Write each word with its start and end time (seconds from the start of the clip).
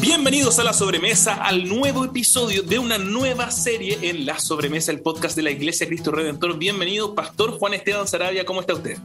Bienvenidos 0.00 0.58
a 0.58 0.64
la 0.64 0.72
sobremesa, 0.72 1.34
al 1.34 1.68
nuevo 1.68 2.06
episodio 2.06 2.62
de 2.62 2.78
una 2.78 2.96
nueva 2.96 3.50
serie 3.50 3.98
en 4.00 4.24
la 4.24 4.38
sobremesa, 4.38 4.92
el 4.92 5.00
podcast 5.02 5.36
de 5.36 5.42
la 5.42 5.50
Iglesia 5.50 5.86
Cristo 5.86 6.10
Redentor. 6.10 6.56
Bienvenido, 6.58 7.14
Pastor 7.14 7.50
Juan 7.50 7.74
Esteban 7.74 8.08
Sarabia, 8.08 8.46
¿cómo 8.46 8.62
está 8.62 8.72
usted? 8.72 8.96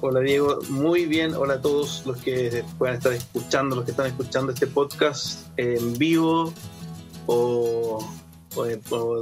Hola 0.00 0.18
Diego, 0.18 0.58
muy 0.68 1.06
bien. 1.06 1.34
Hola 1.34 1.54
a 1.54 1.62
todos 1.62 2.04
los 2.06 2.16
que 2.16 2.64
puedan 2.76 2.96
estar 2.96 3.12
escuchando, 3.12 3.76
los 3.76 3.84
que 3.84 3.92
están 3.92 4.06
escuchando 4.06 4.50
este 4.50 4.66
podcast 4.66 5.46
en 5.56 5.96
vivo 5.96 6.52
o, 7.26 8.04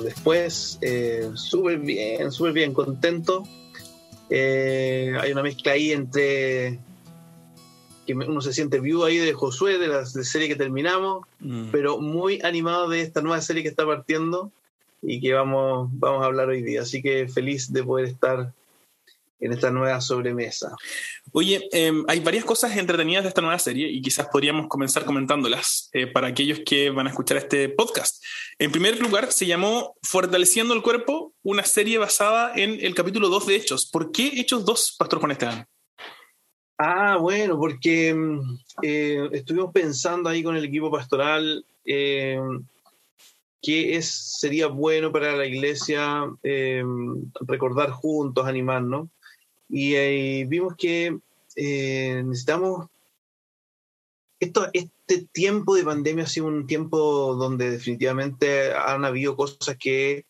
después. 0.03 0.79
Eh, 0.81 1.33
súper 1.35 1.81
bien, 1.81 2.33
súper 2.33 2.55
bien, 2.55 2.73
contento. 2.73 3.43
Eh, 4.31 5.13
hay 5.21 5.33
una 5.33 5.43
mezcla 5.43 5.73
ahí 5.73 5.93
entre 5.93 6.79
que 8.19 8.27
uno 8.27 8.41
se 8.41 8.53
siente 8.53 8.81
vivo 8.81 9.05
ahí 9.05 9.19
de 9.19 9.33
Josué, 9.33 9.79
de 9.79 9.89
la 9.89 10.05
serie 10.07 10.49
que 10.49 10.57
terminamos, 10.57 11.27
mm. 11.41 11.71
pero 11.71 11.99
muy 11.99 12.41
animado 12.43 12.89
de 12.89 13.01
esta 13.01 13.21
nueva 13.21 13.41
serie 13.41 13.63
que 13.63 13.69
está 13.69 13.87
partiendo 13.87 14.53
y 15.03 15.21
que 15.21 15.33
vamos, 15.33 15.89
vamos 15.93 16.23
a 16.23 16.27
hablar 16.27 16.49
hoy 16.49 16.63
día. 16.63 16.83
Así 16.83 17.03
que 17.03 17.29
feliz 17.29 17.73
de 17.73 17.83
poder 17.83 18.07
estar 18.07 18.53
en 19.41 19.53
esta 19.53 19.71
nueva 19.71 20.01
sobremesa. 20.01 20.77
Oye, 21.33 21.69
em, 21.73 22.05
hay 22.09 22.21
varias 22.21 22.45
cosas 22.45 22.77
entretenidas 22.77 23.25
de 23.25 23.29
esta 23.29 23.41
nueva 23.41 23.59
serie 23.59 23.89
y 23.89 24.03
quizás 24.03 24.29
podríamos 24.31 24.69
comenzar 24.69 25.05
comentándolas 25.05 25.89
eh, 25.93 26.07
para 26.07 26.29
aquellos 26.29 26.61
que 26.65 26.91
van 26.91 27.07
a 27.07 27.11
escuchar 27.11 27.39
este 27.39 27.69
podcast. 27.71 28.23
En 28.59 28.71
primer 28.71 29.01
lugar, 29.01 29.33
se 29.33 29.47
llamó 29.47 29.97
Fortaleciendo 30.03 30.75
el 30.75 30.83
Cuerpo, 30.83 31.35
una 31.43 31.65
serie 31.65 31.99
basada 31.99 32.53
en 32.55 32.79
el 32.85 32.95
capítulo 32.95 33.29
2 33.29 33.47
de 33.47 33.57
Hechos. 33.57 33.89
¿Por 33.91 34.13
qué 34.13 34.33
Hechos 34.41 34.65
2, 34.65 34.97
Pastor 34.99 35.21
Juan 35.21 35.33
Esteban? 35.33 35.67
Ah, 36.83 37.19
bueno, 37.19 37.59
porque 37.59 38.15
mm, 38.15 38.59
eh, 38.81 39.29
estuvimos 39.33 39.71
pensando 39.71 40.31
ahí 40.31 40.43
con 40.43 40.57
el 40.57 40.65
equipo 40.65 40.91
pastoral 40.91 41.63
eh, 41.85 42.41
qué 43.61 43.97
es, 43.97 44.09
sería 44.39 44.69
bueno 44.69 45.13
para 45.13 45.37
la 45.37 45.45
iglesia 45.45 46.25
recordar 47.43 47.91
juntos, 47.91 48.47
animarnos. 48.47 49.11
Y 49.69 50.45
vimos 50.47 50.75
que 50.79 51.19
eh, 51.55 52.23
necesitamos... 52.25 52.89
Esto, 54.39 54.69
este 54.73 55.29
tiempo 55.33 55.75
de 55.75 55.85
pandemia 55.85 56.25
ha 56.25 56.29
sido 56.29 56.47
un 56.47 56.67
tiempo 56.67 57.35
donde 57.35 57.73
definitivamente 57.73 58.73
han 58.73 59.05
habido 59.05 59.37
cosas 59.37 59.77
que 59.79 60.25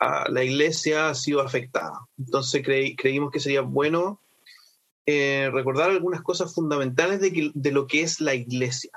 ah, 0.00 0.24
la 0.30 0.42
iglesia 0.42 1.10
ha 1.10 1.14
sido 1.14 1.42
afectada. 1.42 2.00
Entonces 2.16 2.62
creímos 2.96 3.30
que 3.30 3.40
sería 3.40 3.60
bueno 3.60 4.21
eh, 5.06 5.50
recordar 5.52 5.90
algunas 5.90 6.22
cosas 6.22 6.54
fundamentales 6.54 7.20
de, 7.20 7.50
de, 7.54 7.72
lo 7.72 7.86
que 7.86 8.02
es 8.02 8.20
la 8.20 8.34
iglesia, 8.34 8.90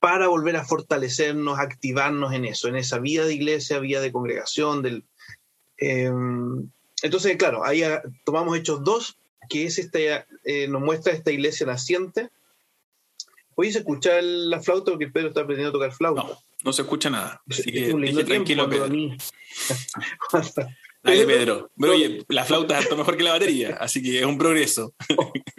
para 0.00 0.28
volver 0.28 0.56
a 0.56 0.64
fortalecernos, 0.64 1.58
activarnos 1.58 2.32
en 2.32 2.44
eso, 2.44 2.68
en 2.68 2.76
esa 2.76 2.98
vida 2.98 3.26
de 3.26 3.34
iglesia, 3.34 3.78
vida 3.78 4.00
de 4.00 4.12
congregación. 4.12 4.82
Del, 4.82 5.04
eh, 5.78 6.10
entonces, 7.02 7.36
claro, 7.36 7.64
ahí 7.64 7.82
ah, 7.82 8.02
tomamos 8.24 8.56
Hechos 8.56 8.82
2, 8.84 9.18
que 9.48 9.66
es 9.66 9.78
este, 9.78 10.24
eh, 10.44 10.68
nos 10.68 10.82
muestra 10.82 11.12
esta 11.12 11.30
iglesia 11.30 11.66
naciente. 11.66 12.30
Oye, 13.54 13.72
¿se 13.72 13.80
escucha 13.80 14.22
la 14.22 14.60
flauta 14.60 14.92
porque 14.92 15.08
Pedro 15.08 15.28
está 15.28 15.40
aprendiendo 15.40 15.70
a 15.70 15.72
tocar 15.72 15.92
flauta? 15.92 16.22
No, 16.22 16.38
no 16.64 16.72
se 16.72 16.82
escucha 16.82 17.10
nada. 17.10 17.42
Así 17.50 17.70
que 17.70 17.92
un 17.92 18.24
tranquilo, 18.24 18.68
Pedro. 18.68 18.88
Pedro. 21.26 21.70
Pero 21.78 21.92
oye, 21.92 22.24
la 22.28 22.44
flauta 22.44 22.78
es 22.78 22.96
mejor 22.96 23.16
que 23.16 23.22
la 23.22 23.32
batería, 23.32 23.76
así 23.80 24.02
que 24.02 24.20
es 24.20 24.24
un 24.24 24.38
progreso. 24.38 24.94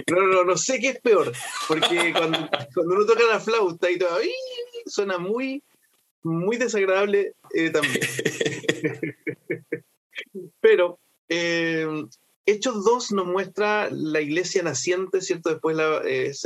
No, 0.10 0.22
no, 0.28 0.44
no 0.44 0.58
sé 0.58 0.80
qué 0.80 0.90
es 0.90 1.00
peor, 1.02 1.32
porque 1.68 2.12
cuando, 2.12 2.50
cuando 2.74 2.96
uno 2.96 3.06
toca 3.06 3.24
la 3.30 3.40
flauta 3.40 3.92
y 3.92 3.98
todo, 4.00 4.18
suena 4.86 5.18
muy, 5.18 5.64
muy 6.24 6.58
desagradable 6.58 7.34
eh, 7.54 7.70
también. 7.70 8.00
Pero 10.62 11.00
eh, 11.30 11.88
Hechos 12.46 12.84
2 12.84 13.12
nos 13.12 13.28
muestra 13.28 13.90
la 13.92 14.22
iglesia 14.22 14.64
naciente, 14.64 15.22
¿cierto? 15.22 15.50
Después 15.50 15.78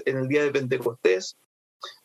en 0.05 0.17
el 0.17 0.27
día 0.27 0.43
de 0.43 0.51
Pentecostés. 0.51 1.37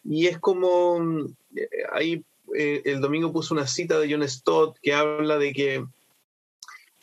Y 0.05 0.27
es 0.27 0.39
como, 0.39 1.27
eh, 1.55 1.69
ahí 1.93 2.25
eh, 2.55 2.83
el 2.85 3.01
domingo 3.01 3.33
puso 3.33 3.55
una 3.55 3.67
cita 3.67 3.99
de 3.99 4.11
John 4.11 4.27
Stott 4.29 4.79
que 4.81 4.95
habla 4.95 5.39
de 5.39 5.53
que 5.53 5.85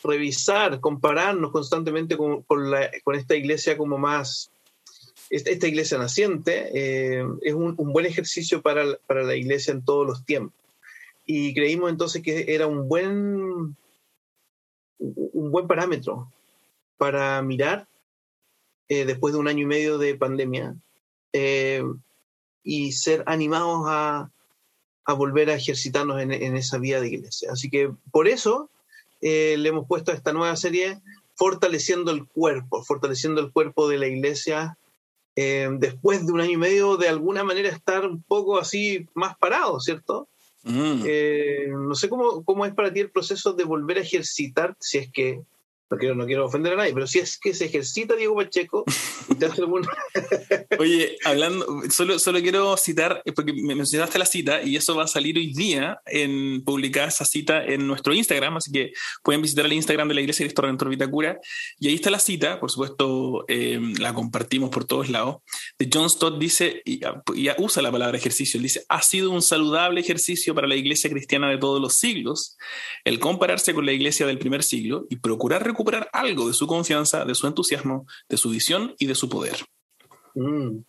revisar, 0.06 0.80
compararnos 0.80 1.52
constantemente 1.52 2.18
con, 2.18 2.46
esta 3.14 3.36
iglesia 3.36 3.78
como 3.78 3.98
más, 3.98 4.52
esta, 5.30 5.68
iglesia 5.68 5.98
naciente, 5.98 6.70
es 7.42 7.54
un, 7.54 7.76
buen 7.76 8.06
ejercicio 8.06 8.62
para, 8.62 8.86
la 9.08 9.36
iglesia 9.36 9.72
en 9.72 9.84
todos 9.84 10.06
los 10.06 10.26
tiempos. 10.26 10.60
Y 11.26 11.54
creímos 11.54 11.90
entonces 11.90 12.22
que 12.22 12.54
era 12.54 12.68
un 12.68 12.88
buen 12.88 13.76
un 14.98 15.52
buen 15.52 15.68
parámetro 15.68 16.32
para 16.98 17.42
mirar 17.42 17.88
eh, 18.88 19.06
después 19.06 19.34
de 19.34 19.40
un 19.40 19.48
año 19.48 19.64
y 19.64 19.68
medio 19.68 19.98
de 19.98 20.16
pandemia 20.16 20.76
eh, 21.34 21.84
y 22.64 22.92
ser 22.94 23.24
animados 23.26 23.86
a, 23.88 24.32
volver 25.18 25.50
a 25.50 25.56
ejercitarnos 25.56 26.20
en, 26.20 26.32
esa 26.32 26.80
vía 26.80 27.00
de 27.00 27.10
iglesia. 27.10 27.52
Así 27.52 27.70
que 27.70 27.92
por 28.12 28.28
eso 28.28 28.70
eh, 29.26 29.58
le 29.58 29.70
hemos 29.70 29.88
puesto 29.88 30.12
a 30.12 30.16
esta 30.16 30.34
nueva 30.34 30.56
serie 30.56 31.02
fortaleciendo 31.34 32.12
el 32.12 32.26
cuerpo, 32.26 32.84
fortaleciendo 32.84 33.42
el 33.42 33.52
cuerpo 33.52 33.90
de 33.90 33.98
la 33.98 34.08
iglesia. 34.08 34.78
después 35.36 36.26
de 36.26 36.32
un 36.32 36.40
año 36.40 36.52
y 36.52 36.58
medio, 36.58 36.96
de 36.96 37.10
alguna 37.10 37.44
manera 37.44 37.68
estar 37.68 38.06
un 38.06 38.22
poco 38.24 38.58
así 38.58 39.06
más 39.14 39.38
parado, 39.38 39.82
¿cierto? 39.82 40.30
Mm. 40.66 41.04
Eh, 41.06 41.68
no 41.70 41.94
sé 41.94 42.10
cómo, 42.10 42.44
cómo 42.44 42.66
es 42.66 42.74
para 42.74 42.92
ti 42.92 43.00
el 43.00 43.12
proceso 43.12 43.54
de 43.54 43.64
volver 43.64 43.98
a 43.98 44.02
ejercitar, 44.02 44.76
si 44.80 44.98
es 44.98 45.12
que 45.12 45.42
no 45.90 45.98
quiero, 45.98 46.16
no 46.16 46.26
quiero 46.26 46.46
ofender 46.46 46.74
a 46.74 46.78
nadie, 46.78 46.94
pero 46.94 47.06
si 47.06 47.20
es 47.20 47.38
que 47.38 47.54
se 47.54 47.66
ejercita 47.66 48.16
Diego 48.16 48.36
Pacheco 48.36 48.84
te 49.40 49.46
hace 49.46 49.62
Oye, 50.80 51.18
hablando, 51.24 51.66
solo, 51.90 52.18
solo 52.18 52.42
quiero 52.42 52.76
citar, 52.78 53.22
porque 53.36 53.54
me 53.54 53.76
mencionaste 53.76 54.18
la 54.18 54.26
cita 54.26 54.64
y 54.64 54.76
eso 54.76 54.96
va 54.96 55.04
a 55.04 55.08
salir 55.08 55.38
hoy 55.38 55.54
día 55.54 56.00
en 56.06 56.64
publicar 56.64 57.10
esa 57.10 57.26
cita 57.26 57.64
en 57.64 57.86
nuestro 57.86 58.14
Instagram, 58.14 58.58
así 58.58 58.72
que 58.72 58.94
pueden 59.24 59.42
visitar 59.42 59.66
el 59.66 59.74
Instagram 59.74 60.08
de 60.08 60.16
la 60.16 60.22
Iglesia 60.22 60.46
Cristo 60.46 60.64
Redentor 60.64 60.90
Vitacura. 60.90 61.40
Y 61.80 61.88
ahí 61.88 61.96
está 61.96 62.10
la 62.10 62.20
cita, 62.20 62.60
por 62.60 62.72
supuesto 62.72 63.46
eh, 63.48 63.80
la 64.00 64.14
compartimos 64.14 64.70
por 64.70 64.86
todos 64.86 65.10
lados, 65.10 65.38
de 65.78 65.90
John 65.92 66.10
Stott 66.10 66.40
dice, 66.40 66.82
y, 66.86 67.02
y 67.36 67.50
usa 67.58 67.82
la 67.84 67.92
palabra 67.92 68.18
ejercicio, 68.18 68.60
dice, 68.60 68.84
ha 68.90 69.02
sido 69.02 69.32
un 69.32 69.42
saludable 69.42 70.02
ejercicio 70.02 70.56
para 70.56 70.68
la 70.68 70.76
Iglesia 70.76 71.10
cristiana 71.10 71.50
de 71.50 71.58
todos 71.58 71.82
los 71.82 71.96
siglos 71.98 72.58
el 73.04 73.20
compararse 73.20 73.74
con 73.74 73.86
la 73.86 73.92
Iglesia 73.92 74.26
del 74.26 74.40
primer 74.40 74.64
siglo 74.64 75.06
y 75.10 75.18
procurar 75.18 75.64
recuperar 75.76 76.10
algo 76.14 76.48
de 76.48 76.54
su 76.54 76.66
confianza, 76.66 77.26
de 77.26 77.36
su 77.36 77.46
entusiasmo, 77.46 78.08
de 78.30 78.38
su 78.38 78.50
visión 78.50 78.96
y 78.98 79.06
de 79.06 79.16
su 79.16 79.28
poder. 79.28 79.58
Mm. 80.34 80.80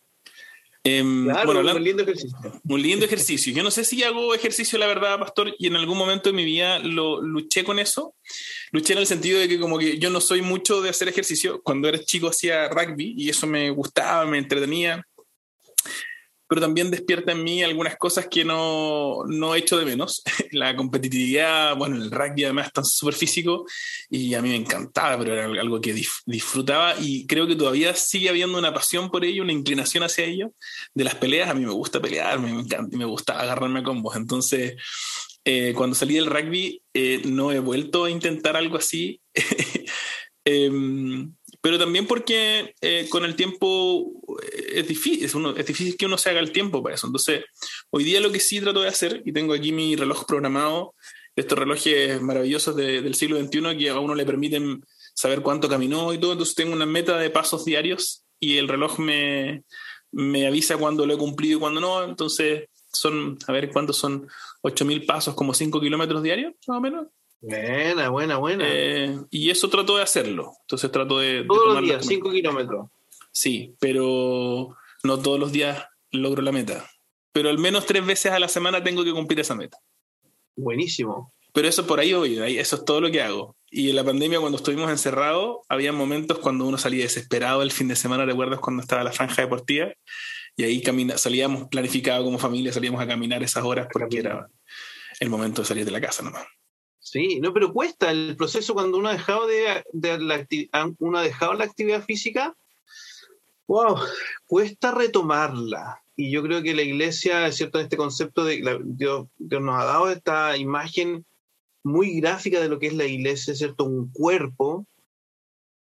Em, 0.84 1.26
un 1.26 1.82
lindo 1.82 2.04
ejercicio. 2.04 2.38
Un 2.62 2.80
lindo 2.80 3.04
ejercicio. 3.04 3.52
Yo 3.52 3.64
no 3.64 3.72
sé 3.72 3.84
si 3.84 4.04
hago 4.04 4.32
ejercicio, 4.36 4.78
la 4.78 4.86
verdad, 4.86 5.18
pastor, 5.18 5.52
y 5.58 5.66
en 5.66 5.74
algún 5.74 5.98
momento 5.98 6.28
de 6.28 6.36
mi 6.36 6.44
vida 6.44 6.78
lo 6.78 7.20
luché 7.20 7.64
con 7.64 7.80
eso. 7.80 8.14
Luché 8.70 8.92
en 8.92 9.00
el 9.00 9.06
sentido 9.06 9.40
de 9.40 9.48
que 9.48 9.58
como 9.58 9.78
que 9.78 9.98
yo 9.98 10.10
no 10.10 10.20
soy 10.20 10.42
mucho 10.42 10.80
de 10.80 10.90
hacer 10.90 11.08
ejercicio. 11.08 11.60
Cuando 11.60 11.88
era 11.88 11.98
chico 11.98 12.28
hacía 12.28 12.68
rugby 12.68 13.14
y 13.18 13.28
eso 13.28 13.48
me 13.48 13.70
gustaba, 13.70 14.24
me 14.26 14.38
entretenía 14.38 15.04
pero 16.48 16.60
también 16.60 16.90
despierta 16.90 17.32
en 17.32 17.42
mí 17.42 17.62
algunas 17.62 17.96
cosas 17.96 18.28
que 18.28 18.44
no, 18.44 19.24
no 19.26 19.54
he 19.54 19.58
hecho 19.58 19.78
de 19.78 19.84
menos. 19.84 20.22
la 20.52 20.76
competitividad, 20.76 21.76
bueno, 21.76 21.96
el 21.96 22.10
rugby 22.10 22.44
además 22.44 22.68
es 22.68 22.72
tan 22.72 22.84
súper 22.84 23.14
físico 23.14 23.64
y 24.08 24.34
a 24.34 24.42
mí 24.42 24.50
me 24.50 24.56
encantaba, 24.56 25.18
pero 25.18 25.32
era 25.34 25.60
algo 25.60 25.80
que 25.80 25.94
disfrutaba 26.26 26.94
y 27.00 27.26
creo 27.26 27.46
que 27.46 27.56
todavía 27.56 27.94
sigue 27.94 28.28
habiendo 28.28 28.58
una 28.58 28.72
pasión 28.72 29.10
por 29.10 29.24
ello, 29.24 29.42
una 29.42 29.52
inclinación 29.52 30.04
hacia 30.04 30.24
ello. 30.24 30.52
De 30.94 31.04
las 31.04 31.14
peleas, 31.16 31.50
a 31.50 31.54
mí 31.54 31.64
me 31.64 31.72
gusta 31.72 32.00
pelear, 32.00 32.38
me 32.38 32.50
encanta 32.50 32.94
y 32.94 32.98
me 32.98 33.04
gusta 33.04 33.40
agarrarme 33.40 33.82
con 33.82 34.02
vos. 34.02 34.16
Entonces, 34.16 34.76
eh, 35.44 35.72
cuando 35.76 35.94
salí 35.94 36.14
del 36.14 36.26
rugby, 36.26 36.82
eh, 36.92 37.22
no 37.24 37.52
he 37.52 37.60
vuelto 37.60 38.04
a 38.04 38.10
intentar 38.10 38.56
algo 38.56 38.76
así. 38.76 39.20
Em, 40.48 41.34
pero 41.66 41.80
también 41.80 42.06
porque 42.06 42.76
eh, 42.80 43.08
con 43.10 43.24
el 43.24 43.34
tiempo 43.34 44.22
eh, 44.40 44.74
es 44.74 44.86
difícil, 44.86 45.24
es, 45.24 45.34
uno, 45.34 45.50
es, 45.56 45.66
difícil 45.66 45.96
que 45.96 46.06
uno 46.06 46.16
se 46.16 46.30
haga 46.30 46.38
el 46.38 46.52
tiempo 46.52 46.80
para 46.80 46.94
eso. 46.94 47.08
Entonces, 47.08 47.44
hoy 47.90 48.04
día 48.04 48.20
lo 48.20 48.30
que 48.30 48.38
sí 48.38 48.60
trato 48.60 48.82
de 48.82 48.88
hacer, 48.88 49.20
y 49.24 49.32
tengo 49.32 49.52
aquí 49.52 49.72
mi 49.72 49.96
reloj 49.96 50.26
programado, 50.26 50.94
estos 51.34 51.58
relojes 51.58 52.22
maravillosos 52.22 52.76
del 52.76 53.12
siglo 53.16 53.44
XXI 53.44 53.76
que 53.76 53.90
a 53.90 53.98
uno 53.98 54.14
le 54.14 54.24
permiten 54.24 54.80
saber 55.12 55.42
cuánto 55.42 55.68
caminó 55.68 56.12
y 56.12 56.18
todo, 56.18 56.34
entonces 56.34 56.54
tengo 56.54 56.72
una 56.72 56.86
meta 56.86 57.18
de 57.18 57.30
pasos 57.30 57.64
diarios 57.64 58.24
y 58.38 58.58
el 58.58 58.68
reloj 58.68 59.00
me, 59.00 59.64
me 60.12 60.46
avisa 60.46 60.76
cuando 60.76 61.04
lo 61.04 61.14
he 61.14 61.18
cumplido 61.18 61.56
y 61.56 61.60
cuando 61.60 61.80
no, 61.80 62.04
entonces 62.04 62.68
son, 62.92 63.38
a 63.44 63.50
ver 63.50 63.72
cuántos 63.72 63.96
son, 63.96 64.28
8.000 64.62 65.04
pasos, 65.04 65.34
como 65.34 65.52
5 65.52 65.80
kilómetros 65.80 66.22
diarios, 66.22 66.54
más 66.68 66.78
o 66.78 66.80
menos. 66.80 67.08
Buena, 67.46 68.08
buena, 68.08 68.38
buena. 68.38 68.64
Eh, 68.66 69.16
y 69.30 69.50
eso 69.50 69.70
trato 69.70 69.96
de 69.96 70.02
hacerlo. 70.02 70.52
Entonces 70.62 70.90
trato 70.90 71.20
de. 71.20 71.44
Todos 71.46 71.74
los 71.74 71.82
días, 71.82 72.04
5 72.04 72.32
kilómetros. 72.32 72.88
Sí, 73.30 73.76
pero 73.78 74.76
no 75.04 75.18
todos 75.20 75.38
los 75.38 75.52
días 75.52 75.86
logro 76.10 76.42
la 76.42 76.50
meta. 76.50 76.90
pero 77.32 77.48
al 77.48 77.58
menos 77.58 77.86
tres 77.86 78.04
veces 78.04 78.32
a 78.32 78.38
la 78.40 78.48
semana 78.48 78.82
tengo 78.82 79.04
que 79.04 79.12
cumplir 79.12 79.38
esa 79.38 79.54
meta. 79.54 79.78
Buenísimo. 80.56 81.34
Pero 81.52 81.68
eso 81.68 81.86
por 81.86 82.00
ahí 82.00 82.14
voy, 82.14 82.36
eso 82.58 82.76
es 82.76 82.84
todo 82.84 83.00
lo 83.00 83.10
que 83.10 83.22
hago. 83.22 83.56
Y 83.70 83.90
en 83.90 83.96
la 83.96 84.04
pandemia, 84.04 84.40
cuando 84.40 84.56
estuvimos 84.56 84.90
encerrados, 84.90 85.58
había 85.68 85.92
momentos 85.92 86.38
cuando 86.38 86.66
uno 86.66 86.78
salía 86.78 87.04
desesperado 87.04 87.62
el 87.62 87.70
fin 87.70 87.88
de 87.88 87.96
semana, 87.96 88.24
¿recuerdas 88.24 88.58
cuando 88.58 88.82
estaba 88.82 89.04
la 89.04 89.12
franja 89.12 89.42
deportiva? 89.42 89.92
Y 90.56 90.64
ahí 90.64 90.82
camina, 90.82 91.16
salíamos 91.16 91.68
planificado 91.68 92.24
como 92.24 92.38
familia, 92.38 92.72
salíamos 92.72 93.00
a 93.00 93.06
caminar 93.06 93.42
esas 93.42 93.64
horas 93.64 93.86
porque 93.92 94.18
era 94.18 94.48
el 95.20 95.30
momento 95.30 95.62
de 95.62 95.68
salir 95.68 95.84
de 95.84 95.90
la 95.92 96.00
casa 96.00 96.22
nomás. 96.22 96.46
Sí, 97.06 97.38
no, 97.38 97.52
pero 97.52 97.72
cuesta 97.72 98.10
el 98.10 98.34
proceso 98.36 98.74
cuando 98.74 98.98
uno 98.98 99.08
ha 99.08 99.12
dejado 99.12 99.46
de, 99.46 99.84
la, 100.18 100.44
uno 100.98 101.18
ha 101.18 101.22
dejado 101.22 101.54
la 101.54 101.64
actividad 101.64 102.02
física. 102.02 102.56
Wow, 103.68 103.96
cuesta 104.44 104.90
retomarla. 104.90 106.02
Y 106.16 106.32
yo 106.32 106.42
creo 106.42 106.64
que 106.64 106.74
la 106.74 106.82
iglesia, 106.82 107.46
es 107.46 107.58
cierto, 107.58 107.78
en 107.78 107.84
este 107.84 107.96
concepto 107.96 108.44
de 108.44 108.56
Dios, 108.86 109.28
Dios 109.38 109.62
nos 109.62 109.80
ha 109.80 109.84
dado 109.84 110.10
esta 110.10 110.56
imagen 110.56 111.24
muy 111.84 112.18
gráfica 112.18 112.60
de 112.60 112.68
lo 112.68 112.80
que 112.80 112.88
es 112.88 112.94
la 112.94 113.04
iglesia, 113.04 113.54
¿cierto? 113.54 113.84
Un 113.84 114.10
cuerpo. 114.10 114.84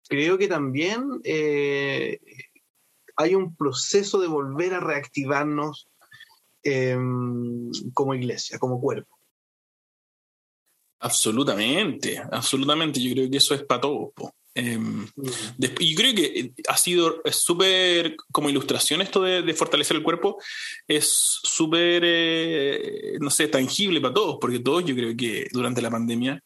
Creo 0.08 0.38
que 0.38 0.48
también 0.48 1.20
eh, 1.24 2.18
hay 3.16 3.34
un 3.34 3.54
proceso 3.56 4.22
de 4.22 4.26
volver 4.26 4.72
a 4.72 4.80
reactivarnos 4.80 5.86
em, 6.62 7.70
como 7.92 8.14
iglesia, 8.14 8.58
como 8.58 8.80
cuerpo. 8.80 9.19
Absolutamente, 11.00 12.22
absolutamente. 12.30 13.02
Yo 13.02 13.12
creo 13.12 13.30
que 13.30 13.38
eso 13.38 13.54
es 13.54 13.64
para 13.64 13.80
todos. 13.80 14.10
Y 14.54 15.94
creo 15.94 16.14
que 16.14 16.24
eh, 16.24 16.52
ha 16.68 16.76
sido 16.76 17.22
súper, 17.30 18.16
como 18.32 18.50
ilustración 18.50 19.00
esto 19.00 19.22
de, 19.22 19.54
fortalecer 19.54 19.96
el 19.96 20.02
cuerpo, 20.02 20.38
es 20.86 21.06
súper, 21.42 22.02
eh, 22.04 23.16
no 23.20 23.30
sé, 23.30 23.48
tangible 23.48 24.00
para 24.00 24.14
todos, 24.14 24.38
porque 24.40 24.58
todos 24.58 24.84
yo 24.84 24.94
creo 24.94 25.16
que 25.16 25.48
durante 25.52 25.82
la 25.82 25.90
pandemia 25.90 26.42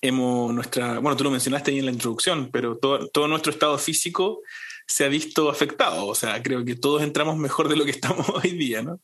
hemos 0.00 0.52
nuestra, 0.52 0.98
bueno, 0.98 1.16
tú 1.16 1.24
lo 1.24 1.30
mencionaste 1.30 1.70
ahí 1.70 1.78
en 1.78 1.86
la 1.86 1.92
introducción, 1.92 2.50
pero 2.52 2.76
todo, 2.78 3.08
todo 3.08 3.28
nuestro 3.28 3.52
estado 3.52 3.78
físico 3.78 4.40
se 4.86 5.04
ha 5.04 5.08
visto 5.08 5.50
afectado, 5.50 6.06
o 6.06 6.14
sea, 6.14 6.42
creo 6.42 6.64
que 6.64 6.76
todos 6.76 7.02
entramos 7.02 7.36
mejor 7.36 7.68
de 7.68 7.76
lo 7.76 7.84
que 7.84 7.90
estamos 7.92 8.28
hoy 8.30 8.52
día, 8.52 8.82
¿no? 8.82 9.00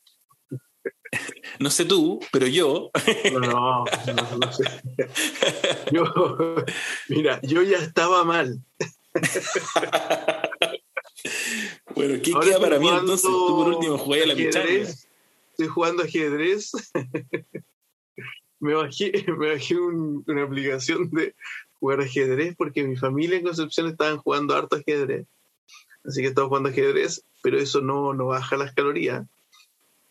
No 1.59 1.71
sé 1.71 1.85
tú, 1.85 2.21
pero 2.33 2.47
yo. 2.47 2.91
No, 3.33 3.41
no, 3.41 3.85
no, 4.39 4.53
sé. 4.53 4.65
Yo, 5.93 6.05
mira, 7.09 7.39
yo 7.43 7.63
ya 7.63 7.79
estaba 7.79 8.25
mal. 8.25 8.59
Bueno, 11.95 12.15
¿qué 12.23 12.33
queda 12.33 12.59
para 12.59 12.79
mí 12.79 12.89
entonces? 12.89 13.23
Tú 13.23 13.57
por 13.57 13.75
último 13.75 13.99
jugué 13.99 14.23
a 14.23 14.27
la 14.27 14.35
pichanga. 14.35 14.89
Estoy 15.51 15.67
jugando 15.69 16.03
ajedrez. 16.03 16.73
me 18.61 18.75
bajé, 18.75 19.13
me 19.39 19.53
bajé 19.53 19.77
una 19.77 20.45
aplicación 20.45 21.11
de 21.11 21.35
jugar 21.79 22.01
ajedrez 22.01 22.55
porque 22.57 22.85
mi 22.85 22.97
familia 22.97 23.37
en 23.37 23.45
Concepción 23.45 23.89
estaban 23.89 24.19
jugando 24.19 24.55
harto 24.55 24.77
ajedrez. 24.77 25.27
Así 26.05 26.23
que 26.23 26.29
estaba 26.29 26.49
jugando 26.49 26.71
ajedrez, 26.71 27.25
pero 27.43 27.59
eso 27.59 27.81
no, 27.81 28.15
no 28.15 28.27
baja 28.27 28.57
las 28.57 28.73
calorías. 28.73 29.27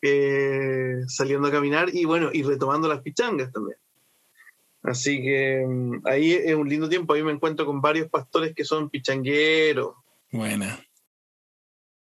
Eh, 0.01 1.01
saliendo 1.07 1.47
a 1.47 1.51
caminar 1.51 1.93
y 1.93 2.05
bueno, 2.05 2.29
y 2.33 2.41
retomando 2.43 2.87
las 2.87 3.01
pichangas 3.01 3.51
también. 3.51 3.77
Así 4.83 5.21
que 5.21 5.63
mm, 5.67 6.07
ahí 6.07 6.31
es 6.31 6.55
un 6.55 6.67
lindo 6.67 6.89
tiempo. 6.89 7.13
Ahí 7.13 7.23
me 7.23 7.31
encuentro 7.31 7.65
con 7.65 7.81
varios 7.81 8.09
pastores 8.09 8.55
que 8.55 8.65
son 8.65 8.89
pichangueros. 8.89 9.95
Buena. 10.31 10.79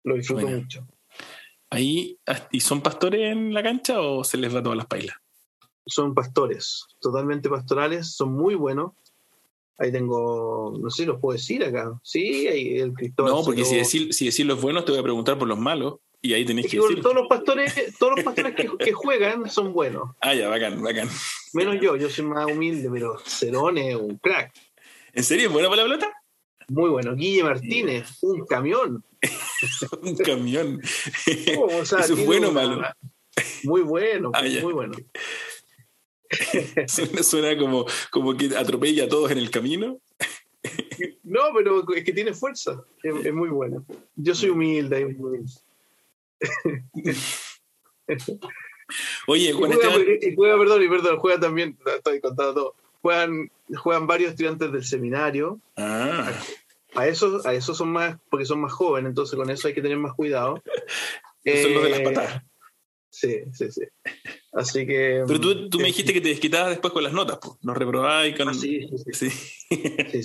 Lo 0.03 0.17
disfruto 0.17 0.49
mucho. 0.49 0.87
Ahí, 1.71 2.19
¿y 2.53 2.61
son 2.61 2.83
pastores 2.83 3.33
en 3.33 3.53
la 3.53 3.63
cancha 3.63 4.01
o 4.01 4.23
se 4.23 4.37
les 4.37 4.55
va 4.55 4.63
todas 4.63 4.77
las 4.77 4.87
pailas? 4.87 5.17
Son 5.87 6.15
pastores, 6.15 6.87
totalmente 7.01 7.49
pastorales, 7.49 8.15
son 8.15 8.33
muy 8.33 8.55
buenos. 8.55 8.93
Ahí 9.79 9.91
tengo, 9.91 10.79
no 10.81 10.89
sé 10.91 11.05
los 11.05 11.21
puedo 11.21 11.37
decir 11.37 11.65
acá. 11.65 11.99
Sí, 12.03 12.47
ahí 12.47 12.79
el 12.79 12.93
Cristóbal. 12.93 13.33
No, 13.33 13.45
porque 13.45 13.65
si 13.65 13.77
decir, 13.77 14.15
si 14.15 14.27
decir 14.27 14.47
los 14.47 14.63
buenos 14.63 14.85
te 14.85 14.93
voy 14.93 15.01
a 15.01 15.05
preguntar 15.05 15.37
por 15.37 15.49
los 15.49 15.59
malos. 15.59 15.97
Y 16.25 16.33
ahí 16.33 16.43
tenéis 16.47 16.71
que, 16.71 16.79
decir. 16.79 17.03
Todos 17.03 17.15
los 17.15 17.29
pastores, 17.29 17.75
todos 17.99 18.15
los 18.17 18.25
pastores 18.25 18.55
que, 18.55 18.93
juegan 18.93 19.51
son 19.51 19.75
buenos. 19.75 20.13
Ah, 20.23 20.33
ya, 20.35 20.49
bacán, 20.49 20.83
bacán. 20.83 21.07
Menos 21.53 21.79
yo, 21.83 21.97
yo 21.97 22.09
soy 22.09 22.25
más 22.25 22.47
humilde, 22.51 22.89
pero 22.91 23.19
Cerone, 23.19 23.95
un 23.95 24.17
crack. 24.17 24.51
¿En 25.13 25.23
serio? 25.23 25.49
¿Es 25.49 25.53
bueno 25.53 25.69
para 25.69 25.83
la 25.83 25.89
pelota? 25.89 26.13
Muy 26.69 26.89
bueno. 26.89 27.15
Guille 27.15 27.45
Martínez, 27.45 28.23
un 28.23 28.47
camión. 28.47 29.05
un 30.01 30.17
camión. 30.17 30.81
Eso 31.27 31.99
es 31.99 32.25
bueno 32.25 32.49
o 32.49 32.53
malo. 32.53 32.83
Muy 33.65 33.83
bueno, 33.83 34.31
ah, 34.33 34.43
muy 34.63 34.73
bueno. 34.73 34.95
suena, 37.23 37.59
como, 37.59 37.85
como 38.11 38.35
que 38.35 38.57
atropella 38.57 39.05
a 39.05 39.09
todos 39.09 39.31
en 39.31 39.37
el 39.37 39.51
camino. 39.51 40.01
no, 41.23 41.41
pero 41.55 41.85
es 41.95 42.03
que 42.03 42.15
tiene 42.15 42.33
fuerza. 42.33 42.83
Es, 43.03 43.35
muy 43.35 43.51
bueno. 43.51 43.85
Yo 44.17 44.35
soy 44.35 44.49
humilde 44.49 45.05
humilde. 45.05 45.53
Oye, 49.27 49.53
juega, 49.53 49.79
perdón, 49.79 50.83
y 50.83 50.89
perdón, 50.89 51.19
juega 51.19 51.41
también, 51.41 51.79
estoy 51.97 52.21
contando 52.21 52.55
todo. 52.55 52.75
Juegan, 53.01 53.51
juegan 53.77 54.07
varios 54.07 54.31
estudiantes 54.31 54.73
del 54.73 54.85
seminario. 54.85 55.61
Ah. 55.77 56.33
A 56.95 57.09
esos, 57.09 57.45
a 57.45 57.53
esos 57.53 57.77
son 57.77 57.91
más, 57.91 58.17
porque 58.31 58.47
son 58.47 58.61
más 58.61 58.73
jóvenes, 58.73 59.11
entonces 59.11 59.37
con 59.37 59.51
eso 59.51 59.69
hay 59.69 59.75
que 59.75 59.83
tener 59.83 59.99
más 59.99 60.15
cuidado. 60.15 60.63
Son 61.45 61.75
los 61.75 61.83
de 61.83 61.91
las 61.91 62.01
eh, 62.01 62.05
patas. 62.05 62.43
Sí, 63.11 63.43
sí, 63.53 63.71
sí. 63.71 63.83
Así 64.55 64.87
que. 64.87 65.25
Pero 65.27 65.41
tú, 65.41 65.69
tú 65.69 65.79
me 65.79 65.87
dijiste 65.87 66.13
que 66.13 66.21
te 66.21 66.29
desquitabas 66.29 66.71
después 66.71 66.93
con 66.93 67.03
las 67.03 67.13
notas, 67.13 67.39
pues. 67.43 67.55
Nos 67.63 67.77
reprobabas 67.77 68.33
con. 68.37 68.49
Ah, 68.49 68.55
sí, 68.55 68.89
sí. 69.13 69.29
sí. 69.31 69.71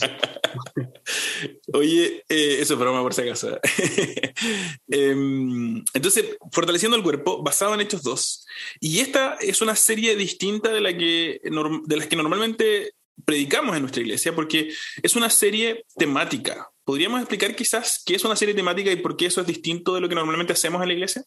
Oye, 1.74 2.24
eh, 2.30 2.58
eso 2.60 2.74
es 2.74 2.80
broma 2.80 3.02
por 3.02 3.14
si 3.14 3.22
acaso. 3.22 3.60
Em, 4.92 5.84
entonces, 5.94 6.38
fortaleciendo 6.52 6.96
el 6.96 7.04
cuerpo, 7.04 7.42
basado 7.42 7.74
en 7.74 7.82
Hechos 7.82 8.04
2. 8.04 8.46
Y 8.80 9.00
esta 9.00 9.36
es 9.42 9.62
una 9.62 9.76
serie 9.76 10.16
distinta 10.16 10.72
de, 10.72 10.82
la 10.82 10.96
que, 10.96 11.42
de 11.44 11.98
las 11.98 12.08
que 12.08 12.16
normalmente 12.16 12.94
predicamos 13.26 13.76
en 13.76 13.82
nuestra 13.82 14.02
iglesia, 14.02 14.34
porque 14.36 14.72
es 15.02 15.16
una 15.16 15.30
serie 15.30 15.86
temática. 15.98 16.70
¿Podríamos 16.84 17.20
explicar 17.20 17.56
quizás 17.56 18.02
qué 18.06 18.16
es 18.16 18.24
una 18.24 18.36
serie 18.36 18.56
temática 18.56 18.92
y 18.92 18.98
por 18.98 19.18
qué 19.18 19.28
eso 19.28 19.42
es 19.42 19.48
distinto 19.48 19.94
de 19.94 20.02
lo 20.02 20.10
que 20.10 20.16
normalmente 20.16 20.54
hacemos 20.54 20.82
en 20.82 20.88
la 20.88 20.94
iglesia? 20.94 21.24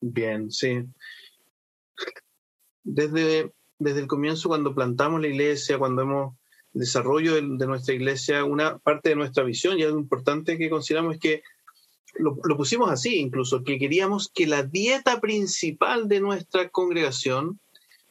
Bien, 0.00 0.50
sí. 0.50 0.84
Desde, 2.84 3.52
desde 3.78 4.00
el 4.00 4.06
comienzo, 4.06 4.48
cuando 4.48 4.74
plantamos 4.74 5.20
la 5.20 5.28
iglesia, 5.28 5.78
cuando 5.78 6.02
hemos 6.02 6.34
desarrollo 6.76 7.34
de, 7.34 7.66
nuestra 7.66 7.94
iglesia, 7.94 8.44
una 8.44 8.78
parte 8.78 9.10
de 9.10 9.16
nuestra 9.16 9.42
visión 9.42 9.78
y 9.78 9.82
algo 9.82 9.98
importante 9.98 10.58
que 10.58 10.70
consideramos 10.70 11.14
es 11.14 11.20
que 11.20 11.42
lo, 12.18 12.36
pusimos 12.56 12.90
así 12.90 13.18
incluso, 13.18 13.62
que 13.62 13.78
queríamos 13.78 14.30
que 14.32 14.46
la 14.46 14.62
dieta 14.62 15.20
principal 15.20 16.08
de 16.08 16.20
nuestra 16.20 16.68
congregación 16.68 17.58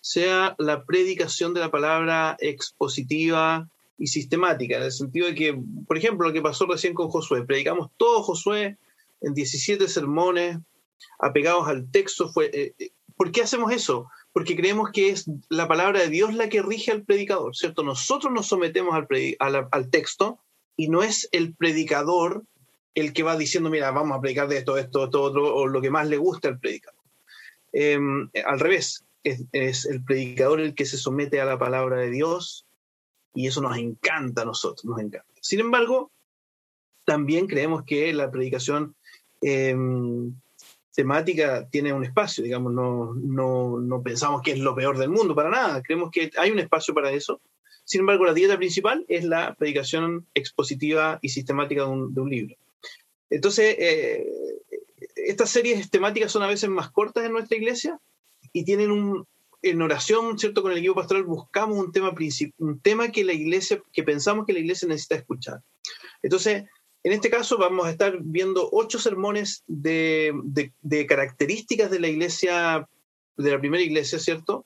sea 0.02 0.56
la 0.60 0.86
predicación 0.86 1.54
de 1.54 1.62
la 1.62 1.72
palabra 1.72 2.38
expositiva 2.40 3.68
y 3.98 4.08
sistemática, 4.08 4.78
en 4.78 4.84
el 4.84 4.92
sentido 4.92 5.28
de 5.28 5.36
que, 5.36 5.60
por 5.88 5.98
ejemplo, 5.98 6.28
lo 6.28 6.34
que 6.34 6.42
pasó 6.42 6.66
recién 6.66 6.94
con 6.94 7.10
Josué, 7.10 7.46
predicamos 7.46 7.90
todo 7.98 8.22
Josué 8.22 8.78
en 9.22 9.34
17 9.34 9.88
sermones, 9.88 10.58
apegados 11.20 11.68
al 11.68 11.90
texto. 11.92 12.30
Fue, 12.30 12.46
eh, 12.54 12.76
eh, 12.80 12.92
¿Por 13.16 13.32
qué 13.32 13.42
hacemos 13.42 13.72
eso? 13.72 14.10
Porque 14.34 14.56
creemos 14.56 14.92
que 14.92 15.10
es 15.10 15.30
la 15.50 15.68
palabra 15.68 16.02
de 16.02 16.10
Dios 16.10 16.34
la 16.34 16.50
que 16.50 16.62
rige 16.62 16.92
al 16.92 17.04
predicador, 17.04 17.56
¿cierto? 17.56 17.84
Nosotros 17.84 18.34
nos 18.34 18.48
sometemos 18.48 18.96
al, 18.96 19.68
al, 19.72 19.90
texto 19.90 20.40
y 20.76 20.90
no 20.90 21.04
es 21.04 21.30
el 21.32 21.54
predicador 21.54 22.44
el 22.94 23.14
que 23.14 23.24
va 23.24 23.38
diciendo, 23.38 23.70
mira, 23.70 23.92
vamos 23.92 24.18
a 24.18 24.22
predicar 24.22 24.48
de 24.48 24.58
esto, 24.58 24.78
esto, 24.78 25.06
esto, 25.06 25.22
otro, 25.22 25.56
o 25.56 25.68
lo 25.68 25.82
que 25.82 25.90
más 25.90 26.08
le 26.08 26.18
gusta 26.18 26.50
al 26.50 26.60
predicador. 26.60 27.00
Em, 27.72 28.30
al 28.46 28.60
revés, 28.60 29.06
es, 29.24 29.86
el 29.86 30.04
predicador 30.04 30.60
el 30.60 30.76
que 30.76 30.86
se 30.86 30.98
somete 30.98 31.42
a 31.42 31.46
la 31.46 31.58
palabra 31.58 31.98
de 31.98 32.10
Dios 32.10 32.66
y 33.34 33.48
eso 33.48 33.62
nos 33.62 33.78
encanta 33.78 34.44
a 34.44 34.46
nosotros, 34.46 34.86
nos 34.86 35.00
encanta. 35.00 35.34
Sin 35.42 35.60
embargo, 35.60 36.12
también 37.06 37.48
creemos 37.48 37.84
que 37.84 38.14
la 38.14 38.32
predicación 38.32 38.96
eh, 39.42 39.76
temática 40.96 41.68
tiene 41.70 41.94
un 41.94 42.04
espacio, 42.04 42.44
digamos, 42.44 42.74
no, 42.74 43.14
no, 43.14 43.80
no, 43.80 44.02
pensamos 44.02 44.42
que 44.42 44.52
es 44.52 44.60
lo 44.60 44.74
peor 44.74 44.98
del 44.98 45.10
mundo, 45.10 45.36
para 45.36 45.50
nada, 45.50 45.84
creemos 45.84 46.10
que 46.12 46.32
hay 46.38 46.52
un 46.52 46.60
espacio 46.60 46.94
para 46.94 47.12
eso. 47.12 47.42
Sin 47.84 48.00
embargo, 48.00 48.26
la 48.26 48.34
dieta 48.34 48.58
principal 48.58 49.06
es 49.08 49.24
la 49.26 49.54
predicación 49.54 50.26
expositiva 50.34 51.20
y 51.22 51.30
sistemática 51.30 51.84
de 51.84 51.90
un, 51.90 52.14
de 52.14 52.22
un 52.22 52.30
libro. 52.30 52.56
Entonces, 53.30 53.76
eh, 53.78 54.26
estas 55.16 55.50
series 55.50 55.90
temáticas 55.90 56.32
son 56.32 56.44
a 56.44 56.48
veces 56.48 56.70
más 56.70 56.90
cortas 56.90 57.26
en 57.26 57.34
nuestra 57.34 57.58
iglesia 57.58 58.00
y 58.54 58.64
tienen 58.64 58.90
un, 58.90 59.28
en 59.62 59.82
oración, 59.82 60.38
¿cierto? 60.38 60.62
Con 60.62 60.72
el 60.72 60.78
equipo 60.78 60.96
pastoral 60.96 61.24
buscamos 61.24 61.78
un 61.78 61.92
tema, 61.92 62.14
un 62.60 62.80
tema 62.80 63.12
que 63.12 63.24
la 63.24 63.34
iglesia, 63.34 63.82
que 63.92 64.04
pensamos 64.04 64.46
que 64.46 64.54
la 64.54 64.60
iglesia 64.60 64.88
necesita 64.88 65.16
escuchar. 65.16 65.62
Entonces, 66.22 66.66
en 67.06 67.12
este 67.12 67.30
caso 67.30 67.60
vamos 67.60 67.86
a 67.86 67.92
estar 67.92 68.18
viendo 68.20 68.68
ocho 68.72 68.98
sermones 68.98 69.64
de, 69.68 70.34
características 71.08 71.92
de 71.92 72.00
la 72.00 72.08
iglesia, 72.08 72.90
de 73.38 73.52
la 73.52 73.60
primera 73.60 73.84
iglesia, 73.84 74.18
¿cierto? 74.18 74.66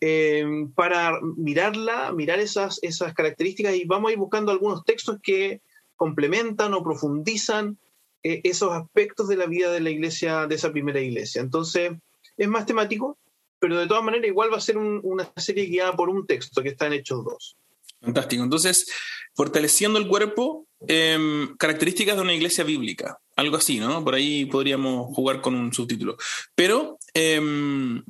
Eh, 0.00 0.68
para 0.76 1.18
mirarla, 1.36 2.12
mirar 2.12 2.38
esas, 2.38 2.78
características 3.16 3.74
y 3.74 3.86
vamos 3.86 4.08
a 4.08 4.12
ir 4.12 4.18
buscando 4.18 4.52
algunos 4.52 4.84
textos 4.84 5.18
que 5.20 5.62
complementan 5.96 6.74
o 6.74 6.84
profundizan 6.84 7.76
eh, 8.22 8.40
esos 8.44 8.70
aspectos 8.70 9.26
de 9.26 9.36
la 9.36 9.46
vida 9.46 9.72
de 9.72 9.80
la 9.80 9.90
iglesia, 9.90 10.46
de 10.46 10.54
esa 10.54 10.70
primera 10.70 11.00
iglesia. 11.00 11.40
Entonces, 11.40 11.90
es 12.36 12.48
más 12.48 12.66
temático, 12.66 13.18
pero 13.58 13.80
de 13.80 13.88
todas 13.88 14.04
maneras 14.04 14.28
igual 14.28 14.52
va 14.52 14.58
a 14.58 14.60
ser 14.60 14.78
una 14.78 15.28
serie 15.38 15.64
guiada 15.64 15.96
por 15.96 16.08
un 16.08 16.24
texto 16.24 16.62
que 16.62 16.68
está 16.68 16.86
en 16.86 16.92
Hechos 16.92 17.24
2. 17.24 17.56
Fantástico. 18.04 18.42
Entonces, 18.42 18.86
fortaleciendo 19.34 19.98
el 19.98 20.06
cuerpo, 20.06 20.66
em, 20.86 21.56
características 21.56 22.16
de 22.16 22.22
una 22.22 22.34
iglesia 22.34 22.64
bíblica, 22.64 23.18
algo 23.36 23.56
así, 23.56 23.78
¿no? 23.80 24.04
Por 24.04 24.14
ahí 24.14 24.44
podríamos 24.46 25.14
jugar 25.14 25.40
con 25.40 25.54
un 25.54 25.72
subtítulo. 25.72 26.16
Pero 26.54 26.98
em, 27.14 28.02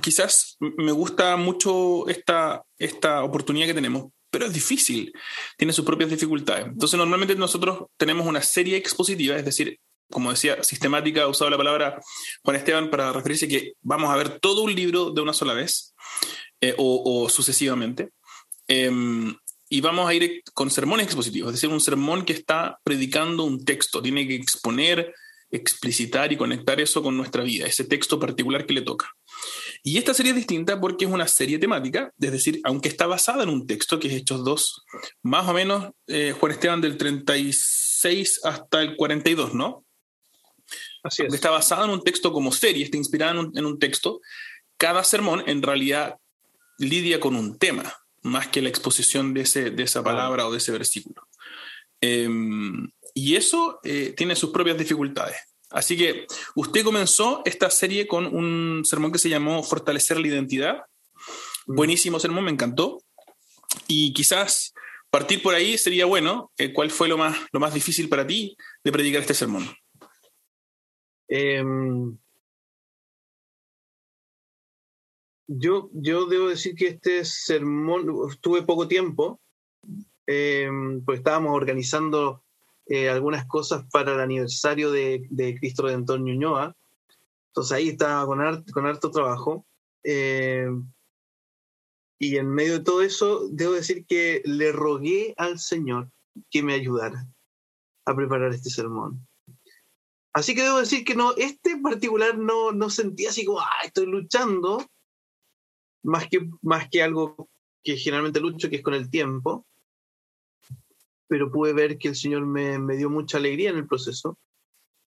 quizás 0.00 0.56
me 0.60 0.92
gusta 0.92 1.36
mucho 1.36 2.08
esta, 2.08 2.62
esta 2.78 3.24
oportunidad 3.24 3.66
que 3.66 3.74
tenemos, 3.74 4.10
pero 4.30 4.46
es 4.46 4.52
difícil, 4.52 5.12
tiene 5.56 5.72
sus 5.72 5.84
propias 5.84 6.10
dificultades. 6.10 6.66
Entonces, 6.66 6.98
normalmente 6.98 7.34
nosotros 7.34 7.86
tenemos 7.96 8.26
una 8.26 8.42
serie 8.42 8.76
expositiva, 8.76 9.36
es 9.36 9.44
decir, 9.44 9.78
como 10.10 10.30
decía, 10.30 10.62
sistemática, 10.62 11.22
ha 11.22 11.28
usado 11.28 11.50
la 11.50 11.56
palabra 11.56 12.00
Juan 12.42 12.56
Esteban 12.56 12.90
para 12.90 13.12
referirse 13.12 13.48
que 13.48 13.72
vamos 13.82 14.12
a 14.12 14.16
ver 14.16 14.38
todo 14.38 14.62
un 14.62 14.74
libro 14.74 15.10
de 15.10 15.20
una 15.20 15.32
sola 15.32 15.54
vez 15.54 15.94
eh, 16.60 16.74
o, 16.78 17.28
sucesivamente. 17.28 18.10
Em, 18.66 19.34
y 19.68 19.80
vamos 19.80 20.08
a 20.08 20.14
ir 20.14 20.42
con 20.52 20.70
sermones 20.70 21.06
expositivos, 21.06 21.48
es 21.50 21.56
decir, 21.56 21.70
un 21.70 21.80
sermón 21.80 22.24
que 22.24 22.32
está 22.32 22.78
predicando 22.84 23.44
un 23.44 23.64
texto, 23.64 24.02
tiene 24.02 24.26
que 24.26 24.34
exponer, 24.34 25.14
explicitar 25.50 26.32
y 26.32 26.36
conectar 26.36 26.80
eso 26.80 27.02
con 27.02 27.16
nuestra 27.16 27.42
vida, 27.42 27.66
ese 27.66 27.84
texto 27.84 28.18
particular 28.18 28.66
que 28.66 28.74
le 28.74 28.82
toca. 28.82 29.10
Y 29.82 29.98
esta 29.98 30.14
serie 30.14 30.30
es 30.30 30.36
distinta 30.36 30.80
porque 30.80 31.04
es 31.04 31.10
una 31.10 31.28
serie 31.28 31.58
temática, 31.58 32.12
es 32.18 32.32
decir, 32.32 32.60
aunque 32.64 32.88
está 32.88 33.06
basada 33.06 33.42
en 33.42 33.48
un 33.48 33.66
texto 33.66 33.98
que 33.98 34.08
es 34.08 34.14
Hechos 34.14 34.44
2, 34.44 34.84
más 35.22 35.48
o 35.48 35.52
menos 35.52 35.92
eh, 36.06 36.34
Juan 36.38 36.52
Esteban 36.52 36.80
del 36.80 36.96
36 36.96 38.40
hasta 38.44 38.82
el 38.82 38.96
42, 38.96 39.54
¿no? 39.54 39.84
Así 41.02 41.22
es. 41.22 41.34
Está 41.34 41.50
basada 41.50 41.84
en 41.84 41.90
un 41.90 42.02
texto 42.02 42.32
como 42.32 42.50
serie, 42.52 42.84
está 42.84 42.96
inspirada 42.96 43.32
en 43.32 43.38
un, 43.38 43.58
en 43.58 43.66
un 43.66 43.78
texto. 43.78 44.20
Cada 44.78 45.04
sermón 45.04 45.42
en 45.46 45.62
realidad 45.62 46.16
lidia 46.78 47.20
con 47.20 47.36
un 47.36 47.58
tema 47.58 47.94
más 48.24 48.48
que 48.48 48.62
la 48.62 48.70
exposición 48.70 49.34
de, 49.34 49.42
ese, 49.42 49.70
de 49.70 49.82
esa 49.82 50.02
palabra 50.02 50.46
o 50.46 50.50
de 50.50 50.58
ese 50.58 50.72
versículo. 50.72 51.28
Em, 52.00 52.90
y 53.14 53.36
eso 53.36 53.80
eh, 53.84 54.14
tiene 54.16 54.34
sus 54.34 54.50
propias 54.50 54.76
dificultades. 54.76 55.36
Así 55.70 55.96
que 55.96 56.26
usted 56.54 56.84
comenzó 56.84 57.42
esta 57.44 57.70
serie 57.70 58.06
con 58.06 58.26
un 58.26 58.84
sermón 58.84 59.12
que 59.12 59.18
se 59.18 59.28
llamó 59.28 59.62
Fortalecer 59.62 60.18
la 60.18 60.28
Identidad. 60.28 60.84
Mm. 61.66 61.76
Buenísimo 61.76 62.18
sermón, 62.18 62.44
me 62.44 62.50
encantó. 62.50 63.02
Y 63.88 64.12
quizás 64.14 64.72
partir 65.10 65.42
por 65.42 65.54
ahí 65.54 65.76
sería 65.76 66.06
bueno. 66.06 66.50
Eh, 66.56 66.72
¿Cuál 66.72 66.90
fue 66.90 67.08
lo 67.08 67.18
más, 67.18 67.36
lo 67.52 67.60
más 67.60 67.74
difícil 67.74 68.08
para 68.08 68.26
ti 68.26 68.56
de 68.82 68.92
predicar 68.92 69.20
este 69.20 69.34
sermón? 69.34 69.68
Yo, 75.46 75.90
yo 75.92 76.26
debo 76.26 76.48
decir 76.48 76.74
que 76.74 76.88
este 76.88 77.24
sermón, 77.24 78.06
tuve 78.40 78.62
poco 78.62 78.88
tiempo, 78.88 79.40
eh, 80.26 80.70
pues 81.04 81.18
estábamos 81.18 81.54
organizando 81.54 82.42
eh, 82.86 83.08
algunas 83.08 83.46
cosas 83.46 83.84
para 83.90 84.14
el 84.14 84.20
aniversario 84.20 84.90
de, 84.90 85.26
de 85.30 85.58
Cristo 85.58 85.82
Redentor 85.82 86.20
Ñuñoa. 86.20 86.74
Entonces 87.48 87.72
ahí 87.72 87.88
estaba 87.90 88.26
con, 88.26 88.64
con 88.72 88.86
harto 88.86 89.10
trabajo. 89.10 89.66
Eh, 90.02 90.68
y 92.18 92.36
en 92.36 92.48
medio 92.48 92.78
de 92.78 92.84
todo 92.84 93.02
eso, 93.02 93.48
debo 93.50 93.72
decir 93.72 94.06
que 94.06 94.42
le 94.44 94.72
rogué 94.72 95.34
al 95.36 95.58
Señor 95.58 96.10
que 96.50 96.62
me 96.62 96.74
ayudara 96.74 97.26
a 98.06 98.14
preparar 98.14 98.52
este 98.52 98.70
sermón. 98.70 99.26
Así 100.32 100.54
que 100.54 100.62
debo 100.62 100.80
decir 100.80 101.04
que 101.04 101.14
no, 101.14 101.32
este 101.36 101.72
en 101.72 101.82
particular 101.82 102.36
no, 102.36 102.72
no 102.72 102.90
sentía 102.90 103.30
así 103.30 103.44
como, 103.44 103.60
ah, 103.60 103.70
estoy 103.84 104.06
luchando, 104.06 104.84
más 106.04 106.28
que, 106.28 106.48
más 106.62 106.88
que 106.88 107.02
algo 107.02 107.48
que 107.82 107.96
generalmente 107.96 108.40
lucho, 108.40 108.70
que 108.70 108.76
es 108.76 108.82
con 108.82 108.94
el 108.94 109.10
tiempo, 109.10 109.66
pero 111.26 111.50
pude 111.50 111.72
ver 111.72 111.98
que 111.98 112.08
el 112.08 112.16
Señor 112.16 112.46
me, 112.46 112.78
me, 112.78 112.96
dio 112.96 113.10
mucha 113.10 113.38
alegría 113.38 113.70
en 113.70 113.76
el 113.76 113.86
proceso. 113.86 114.38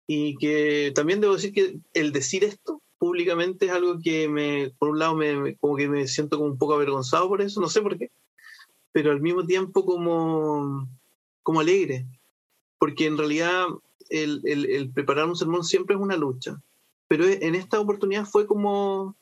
Y 0.07 0.37
que 0.37 0.93
también 0.95 1.21
debo 1.21 1.35
decir 1.35 1.53
que 1.53 1.79
el 1.95 2.13
decir 2.13 2.45
esto 2.45 2.83
públicamente 2.99 3.67
es 3.67 3.73
algo 3.73 3.99
que 3.99 4.29
me, 4.29 4.71
por 4.79 4.91
un 4.91 4.99
lado, 4.99 5.15
me, 5.15 5.57
como 5.57 5.77
que 5.77 5.89
me 5.89 6.07
siento 6.07 6.37
como 6.37 6.51
un 6.51 6.59
poco 6.59 6.75
avergonzado 6.75 7.29
por 7.29 7.41
eso, 7.41 7.61
no 7.61 7.69
sé 7.69 7.81
por 7.81 7.99
qué, 7.99 8.11
pero 8.93 9.11
al 9.11 9.21
mismo 9.21 9.45
tiempo 9.45 9.85
como, 9.85 10.87
como 11.43 11.61
alegre, 11.61 12.07
porque 12.79 13.07
en 13.07 13.19
realidad 13.19 13.67
el, 14.11 14.43
el, 14.45 14.67
el 14.67 14.91
preparar 14.91 15.27
un 15.27 15.37
sermón 15.37 15.65
siempre 15.65 15.97
es 15.97 16.01
una 16.01 16.17
lucha, 16.17 16.61
pero 17.09 17.27
en 17.27 17.55
esta 17.55 17.81
oportunidad 17.81 18.27
fue 18.27 18.47
como 18.47 19.17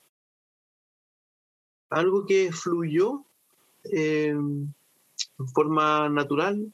algo 1.92 2.26
que 2.26 2.52
fluyó 2.52 3.24
eh, 3.84 4.28
en 4.28 4.74
forma 5.54 6.08
natural. 6.08 6.72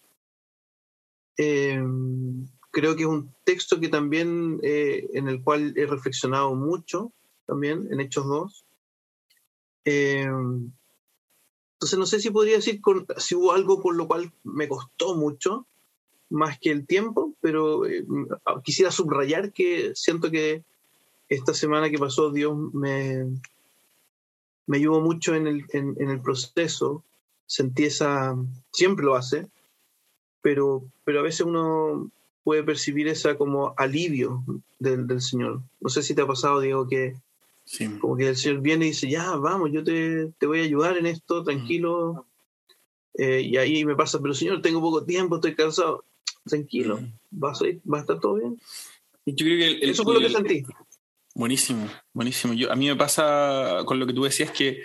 Eh, 1.37 1.83
creo 2.71 2.97
que 2.97 3.03
es 3.03 3.09
un 3.09 3.33
texto 3.45 3.81
que 3.81 3.89
también, 3.89 4.61
eh, 4.63 5.09
en 5.15 5.29
el 5.29 5.43
cual 5.43 5.75
he 5.77 5.87
reflexionado 5.87 6.55
mucho, 6.55 7.13
también 7.47 7.89
en 7.91 8.01
Hechos 8.01 8.27
2. 8.27 8.65
entonces 9.85 10.69
no 11.99 12.07
sé 12.07 12.21
si 12.21 12.31
podría 12.31 12.57
decir 12.57 12.81
si 13.17 13.35
hubo 13.35 13.53
algo 13.53 13.81
por 13.81 13.95
lo 13.95 14.07
cual 14.07 14.31
me 14.45 14.69
costó 14.69 15.15
mucho, 15.15 15.67
más 16.29 16.59
que 16.59 16.71
el 16.71 16.87
tiempo, 16.87 17.33
pero 17.41 17.83
quisiera 18.63 18.91
subrayar 18.91 19.53
que 19.53 19.93
siento 19.95 20.31
que 20.31 20.63
esta 21.31 21.55
semana 21.55 21.89
que 21.89 21.99
pasó 21.99 22.31
Dios 22.31 22.55
me, 22.75 23.25
me 24.69 24.77
ayudó 24.77 25.01
mucho 25.01 25.35
en 25.35 25.47
el, 25.47 25.65
en, 25.73 26.11
el 26.11 26.21
proceso. 26.21 27.03
Sentí 27.47 27.85
esa, 27.85 28.37
siempre 28.71 29.05
lo 29.05 29.17
hace, 29.17 29.49
pero, 30.43 30.85
pero 31.05 31.21
a 31.21 31.23
veces 31.23 31.41
uno 31.41 32.11
puede 32.45 32.63
percibir 32.63 33.09
esa 33.09 33.37
como 33.37 33.75
alivio 33.79 34.45
del, 34.79 35.07
del 35.07 35.23
Señor. 35.23 35.63
No 35.81 35.89
sé 35.89 36.03
si 36.03 36.15
te 36.15 36.23
ha 36.23 36.27
pasado, 36.27 36.61
Diego, 36.61 36.87
que 36.87 37.17
como 37.99 38.17
que 38.17 38.29
el 38.29 38.37
Señor 38.37 38.61
viene 38.61 38.87
y 38.87 38.89
dice, 38.91 39.09
ya, 39.09 39.37
vamos, 39.37 39.71
yo 39.73 39.83
te, 39.83 40.33
te 40.39 40.47
voy 40.47 40.61
a 40.61 40.65
ayudar 40.65 40.99
en 40.99 41.07
esto, 41.07 41.43
tranquilo. 41.43 42.27
Eh, 43.15 43.41
y 43.41 43.57
ahí 43.57 43.85
me 43.87 43.97
pasa, 43.97 44.21
pero 44.21 44.35
Señor, 44.35 44.61
tengo 44.61 44.81
poco 44.81 45.05
tiempo, 45.05 45.37
estoy 45.37 45.55
cansado. 45.55 46.05
Tranquilo, 46.45 47.01
va, 47.33 47.53
a 47.53 47.55
va 47.91 47.99
a 47.99 48.01
estar 48.03 48.21
todo 48.21 48.35
bien. 48.35 48.61
Yo 49.25 49.45
creo 49.45 49.79
que 49.81 49.91
Eso 49.91 50.05
fue 50.05 50.15
lo 50.15 50.21
que 50.21 50.31
sentí. 50.31 50.65
Buenísimo, 51.39 51.89
buenísimo. 52.13 52.53
Yo, 52.53 52.73
a 52.73 52.75
mí 52.75 52.89
me 52.89 52.97
pasa 52.97 53.83
con 53.85 54.01
lo 54.01 54.09
que 54.09 54.13
tú 54.13 54.25
decías 54.25 54.51
que 54.51 54.83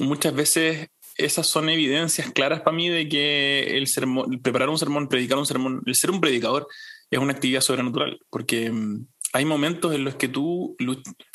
muchas 0.00 0.34
veces 0.34 0.88
esas 1.14 1.46
son 1.46 1.68
evidencias 1.68 2.32
claras 2.32 2.62
para 2.62 2.76
mí 2.76 2.88
de 2.88 3.08
que 3.08 3.78
el 3.78 3.86
sermón, 3.86 4.40
preparar 4.42 4.70
un 4.70 4.78
sermón, 4.78 5.06
predicar 5.06 5.38
un 5.38 5.46
sermón, 5.46 5.80
el 5.86 5.94
ser 5.94 6.10
un 6.10 6.20
predicador 6.20 6.66
es 7.12 7.20
una 7.20 7.32
actividad 7.32 7.60
sobrenatural, 7.60 8.18
porque 8.28 8.72
mm, 8.72 9.06
hay 9.34 9.44
momentos 9.44 9.94
en 9.94 10.02
los 10.02 10.16
que 10.16 10.26
tú, 10.26 10.76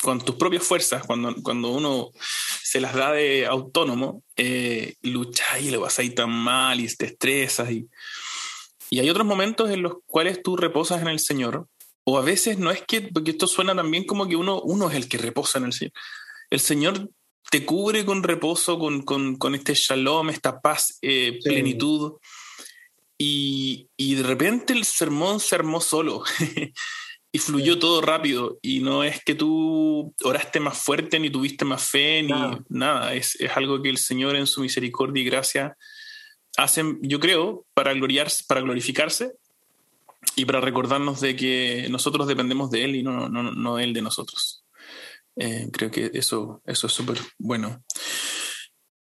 con 0.02 0.20
tus 0.20 0.34
propias 0.36 0.62
fuerzas, 0.62 1.06
cuando, 1.06 1.34
cuando 1.42 1.70
uno 1.70 2.10
se 2.62 2.82
las 2.82 2.92
da 2.92 3.12
de 3.12 3.46
autónomo, 3.46 4.24
eh, 4.36 4.96
luchas 5.00 5.62
y 5.62 5.70
lo 5.70 5.80
vas 5.80 5.98
ahí 5.98 6.10
tan 6.10 6.30
mal 6.30 6.80
y 6.80 6.94
te 6.94 7.06
estresas. 7.06 7.70
Y, 7.70 7.88
y 8.90 9.00
hay 9.00 9.08
otros 9.08 9.26
momentos 9.26 9.70
en 9.70 9.80
los 9.80 9.94
cuales 10.04 10.42
tú 10.42 10.54
reposas 10.54 11.00
en 11.00 11.08
el 11.08 11.18
Señor 11.18 11.66
o 12.04 12.18
a 12.18 12.22
veces 12.22 12.58
no 12.58 12.70
es 12.70 12.82
que, 12.82 13.02
porque 13.02 13.32
esto 13.32 13.46
suena 13.46 13.74
también 13.74 14.04
como 14.04 14.28
que 14.28 14.36
uno, 14.36 14.60
uno 14.60 14.90
es 14.90 14.96
el 14.96 15.08
que 15.08 15.18
reposa 15.18 15.58
en 15.58 15.64
el 15.64 15.72
Señor. 15.72 15.92
El 16.50 16.60
Señor 16.60 17.10
te 17.50 17.64
cubre 17.64 18.04
con 18.04 18.22
reposo, 18.22 18.78
con, 18.78 19.02
con, 19.02 19.36
con 19.36 19.54
este 19.54 19.74
shalom, 19.74 20.30
esta 20.30 20.60
paz, 20.60 20.98
eh, 21.00 21.38
plenitud. 21.42 22.14
Y, 23.16 23.88
y, 23.96 24.16
de 24.16 24.22
repente 24.22 24.72
el 24.72 24.84
sermón 24.84 25.40
se 25.40 25.54
armó 25.54 25.80
solo 25.80 26.24
y 27.32 27.38
fluyó 27.38 27.78
todo 27.78 28.02
rápido. 28.02 28.58
Y 28.60 28.80
no 28.80 29.02
es 29.02 29.22
que 29.24 29.34
tú 29.34 30.14
oraste 30.24 30.60
más 30.60 30.76
fuerte, 30.78 31.18
ni 31.18 31.30
tuviste 31.30 31.64
más 31.64 31.88
fe, 31.88 32.22
ni 32.22 32.34
nada. 32.68 33.14
Es, 33.14 33.34
es, 33.40 33.56
algo 33.56 33.80
que 33.80 33.88
el 33.88 33.98
Señor 33.98 34.36
en 34.36 34.46
su 34.46 34.60
misericordia 34.60 35.22
y 35.22 35.24
gracia 35.24 35.76
hacen, 36.56 36.98
yo 37.02 37.18
creo, 37.18 37.66
para, 37.72 37.94
gloriarse, 37.94 38.44
para 38.46 38.60
glorificarse 38.60 39.32
y 40.36 40.44
para 40.44 40.60
recordarnos 40.60 41.20
de 41.20 41.36
que 41.36 41.86
nosotros 41.90 42.26
dependemos 42.26 42.70
de 42.70 42.84
Él 42.84 42.96
y 42.96 43.02
no, 43.02 43.28
no, 43.28 43.42
no 43.42 43.78
Él 43.78 43.92
de 43.92 44.02
nosotros. 44.02 44.64
Eh, 45.36 45.68
creo 45.72 45.90
que 45.90 46.10
eso, 46.14 46.62
eso 46.64 46.86
es 46.86 46.92
súper 46.92 47.18
bueno. 47.38 47.82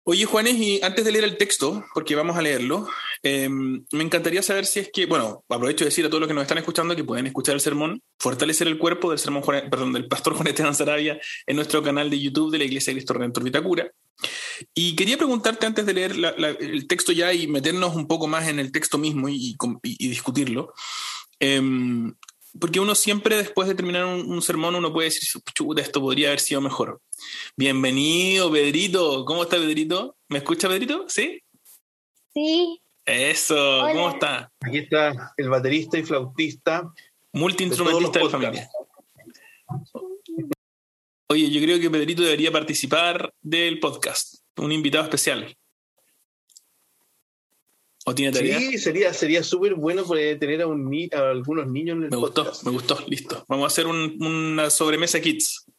Oye, 0.04 0.26
Juanes, 0.26 0.56
y 0.56 0.80
antes 0.82 1.06
de 1.06 1.12
leer 1.12 1.24
el 1.24 1.38
texto, 1.38 1.86
porque 1.94 2.16
vamos 2.16 2.36
a 2.36 2.42
leerlo, 2.42 2.88
Em, 3.24 3.86
me 3.92 4.04
encantaría 4.04 4.42
saber 4.42 4.66
si 4.66 4.80
es 4.80 4.90
que, 4.92 5.06
bueno, 5.06 5.44
aprovecho 5.48 5.84
de 5.84 5.90
decir 5.90 6.06
a 6.06 6.10
todos 6.10 6.22
los 6.22 6.28
que 6.28 6.34
nos 6.34 6.42
están 6.42 6.58
escuchando 6.58 6.96
que 6.96 7.04
pueden 7.04 7.28
escuchar 7.28 7.54
el 7.54 7.62
sermón, 7.62 8.02
fortalecer 8.20 8.68
el 8.68 8.80
cuerpo 8.80 9.12
del 9.12 9.20
sermón, 9.20 9.44
perdón, 9.44 9.94
del 9.94 10.08
pastor 10.08 10.34
Juan 10.34 10.48
Esteban 10.48 10.74
Sarabia 10.74 11.20
en 11.46 11.56
nuestro 11.56 11.84
canal 11.84 12.10
de 12.10 12.20
YouTube 12.20 12.52
de 12.52 12.58
la 12.58 12.64
Iglesia 12.64 12.92
de 12.92 12.96
Cristo 12.96 13.14
Redentor 13.14 13.44
Vitacura. 13.44 13.92
Y 14.74 14.96
quería 14.96 15.18
preguntarte 15.18 15.68
antes 15.68 15.86
de 15.86 15.94
leer 15.94 16.16
el 16.60 16.88
texto 16.88 17.12
ya 17.12 17.32
y 17.32 17.48
meternos 17.48 17.96
un 17.96 18.08
poco 18.08 18.28
más 18.28 18.48
en 18.48 18.60
el 18.60 18.72
texto 18.72 18.98
mismo 18.98 19.30
y, 19.30 19.56
discutirlo. 19.84 20.74
Em, 21.40 22.14
porque 22.60 22.80
uno 22.80 22.96
siempre 22.96 23.38
después 23.38 23.68
de 23.68 23.76
terminar 23.76 24.06
un, 24.06 24.42
sermón 24.42 24.76
uno 24.76 24.92
puede 24.92 25.10
decir, 25.10 25.42
chuta, 25.54 25.82
esto 25.82 26.02
podría 26.02 26.28
haber 26.28 26.40
sido 26.40 26.62
mejor. 26.62 27.02
Bienvenido, 27.56 28.52
Pedrito. 28.52 29.26
¿Cómo 29.26 29.44
está, 29.44 29.58
Pedrito? 29.58 30.18
¿Me 30.28 30.40
escucha, 30.40 30.68
Pedrito? 30.68 31.06
¿Sí? 31.08 31.42
Sí. 32.34 32.82
Eso, 33.06 33.82
¿cómo 33.94 34.10
está? 34.10 34.52
Aquí 34.62 34.80
está 34.80 35.34
el 35.38 35.50
baterista 35.50 35.98
y 35.98 36.04
flautista. 36.04 36.92
Multiinstrumentista 37.34 38.20
de, 38.20 38.26
de 38.26 38.32
familia. 38.32 38.70
Oye, 41.30 41.50
yo 41.50 41.62
creo 41.62 41.80
que 41.80 41.90
Pedrito 41.90 42.24
debería 42.24 42.52
participar 42.52 43.34
del 43.42 43.80
podcast, 43.80 44.36
un 44.58 44.72
invitado 44.72 45.06
especial. 45.06 45.56
¿O 48.06 48.16
tiene 48.16 48.32
tarea? 48.32 48.60
Sí, 48.60 48.78
sería 48.78 49.14
sería 49.14 49.44
súper 49.44 49.76
bueno 49.76 50.04
tener 50.04 50.62
a, 50.62 50.68
un, 50.68 51.10
algunos 51.12 51.68
niños 51.68 51.98
en 51.98 52.04
el 52.04 52.10
Me 52.10 52.18
gustó, 52.18 52.52
me 52.66 52.72
gustó, 52.72 53.00
listo. 53.08 53.46
Vamos 53.48 53.66
a 53.66 53.68
hacer 53.68 53.88
una 53.88 54.70
sobremesa 54.70 55.20
kids. 55.20 55.66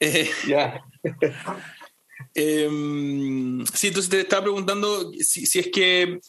Eh, 0.00 0.28
ya. 0.46 0.82
Em, 2.34 3.64
sí, 3.66 3.86
entonces 3.88 4.10
te 4.10 4.20
estaba 4.20 4.42
preguntando 4.42 5.10
si, 5.20 5.58
es 5.58 5.68
que, 5.68 6.20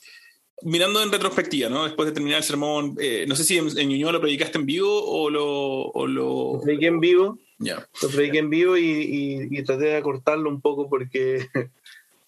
mirando 0.62 1.04
en 1.04 1.12
retrospectiva, 1.12 1.70
¿no? 1.70 1.84
Después 1.84 2.08
de 2.08 2.14
terminar 2.14 2.38
el 2.38 2.44
sermón, 2.46 2.96
eh, 3.00 3.26
no 3.28 3.36
sé 3.36 3.44
si 3.44 3.58
en, 3.58 3.78
en 3.78 3.90
Ñuñoa 3.90 4.14
lo 4.14 4.22
predicaste 4.22 4.58
en 4.58 4.66
vivo 4.66 5.04
o 5.04 5.30
lo... 5.30 5.46
O 5.46 6.08
lo... 6.08 6.54
lo 6.54 6.62
prediqué 6.62 6.88
en 6.88 7.00
vivo. 7.02 7.40
Ya. 7.60 7.88
Lo 8.02 8.10
prediqué 8.10 8.40
en 8.40 8.50
vivo 8.50 8.78
y, 8.78 9.48
y, 9.52 9.64
traté 9.64 9.86
de 9.86 9.98
acortarlo 9.98 10.50
un 10.50 10.62
poco 10.62 10.90
porque, 10.90 11.48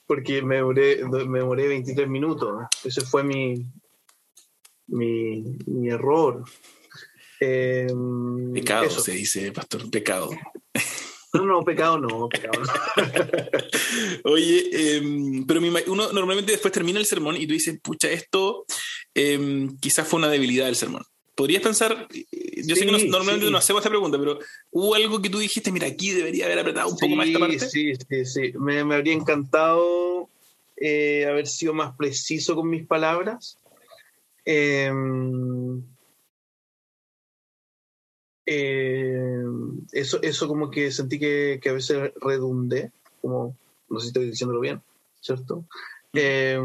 porque 0.09 0.41
me, 0.41 0.55
demoré, 0.55 1.05
me 1.05 1.37
demoré 1.37 1.67
23 1.67 2.09
minutos. 2.09 2.63
Ese 2.83 3.01
fue 3.01 3.23
mi, 3.23 3.63
mi, 4.87 5.43
mi 5.67 5.89
error. 5.89 6.43
Em, 7.39 8.51
pecado 8.51 8.89
se 8.89 9.11
dice, 9.11 9.51
pastor, 9.51 9.87
pecado. 9.91 10.31
No, 11.31 11.45
no, 11.45 11.63
pecado 11.63 11.99
no, 11.99 12.27
pecado 12.27 12.59
Oye, 14.23 14.97
em, 14.97 15.45
pero 15.45 15.61
uno 15.85 16.11
normalmente 16.11 16.53
después 16.53 16.73
termina 16.73 16.97
el 16.97 17.05
sermón 17.05 17.37
y 17.37 17.45
tú 17.45 17.53
dices, 17.53 17.79
pucha, 17.79 18.09
esto 18.09 18.65
em, 19.13 19.77
quizás 19.77 20.07
fue 20.07 20.17
una 20.17 20.29
debilidad 20.29 20.65
del 20.65 20.75
sermón. 20.75 21.03
¿Podrías 21.39 21.63
pensar, 21.63 22.05
yo 22.11 22.75
sé 22.75 22.85
que 22.85 23.07
normalmente 23.07 23.49
no 23.49 23.57
hacemos 23.57 23.79
esta 23.79 23.89
pregunta, 23.89 24.17
pero 24.19 24.39
¿hubo 24.71 24.93
algo 24.93 25.21
que 25.21 25.29
tú 25.29 25.39
dijiste, 25.39 25.71
mira, 25.71 25.87
aquí 25.87 26.11
debería 26.11 26.43
haber 26.43 26.59
apretado 26.59 26.89
un 26.89 26.97
poco 26.97 27.15
más 27.15 27.27
esta 27.27 27.39
parte? 27.39 27.59
Sí, 27.59 27.93
sí, 27.95 28.25
sí. 28.25 28.53
Me, 28.59 28.81
habría 28.81 29.13
encantado 29.13 30.27
eh, 30.75 31.25
haber 31.25 31.47
sido 31.47 31.73
más 31.73 31.95
preciso 31.95 32.57
con 32.57 32.69
mis 32.69 32.85
palabras. 32.85 33.57
Eh, 34.43 34.91
eh, 38.45 39.41
eso, 39.93 40.21
eso 40.21 40.45
como 40.49 40.69
que 40.69 40.91
sentí 40.91 41.19
que, 41.19 41.61
a 41.63 41.71
veces 41.71 42.11
redundé, 42.19 42.91
como, 43.21 43.55
no 43.87 43.99
sé 43.99 44.03
si 44.03 44.07
estoy 44.09 44.25
diciéndolo 44.31 44.59
bien, 44.59 44.81
¿cierto? 45.21 45.63
Eh, 46.11 46.59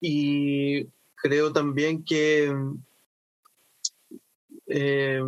y 0.00 0.86
creo 1.16 1.52
también 1.52 2.02
que 2.02 2.50
eh, 4.70 5.22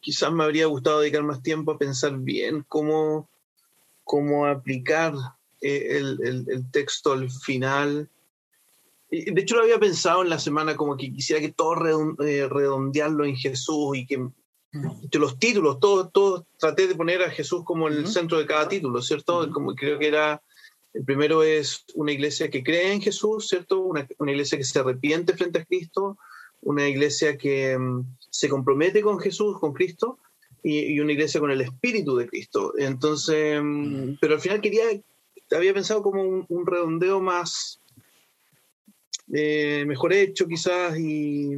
quizás 0.00 0.32
me 0.32 0.44
habría 0.44 0.66
gustado 0.66 1.00
dedicar 1.00 1.22
más 1.22 1.42
tiempo 1.42 1.72
a 1.72 1.78
pensar 1.78 2.18
bien 2.18 2.64
cómo, 2.68 3.28
cómo 4.04 4.46
aplicar 4.46 5.14
el, 5.60 6.18
el 6.22 6.70
texto 6.70 7.12
al 7.12 7.30
final 7.30 8.10
de 9.12 9.42
hecho, 9.42 9.56
lo 9.56 9.62
había 9.62 9.78
pensado 9.78 10.22
en 10.22 10.30
la 10.30 10.38
semana 10.38 10.74
como 10.74 10.96
que 10.96 11.12
quisiera 11.12 11.42
que 11.42 11.52
todo 11.52 11.74
eh, 12.24 12.48
redondearlo 12.48 13.26
en 13.26 13.36
Jesús 13.36 13.94
y 13.94 14.06
que, 14.06 14.26
los 15.18 15.38
títulos, 15.38 15.80
todos, 15.80 16.10
todos 16.12 16.44
traté 16.58 16.86
de 16.86 16.94
poner 16.94 17.20
a 17.20 17.30
Jesús 17.30 17.62
como 17.62 17.88
el 17.88 18.06
centro 18.06 18.38
de 18.38 18.46
cada 18.46 18.66
título, 18.68 19.02
¿cierto? 19.02 19.50
Como 19.52 19.74
creo 19.74 19.98
que 19.98 20.08
era, 20.08 20.40
el 20.94 21.04
primero 21.04 21.42
es 21.42 21.84
una 21.94 22.12
iglesia 22.12 22.48
que 22.48 22.64
cree 22.64 22.90
en 22.90 23.02
Jesús, 23.02 23.48
¿cierto? 23.48 23.80
Una, 23.80 24.08
iglesia 24.18 24.56
que 24.56 24.64
se 24.64 24.78
arrepiente 24.78 25.34
frente 25.34 25.58
a 25.58 25.64
Cristo, 25.66 26.16
una 26.62 26.88
iglesia 26.88 27.36
que 27.36 27.76
mm, 27.76 28.00
se 28.32 28.48
compromete 28.48 29.02
con 29.02 29.20
Jesús, 29.20 29.60
con 29.60 29.72
Cristo, 29.72 30.18
y, 30.64 30.98
una 31.00 31.12
iglesia 31.12 31.40
con 31.40 31.50
el 31.50 31.60
Espíritu 31.60 32.16
de 32.16 32.26
Cristo. 32.26 32.72
Entonces, 32.78 33.60
mm, 33.62 34.14
pero 34.20 34.34
al 34.34 34.40
final 34.40 34.60
quería, 34.60 34.84
había 35.50 35.74
pensado 35.74 36.02
como 36.02 36.46
un 36.48 36.66
redondeo 36.66 37.20
más 37.20 37.80
eh, 39.32 39.84
mejor 39.86 40.12
hecho 40.12 40.46
quizás 40.46 40.98
y, 40.98 41.56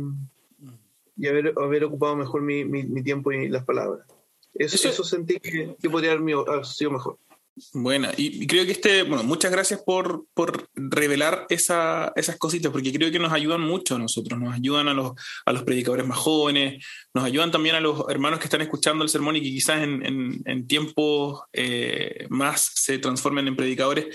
y 1.16 1.26
haber, 1.26 1.54
haber 1.56 1.84
ocupado 1.84 2.14
mejor 2.14 2.42
mi, 2.42 2.64
mi, 2.64 3.02
tiempo 3.02 3.32
y 3.32 3.48
las 3.48 3.64
palabras. 3.64 4.06
Eso, 4.54 4.88
eso, 4.88 5.02
sentí 5.02 5.40
que, 5.40 5.76
podría 5.90 6.12
haber 6.12 6.64
sido 6.64 6.92
mejor. 6.92 7.18
Bueno, 7.72 8.08
y, 8.16 8.46
creo 8.48 8.64
que 8.64 8.72
este, 8.72 9.04
bueno, 9.04 9.22
muchas 9.22 9.52
gracias 9.52 9.80
por, 9.80 10.26
por 10.34 10.68
revelar 10.74 11.46
esa, 11.48 12.12
esas 12.16 12.36
cositas, 12.36 12.72
porque 12.72 12.92
creo 12.92 13.12
que 13.12 13.20
nos 13.20 13.32
ayudan 13.32 13.60
mucho 13.60 13.94
a 13.94 13.98
nosotros, 13.98 14.40
nos 14.40 14.54
ayudan 14.54 14.88
a 14.88 14.94
los, 14.94 15.12
a 15.46 15.52
los 15.52 15.62
predicadores 15.62 16.04
más 16.04 16.18
jóvenes, 16.18 16.84
nos 17.14 17.24
ayudan 17.24 17.52
también 17.52 17.76
a 17.76 17.80
los 17.80 18.04
hermanos 18.08 18.40
que 18.40 18.46
están 18.46 18.60
escuchando 18.60 19.04
el 19.04 19.10
sermón 19.10 19.36
y 19.36 19.40
que 19.40 19.50
quizás 19.50 19.82
en, 19.82 20.42
en, 20.44 20.66
tiempos 20.66 21.42
eh, 21.52 22.26
más 22.28 22.72
se 22.74 22.98
transformen 22.98 23.46
en 23.46 23.56
predicadores, 23.56 24.06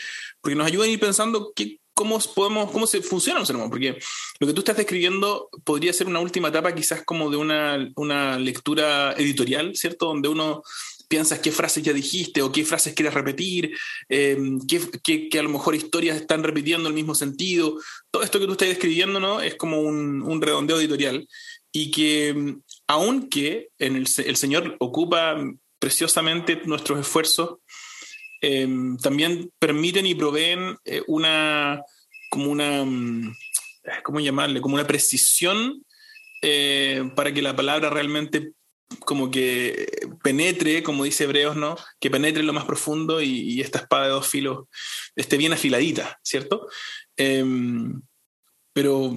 porque 0.41 0.55
nos 0.55 0.67
ayudan 0.67 0.89
a 0.89 0.91
ir 0.91 0.99
pensando 0.99 1.53
qué, 1.55 1.79
cómo 1.93 2.19
podemos, 2.35 2.71
cómo 2.71 2.87
se 2.87 3.01
funciona 3.01 3.39
un 3.39 3.45
sermón, 3.45 3.69
porque 3.69 3.99
lo 4.39 4.47
que 4.47 4.53
tú 4.53 4.59
estás 4.59 4.75
describiendo 4.75 5.49
podría 5.63 5.93
ser 5.93 6.07
una 6.07 6.19
última 6.19 6.49
etapa 6.49 6.75
quizás 6.75 7.03
como 7.05 7.29
de 7.29 7.37
una, 7.37 7.89
una 7.95 8.37
lectura 8.37 9.13
editorial, 9.13 9.75
¿cierto? 9.75 10.07
Donde 10.07 10.27
uno 10.27 10.61
piensa 11.09 11.41
qué 11.41 11.51
frases 11.51 11.83
ya 11.83 11.91
dijiste 11.91 12.41
o 12.41 12.51
qué 12.51 12.63
frases 12.63 12.93
quieres 12.93 13.13
repetir, 13.13 13.75
em, 14.07 14.59
qué, 14.67 15.29
a 15.37 15.43
lo 15.43 15.49
mejor 15.49 15.75
historias 15.75 16.15
están 16.15 16.43
repitiendo 16.43 16.87
el 16.87 16.95
mismo 16.95 17.15
sentido. 17.15 17.77
Todo 18.11 18.23
esto 18.23 18.39
que 18.39 18.45
tú 18.45 18.53
estás 18.53 18.69
describiendo 18.69 19.19
¿no? 19.19 19.41
es 19.41 19.55
como 19.55 19.81
un, 19.81 20.21
un 20.21 20.41
redondeo 20.41 20.79
editorial 20.79 21.27
y 21.71 21.91
que 21.91 22.29
em, 22.29 22.61
aunque 22.87 23.69
en 23.77 23.95
el, 23.97 24.07
el 24.25 24.35
Señor 24.37 24.77
ocupa 24.79 25.35
preciosamente 25.79 26.61
nuestros 26.65 26.99
esfuerzos, 26.99 27.57
Em, 28.41 28.97
también 28.97 29.51
permiten 29.59 30.05
y 30.05 30.15
proveen 30.15 30.77
eh, 30.85 31.01
una, 31.07 31.83
como 32.29 32.51
una, 32.51 32.85
¿cómo 34.03 34.19
llamarle? 34.19 34.61
Como 34.61 34.75
una 34.75 34.87
precisión 34.87 35.85
eh, 36.41 37.09
para 37.15 37.33
que 37.33 37.41
la 37.41 37.55
palabra 37.55 37.89
realmente 37.89 38.53
como 38.99 39.29
que 39.29 39.87
penetre, 40.23 40.83
como 40.83 41.03
dice 41.03 41.25
Hebreos, 41.25 41.55
¿no? 41.55 41.77
Que 41.99 42.09
penetre 42.09 42.41
en 42.41 42.47
lo 42.47 42.53
más 42.53 42.65
profundo 42.65 43.21
y, 43.21 43.61
esta 43.61 43.79
espada 43.79 44.05
de 44.05 44.11
dos 44.11 44.27
filos 44.27 44.67
esté 45.15 45.37
bien 45.37 45.53
afiladita, 45.53 46.19
¿cierto? 46.23 46.67
Em, 47.15 48.01
pero, 48.73 49.13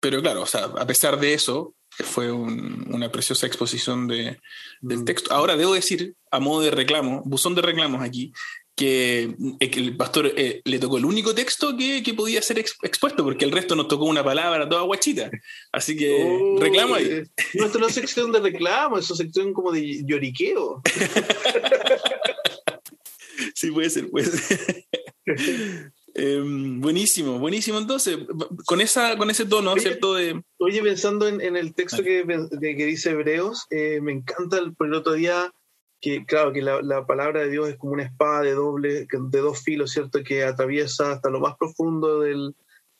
pero 0.00 0.22
claro, 0.22 0.42
o 0.42 0.46
sea, 0.46 0.64
a 0.64 0.86
pesar 0.86 1.18
de 1.18 1.34
eso, 1.34 1.74
fue 2.04 2.30
una 2.30 3.10
preciosa 3.10 3.46
exposición 3.46 4.06
de, 4.06 4.38
del 4.80 4.98
mm. 5.00 5.04
texto. 5.04 5.34
Ahora 5.34 5.56
debo 5.56 5.74
decir, 5.74 6.14
a 6.30 6.40
modo 6.40 6.60
de 6.60 6.70
reclamo, 6.70 7.22
buzón 7.24 7.54
de 7.54 7.62
reclamos 7.62 8.02
aquí, 8.02 8.32
que, 8.76 9.34
eh, 9.58 9.70
el 9.72 9.96
pastor 9.96 10.32
eh, 10.36 10.60
le 10.64 10.78
tocó 10.78 10.98
el 10.98 11.06
único 11.06 11.34
texto 11.34 11.76
que, 11.76 12.02
podía 12.14 12.42
ser 12.42 12.58
expuesto, 12.58 13.24
porque 13.24 13.44
el 13.44 13.52
resto 13.52 13.74
nos 13.74 13.88
tocó 13.88 14.04
una 14.04 14.22
palabra 14.22 14.68
toda 14.68 14.82
guachita. 14.82 15.30
Así 15.72 15.96
que 15.96 16.22
oh, 16.22 16.60
reclamo 16.60 16.94
ahí. 16.94 17.22
No, 17.54 17.66
esto 17.66 17.78
no 17.78 17.88
es 17.88 17.94
sección 17.94 18.30
de 18.32 18.40
reclamo, 18.40 18.98
es 18.98 19.06
sección 19.06 19.54
como 19.54 19.72
de 19.72 20.04
lloriqueo. 20.04 20.82
sí, 23.54 23.70
puede 23.70 23.90
ser, 23.90 24.10
puede 24.10 24.26
ser. 24.26 24.84
Em, 26.18 26.80
buenísimo, 26.80 27.38
buenísimo. 27.38 27.76
Entonces, 27.76 28.16
con, 28.64 28.80
esa, 28.80 29.18
con 29.18 29.28
ese 29.28 29.44
tono, 29.44 29.76
¿cierto? 29.76 30.14
De... 30.14 30.40
Oye, 30.56 30.82
pensando 30.82 31.28
en, 31.28 31.56
el 31.56 31.74
texto 31.74 32.02
que, 32.02 32.24
que, 32.58 32.86
dice 32.86 33.10
Hebreos, 33.10 33.66
eh, 33.68 34.00
me 34.00 34.12
encanta 34.12 34.56
el, 34.56 34.74
el 34.80 34.94
otro 34.94 35.12
día 35.12 35.52
que 36.00 36.24
claro, 36.24 36.52
que 36.52 36.62
la, 36.62 37.06
palabra 37.06 37.40
de 37.40 37.50
Dios 37.50 37.68
es 37.68 37.76
como 37.76 37.92
una 37.92 38.04
espada 38.04 38.42
de 38.42 38.54
doble, 38.54 39.06
de 39.10 39.38
dos 39.40 39.62
filos, 39.62 39.92
¿cierto? 39.92 40.22
Que 40.22 40.44
atraviesa 40.44 41.12
hasta 41.12 41.30
lo 41.30 41.40
más 41.40 41.56
profundo 41.56 42.20
del, 42.20 42.54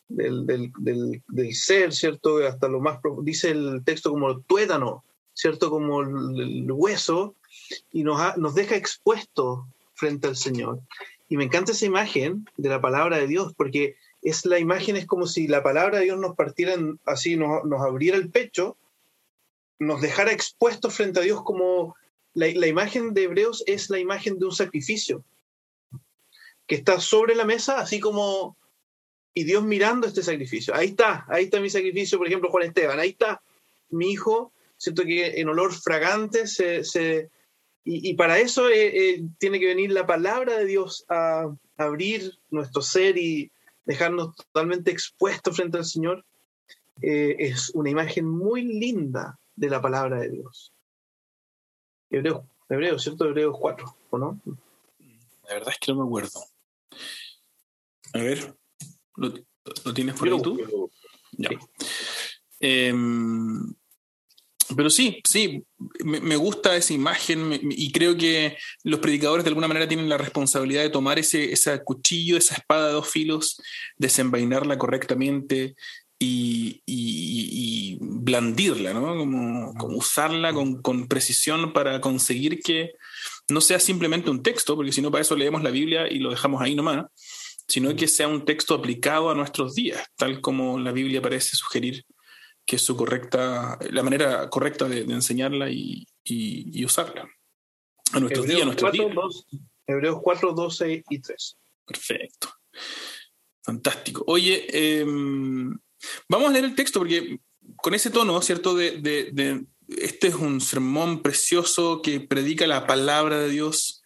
del, 0.09 1.55
ser, 1.55 1.93
¿cierto? 1.93 2.39
Hasta 2.47 2.69
lo 2.69 2.81
más 2.81 2.99
dice 3.23 3.51
el 3.51 3.83
texto 3.85 4.11
como 4.11 4.41
tuétano, 4.41 5.05
¿cierto? 5.35 5.71
Como 5.71 6.03
el, 6.03 6.71
hueso, 6.71 7.35
y 7.93 8.03
nos, 8.03 8.37
nos 8.39 8.55
deja 8.55 8.77
expuesto 8.77 9.67
frente 9.95 10.29
al 10.29 10.37
Señor. 10.37 10.81
Y 11.29 11.37
me 11.37 11.45
encanta 11.45 11.73
esa 11.73 11.87
imagen 11.87 12.47
de 12.57 12.69
la 12.69 12.81
palabra 12.81 13.19
de 13.19 13.27
Dios, 13.27 13.53
porque 13.57 13.97
es 14.23 14.47
la 14.47 14.59
imagen, 14.59 14.97
es 14.97 15.07
como 15.07 15.27
si 15.27 15.49
la 15.49 15.63
palabra 15.63 15.99
de 15.99 16.05
Dios 16.05 16.19
nos 16.19 16.35
partiera 16.35 16.75
así, 17.05 17.37
nos, 17.37 17.65
nos 17.65 17.81
abriera 17.83 18.17
el 18.17 18.31
pecho, 18.31 18.77
nos 19.79 20.01
dejara 20.01 20.33
expuestos 20.33 20.95
frente 20.95 21.21
a 21.21 21.23
Dios 21.23 21.43
como 21.43 21.95
la, 22.37 22.67
imagen 22.67 23.15
de 23.15 23.25
Hebreos 23.25 23.65
es 23.67 23.89
la 23.89 23.99
imagen 23.99 24.39
de 24.39 24.45
un 24.45 24.53
sacrificio 24.53 25.25
que 26.67 26.75
está 26.75 27.01
sobre 27.01 27.35
la 27.35 27.47
mesa, 27.47 27.79
así 27.79 27.99
como, 27.99 28.59
y 29.33 29.45
Dios 29.45 29.65
mirando 29.65 30.07
este 30.07 30.23
sacrificio. 30.23 30.75
Ahí 30.75 30.89
está, 30.89 31.25
ahí 31.29 31.45
está 31.45 31.61
mi 31.61 31.71
sacrificio, 31.71 32.19
por 32.19 32.27
ejemplo, 32.27 32.51
Juan 32.51 32.67
Esteban, 32.67 32.99
ahí 32.99 33.11
está 33.11 33.41
mi 33.89 34.11
hijo, 34.11 34.53
siento 34.77 35.05
que 35.05 35.41
en 35.41 35.49
olor 35.49 35.73
fragante 35.73 36.47
se... 36.47 37.31
y 37.85 38.15
para 38.15 38.39
eso 38.39 38.69
eh, 38.69 39.15
eh, 39.15 39.23
tiene 39.39 39.59
que 39.59 39.69
venir 39.69 39.93
la 39.93 40.07
palabra 40.07 40.59
de 40.59 40.67
Dios 40.67 41.07
a 41.09 41.51
abrir 41.79 42.39
nuestro 42.51 42.83
ser 42.83 43.17
y 43.17 43.51
dejarnos 43.87 44.37
totalmente 44.37 44.91
expuestos 44.91 45.57
frente 45.57 45.79
al 45.79 45.85
Señor. 45.87 46.25
Eh, 47.01 47.37
es 47.39 47.71
una 47.71 47.89
imagen 47.89 48.29
muy 48.29 48.63
linda 48.63 49.39
de 49.55 49.71
la 49.71 49.81
palabra 49.81 50.21
de 50.21 50.31
Dios. 50.31 50.73
Hebreos, 52.11 52.43
Hebreos, 52.69 53.03
¿cierto? 53.03 53.25
Hebreos 53.27 53.57
4, 53.59 53.97
¿o 54.11 54.19
no? 54.19 54.41
La 55.49 55.55
verdad 55.55 55.71
es 55.71 55.79
que 55.79 55.93
no 55.93 55.99
me 56.03 56.07
acuerdo. 56.07 56.41
A 58.13 58.19
ver, 58.19 58.55
¿lo, 59.17 59.33
lo 59.85 59.95
tienes 59.95 60.15
por 60.17 60.29
ahí 60.29 60.43
tú? 60.43 60.59
yo. 60.59 60.91
Ya. 61.33 61.49
Sí. 61.51 61.57
Em, 62.61 63.75
pero 64.75 64.91
sí, 64.91 65.21
sí, 65.25 65.63
me, 66.05 66.21
me 66.21 66.35
gusta 66.37 66.75
esa 66.77 66.93
imagen 66.95 67.49
me- 67.49 67.61
y 67.63 67.93
creo 67.93 68.17
que 68.17 68.57
los 68.83 68.99
predicadores 69.01 69.45
de 69.45 69.49
alguna 69.51 69.69
manera 69.69 69.87
tienen 69.87 70.09
la 70.09 70.19
responsabilidad 70.19 70.83
de 70.83 70.91
tomar 70.91 71.19
ese, 71.19 71.53
ese 71.53 71.83
cuchillo, 71.85 72.37
esa 72.37 72.55
espada 72.57 72.89
de 72.89 72.95
dos 72.95 73.09
filos, 73.09 73.61
desenvainarla 73.97 74.79
correctamente 74.79 75.77
y, 76.19 76.83
y- 76.87 77.95
y 77.95 77.99
blandirla, 78.01 78.93
¿no? 78.95 79.17
Como, 79.17 79.75
como 79.75 79.97
usarla 79.99 80.53
con, 80.53 80.81
con 80.83 81.09
precisión 81.09 81.73
para 81.73 82.01
conseguir 82.01 82.61
que 82.61 82.93
no 83.49 83.61
sea 83.61 83.79
simplemente 83.79 84.31
un 84.31 84.43
texto, 84.43 84.75
porque 84.77 84.93
si 84.93 85.03
no 85.03 85.11
para 85.11 85.23
eso 85.23 85.37
leemos 85.37 85.63
la 85.63 85.71
Biblia 85.71 86.11
y 86.11 86.19
lo 86.19 86.31
dejamos 86.31 86.61
ahí 86.63 86.75
nomás, 86.75 87.05
sino 87.69 87.95
que 87.97 88.09
sea 88.09 88.29
un 88.29 88.45
texto 88.45 88.75
aplicado 88.75 89.31
a 89.31 89.35
nuestros 89.35 89.75
días, 89.75 90.07
tal 90.17 90.41
como 90.41 90.79
la 90.79 90.93
Biblia 90.93 91.21
parece 91.23 91.57
sugerir 91.57 92.05
que 92.65 92.77
es 92.77 92.83
su 92.83 92.97
correcta, 92.97 93.79
la 93.91 94.03
manera 94.03 94.49
correcta 94.51 94.89
de, 94.89 95.05
de 95.05 95.15
enseñarla 95.15 95.71
y, 95.71 96.07
y- 96.25 96.81
y 96.81 96.85
usarla. 96.85 97.29
A 98.13 98.21
nuestros 98.21 98.47
días, 98.47 98.61
a 98.61 98.63
Hebreos 98.63 98.67
nuestros 98.83 98.91
4, 98.91 99.05
días. 99.05 99.15
2, 99.15 99.47
Hebreos 99.87 100.19
4, 100.23 100.53
12 100.53 101.05
y 101.11 101.19
3. 101.21 101.57
Perfecto. 101.87 102.49
Fantástico. 103.63 104.25
Oye, 104.27 104.67
eh, 104.73 105.07
vamos 106.29 106.51
a 106.51 106.53
leer 106.53 106.65
el 106.65 106.75
texto 106.75 107.01
porque 107.01 107.39
con 107.77 107.95
ese 107.95 108.11
tono, 108.11 108.41
¿cierto? 108.43 108.75
De, 108.75 109.65
este 109.89 110.29
es 110.29 110.35
un 110.35 110.61
sermón 110.61 111.23
precioso 111.23 112.03
que 112.03 112.21
predica 112.21 112.67
la 112.67 112.87
palabra 112.87 113.39
de 113.39 113.51
Dios, 113.51 114.03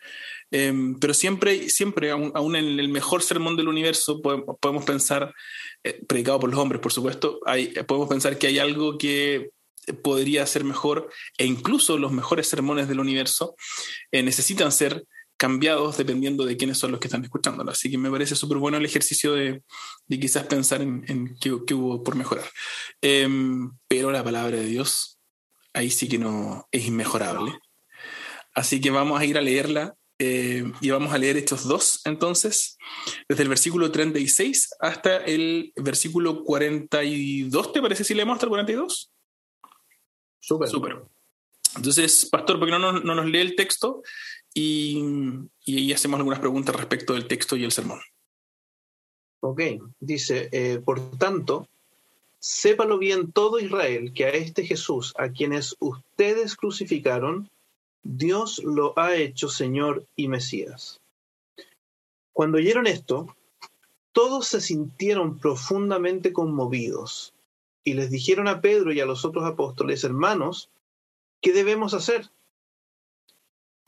eh, 0.50 0.72
pero 1.00 1.14
siempre, 1.14 1.68
siempre, 1.68 2.10
aún, 2.10 2.56
en 2.56 2.78
el 2.78 2.88
mejor 2.88 3.22
sermón 3.22 3.56
del 3.56 3.68
universo, 3.68 4.20
podemos, 4.20 4.56
podemos 4.60 4.84
pensar, 4.84 5.32
eh, 5.84 6.00
predicado 6.06 6.40
por 6.40 6.50
los 6.50 6.58
hombres, 6.58 6.80
por 6.80 6.92
supuesto, 6.92 7.40
hay, 7.46 7.68
podemos 7.86 8.08
pensar 8.08 8.36
que 8.36 8.48
hay 8.48 8.58
algo 8.58 8.98
que 8.98 9.50
podría 10.02 10.46
ser 10.46 10.64
mejor 10.64 11.10
e 11.38 11.46
incluso 11.46 11.98
los 11.98 12.12
mejores 12.12 12.48
sermones 12.48 12.88
del 12.88 13.00
universo 13.00 13.56
eh, 14.12 14.22
necesitan 14.22 14.72
ser 14.72 15.04
cambiados 15.40 15.96
dependiendo 15.96 16.44
de 16.44 16.58
quiénes 16.58 16.76
son 16.76 16.90
los 16.90 17.00
que 17.00 17.06
están 17.06 17.24
escuchándolo. 17.24 17.70
Así 17.70 17.90
que 17.90 17.96
me 17.96 18.10
parece 18.10 18.36
súper 18.36 18.58
bueno 18.58 18.76
el 18.76 18.84
ejercicio 18.84 19.32
de, 19.32 19.62
de 20.06 20.20
quizás 20.20 20.44
pensar 20.44 20.82
en, 20.82 21.02
en 21.08 21.34
qué, 21.40 21.56
qué 21.66 21.72
hubo 21.72 22.04
por 22.04 22.14
mejorar. 22.14 22.44
Em, 23.00 23.72
pero 23.88 24.10
la 24.10 24.22
palabra 24.22 24.58
de 24.58 24.66
Dios, 24.66 25.18
ahí 25.72 25.90
sí 25.90 26.10
que 26.10 26.18
no 26.18 26.68
es 26.70 26.84
inmejorable. 26.84 27.58
Así 28.54 28.82
que 28.82 28.90
vamos 28.90 29.18
a 29.18 29.24
ir 29.24 29.38
a 29.38 29.40
leerla 29.40 29.94
eh, 30.18 30.70
y 30.82 30.90
vamos 30.90 31.14
a 31.14 31.16
leer 31.16 31.38
estos 31.38 31.66
dos 31.66 32.02
entonces, 32.04 32.76
desde 33.26 33.44
el 33.44 33.48
versículo 33.48 33.90
36 33.90 34.74
hasta 34.78 35.24
el 35.24 35.72
versículo 35.74 36.44
42, 36.44 37.72
¿te 37.72 37.80
parece 37.80 38.04
si 38.04 38.12
leemos 38.12 38.34
hasta 38.34 38.44
el 38.44 38.50
42? 38.50 39.10
Súper. 40.38 40.68
Súper. 40.68 41.02
Entonces, 41.76 42.28
Pastor, 42.30 42.58
¿por 42.58 42.68
qué 42.68 42.72
no 42.72 42.78
nos, 42.78 43.04
no 43.04 43.14
nos 43.14 43.24
lee 43.24 43.38
el 43.38 43.56
texto? 43.56 44.02
Y, 44.52 45.02
y 45.64 45.92
hacemos 45.92 46.18
algunas 46.18 46.40
preguntas 46.40 46.74
respecto 46.74 47.14
del 47.14 47.28
texto 47.28 47.56
y 47.56 47.64
el 47.64 47.72
sermón. 47.72 48.00
Ok, 49.40 49.62
dice, 50.00 50.48
eh, 50.52 50.80
por 50.84 51.16
tanto, 51.16 51.66
sépalo 52.38 52.98
bien 52.98 53.32
todo 53.32 53.58
Israel 53.58 54.12
que 54.12 54.26
a 54.26 54.30
este 54.30 54.64
Jesús, 54.64 55.14
a 55.16 55.30
quienes 55.30 55.76
ustedes 55.78 56.56
crucificaron, 56.56 57.48
Dios 58.02 58.62
lo 58.64 58.98
ha 58.98 59.14
hecho 59.14 59.48
Señor 59.48 60.06
y 60.16 60.28
Mesías. 60.28 61.00
Cuando 62.32 62.58
oyeron 62.58 62.86
esto, 62.86 63.34
todos 64.12 64.46
se 64.48 64.60
sintieron 64.60 65.38
profundamente 65.38 66.32
conmovidos 66.32 67.32
y 67.84 67.94
les 67.94 68.10
dijeron 68.10 68.48
a 68.48 68.60
Pedro 68.60 68.92
y 68.92 69.00
a 69.00 69.06
los 69.06 69.24
otros 69.24 69.44
apóstoles, 69.44 70.04
hermanos, 70.04 70.70
¿qué 71.40 71.52
debemos 71.52 71.94
hacer? 71.94 72.30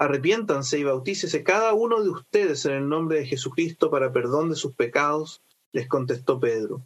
Arrepiéntanse 0.02 0.80
y 0.80 0.82
bautícese 0.82 1.44
cada 1.44 1.74
uno 1.74 2.02
de 2.02 2.10
ustedes 2.10 2.66
en 2.66 2.72
el 2.72 2.88
nombre 2.88 3.20
de 3.20 3.26
Jesucristo 3.26 3.88
para 3.88 4.12
perdón 4.12 4.50
de 4.50 4.56
sus 4.56 4.74
pecados, 4.74 5.42
les 5.72 5.86
contestó 5.86 6.40
Pedro, 6.40 6.82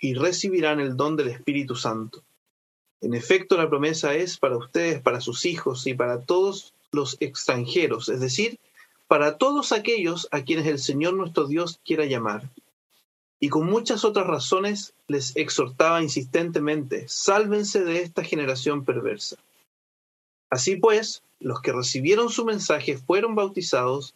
y 0.00 0.14
recibirán 0.14 0.80
el 0.80 0.96
don 0.96 1.16
del 1.16 1.28
Espíritu 1.28 1.74
Santo. 1.74 2.22
En 3.02 3.12
efecto, 3.12 3.58
la 3.58 3.68
promesa 3.68 4.14
es 4.14 4.38
para 4.38 4.56
ustedes, 4.56 5.02
para 5.02 5.20
sus 5.20 5.44
hijos 5.44 5.86
y 5.86 5.92
para 5.92 6.22
todos 6.22 6.72
los 6.92 7.18
extranjeros, 7.20 8.08
es 8.08 8.20
decir, 8.20 8.58
para 9.06 9.36
todos 9.36 9.72
aquellos 9.72 10.26
a 10.30 10.40
quienes 10.40 10.66
el 10.66 10.78
Señor 10.78 11.12
nuestro 11.12 11.46
Dios 11.46 11.78
quiera 11.84 12.06
llamar. 12.06 12.48
Y 13.38 13.50
con 13.50 13.66
muchas 13.66 14.02
otras 14.02 14.26
razones 14.26 14.94
les 15.08 15.36
exhortaba 15.36 16.02
insistentemente, 16.02 17.06
sálvense 17.06 17.84
de 17.84 18.00
esta 18.00 18.24
generación 18.24 18.86
perversa. 18.86 19.36
Así 20.56 20.76
pues, 20.76 21.22
los 21.38 21.60
que 21.60 21.70
recibieron 21.70 22.30
su 22.30 22.46
mensaje 22.46 22.96
fueron 22.96 23.34
bautizados 23.34 24.14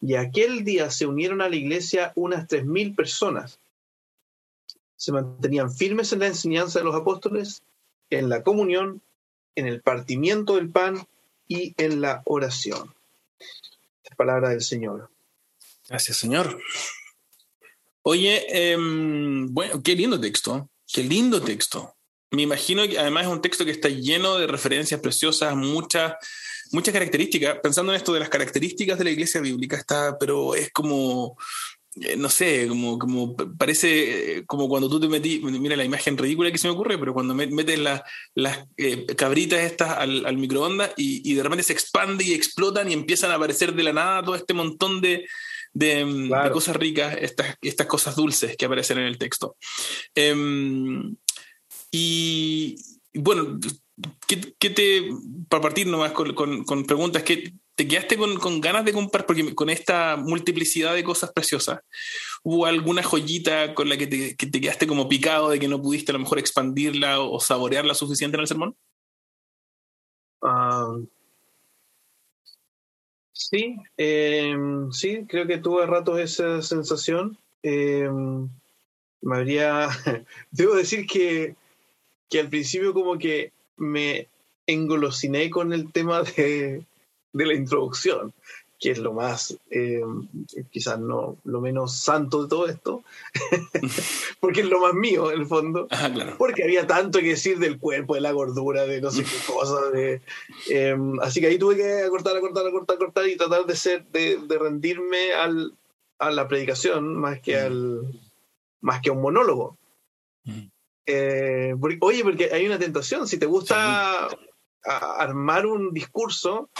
y 0.00 0.16
aquel 0.16 0.64
día 0.64 0.90
se 0.90 1.06
unieron 1.06 1.40
a 1.40 1.48
la 1.48 1.54
iglesia 1.54 2.10
unas 2.16 2.48
tres 2.48 2.66
mil 2.66 2.96
personas. 2.96 3.60
Se 4.96 5.12
mantenían 5.12 5.72
firmes 5.72 6.12
en 6.12 6.18
la 6.18 6.26
enseñanza 6.26 6.80
de 6.80 6.86
los 6.86 6.96
apóstoles, 6.96 7.62
en 8.10 8.28
la 8.28 8.42
comunión, 8.42 9.00
en 9.54 9.68
el 9.68 9.80
partimiento 9.80 10.56
del 10.56 10.70
pan 10.70 11.06
y 11.46 11.72
en 11.76 12.00
la 12.00 12.22
oración. 12.24 12.92
La 14.10 14.16
palabra 14.16 14.48
del 14.48 14.62
Señor. 14.62 15.08
Gracias, 15.88 16.16
Señor. 16.16 16.60
Oye, 18.02 18.44
eh, 18.48 18.76
bueno, 18.76 19.80
qué 19.84 19.94
lindo 19.94 20.20
texto, 20.20 20.68
qué 20.92 21.04
lindo 21.04 21.40
texto. 21.40 21.95
Me 22.30 22.42
imagino 22.42 22.86
que 22.88 22.98
además 22.98 23.24
es 23.24 23.32
un 23.32 23.40
texto 23.42 23.64
que 23.64 23.70
está 23.70 23.88
lleno 23.88 24.36
de 24.36 24.46
referencias 24.46 25.00
preciosas, 25.00 25.54
muchas 25.56 26.14
muchas 26.72 26.92
características. 26.92 27.58
Pensando 27.62 27.92
en 27.92 27.96
esto 27.96 28.12
de 28.12 28.20
las 28.20 28.28
características 28.28 28.98
de 28.98 29.04
la 29.04 29.10
iglesia 29.10 29.40
bíblica, 29.40 29.76
está, 29.76 30.18
pero 30.18 30.56
es 30.56 30.72
como, 30.72 31.36
eh, 32.00 32.16
no 32.16 32.28
sé, 32.28 32.66
como, 32.66 32.98
como 32.98 33.36
parece 33.36 34.38
eh, 34.38 34.44
como 34.46 34.68
cuando 34.68 34.88
tú 34.90 34.98
te 34.98 35.06
metí, 35.08 35.38
mira 35.38 35.76
la 35.76 35.84
imagen 35.84 36.18
ridícula 36.18 36.50
que 36.50 36.58
se 36.58 36.66
me 36.66 36.74
ocurre, 36.74 36.98
pero 36.98 37.14
cuando 37.14 37.34
met- 37.34 37.52
metes 37.52 37.78
la- 37.78 38.04
las 38.34 38.66
eh, 38.76 39.06
cabritas 39.16 39.60
estas 39.60 39.90
al, 39.96 40.26
al 40.26 40.36
microondas 40.36 40.90
y, 40.96 41.30
y 41.30 41.34
de 41.34 41.42
repente 41.44 41.62
se 41.62 41.72
expande 41.72 42.24
y 42.24 42.34
explotan 42.34 42.90
y 42.90 42.94
empiezan 42.94 43.30
a 43.30 43.36
aparecer 43.36 43.72
de 43.72 43.84
la 43.84 43.92
nada 43.92 44.24
todo 44.24 44.34
este 44.34 44.52
montón 44.52 45.00
de, 45.00 45.24
de, 45.72 46.04
mm, 46.04 46.22
de 46.24 46.28
Claro. 46.28 46.52
cosas 46.52 46.74
ricas, 46.74 47.16
estas, 47.20 47.54
estas 47.62 47.86
cosas 47.86 48.16
dulces 48.16 48.56
que 48.56 48.64
aparecen 48.64 48.98
en 48.98 49.04
el 49.06 49.18
texto. 49.18 49.56
Em, 50.16 51.14
y 51.90 52.76
bueno, 53.14 53.58
¿qué, 54.26 54.70
te, 54.70 55.08
para 55.48 55.62
partir 55.62 55.86
nomás 55.86 56.12
con, 56.12 56.84
preguntas, 56.86 57.22
que 57.22 57.52
te 57.74 57.88
quedaste 57.88 58.16
con, 58.16 58.60
ganas 58.60 58.84
de 58.84 58.92
comprar? 58.92 59.26
Porque 59.26 59.54
con 59.54 59.70
esta 59.70 60.16
multiplicidad 60.16 60.94
de 60.94 61.04
cosas 61.04 61.32
preciosas, 61.32 61.80
¿hubo 62.42 62.66
alguna 62.66 63.02
joyita 63.02 63.74
con 63.74 63.88
la 63.88 63.96
que 63.96 64.06
te, 64.06 64.36
que 64.36 64.46
te 64.46 64.60
quedaste 64.60 64.86
como 64.86 65.08
picado 65.08 65.50
de 65.50 65.58
que 65.58 65.68
no 65.68 65.80
pudiste 65.80 66.12
a 66.12 66.14
lo 66.14 66.20
mejor 66.20 66.38
expandirla 66.38 67.20
o, 67.20 67.40
saborearla 67.40 67.94
suficiente 67.94 68.36
en 68.36 68.40
el 68.42 68.48
sermón? 68.48 68.76
Ah, 70.42 70.96
sí, 73.32 73.76
eh, 73.96 74.54
sí, 74.92 75.24
creo 75.28 75.46
que 75.46 75.58
tuve 75.58 75.86
ratos 75.86 76.20
esa 76.20 76.62
sensación. 76.62 77.38
Eh, 77.62 78.08
me 79.22 79.36
habría. 79.36 79.88
Debo 80.50 80.74
decir 80.74 81.06
que, 81.06 81.56
que 82.28 82.40
al 82.40 82.48
principio, 82.48 82.92
como 82.92 83.18
que 83.18 83.52
me 83.76 84.28
engolosiné 84.66 85.50
con 85.50 85.72
el 85.72 85.92
tema 85.92 86.22
de, 86.36 86.82
de 87.32 87.46
la 87.46 87.54
introducción. 87.54 88.32
que 88.78 88.90
es 88.90 88.98
lo 88.98 89.14
más, 89.14 89.56
eh, 89.70 90.02
quizás 90.70 90.98
no, 90.98 91.38
lo 91.44 91.60
menos 91.62 91.96
santo 91.96 92.42
de 92.42 92.48
todo 92.48 92.68
esto, 92.68 93.04
porque 94.40 94.60
es 94.60 94.66
lo 94.66 94.80
más 94.80 94.92
mío 94.92 95.32
en 95.32 95.40
el 95.40 95.46
fondo, 95.46 95.88
porque 96.36 96.62
había 96.62 96.86
tanto 96.86 97.20
que 97.20 97.28
decir 97.28 97.58
del 97.58 97.78
cuerpo, 97.78 98.14
de 98.14 98.20
la 98.20 98.32
gordura, 98.32 98.84
de 98.84 99.00
no 99.00 99.10
sé 99.10 99.24
qué 99.24 99.36
cosa, 99.52 99.90
de, 99.90 100.20
em, 100.68 101.18
así 101.20 101.40
que 101.40 101.46
ahí 101.46 101.58
tuve 101.58 101.76
que 101.76 102.02
acortar, 102.02 102.36
acortar, 102.36 102.66
acortar, 102.66 102.96
acortar 102.96 103.26
y 103.26 103.36
tratar 103.36 103.64
de 103.64 103.76
ser, 103.76 104.04
de, 104.08 104.38
rendirme 104.58 105.32
al, 105.32 105.72
a 106.18 106.30
la 106.30 106.46
predicación 106.46 107.16
más 107.16 107.40
que 107.40 107.56
al, 107.56 108.02
más 108.82 109.00
que 109.00 109.08
a 109.08 109.12
un 109.12 109.22
monólogo. 109.22 109.78
Eh, 111.06 111.74
oye, 112.00 112.22
porque 112.24 112.50
hay 112.52 112.66
una 112.66 112.78
tentación, 112.78 113.28
si 113.28 113.38
te 113.38 113.46
gusta 113.46 114.28
armar 114.82 115.66
un 115.66 115.92
discurso, 115.92 116.70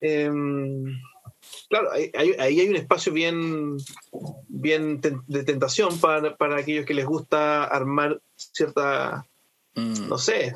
em, 0.00 0.84
claro, 1.68 1.92
ahí 1.92 2.10
hay, 2.38 2.68
un 2.68 2.76
espacio 2.76 3.12
bien, 3.12 3.76
bien 4.48 5.00
de 5.00 5.44
tentación 5.44 5.98
para, 6.00 6.36
para, 6.36 6.58
aquellos 6.58 6.86
que 6.86 6.94
les 6.94 7.06
gusta 7.06 7.64
armar 7.64 8.20
cierta, 8.36 9.26
mm. 9.74 10.08
no 10.08 10.18
sé, 10.18 10.54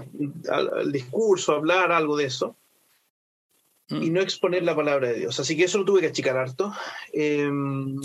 el 0.79 0.93
discurso, 0.93 1.53
hablar 1.53 1.93
algo 1.93 2.17
de 2.17 2.25
eso. 2.27 2.57
Mm. 3.89 4.03
Y 4.03 4.11
no 4.11 4.21
exponer 4.21 4.65
la 4.65 4.75
palabra 4.75 5.09
de 5.09 5.21
Dios. 5.21 5.39
Así 5.39 5.57
que 5.57 5.65
eso 5.65 5.79
lo 5.79 5.85
tuve 5.85 6.01
que 6.01 6.09
achicar 6.09 6.37
harto. 6.37 6.73
Em, 7.13 8.01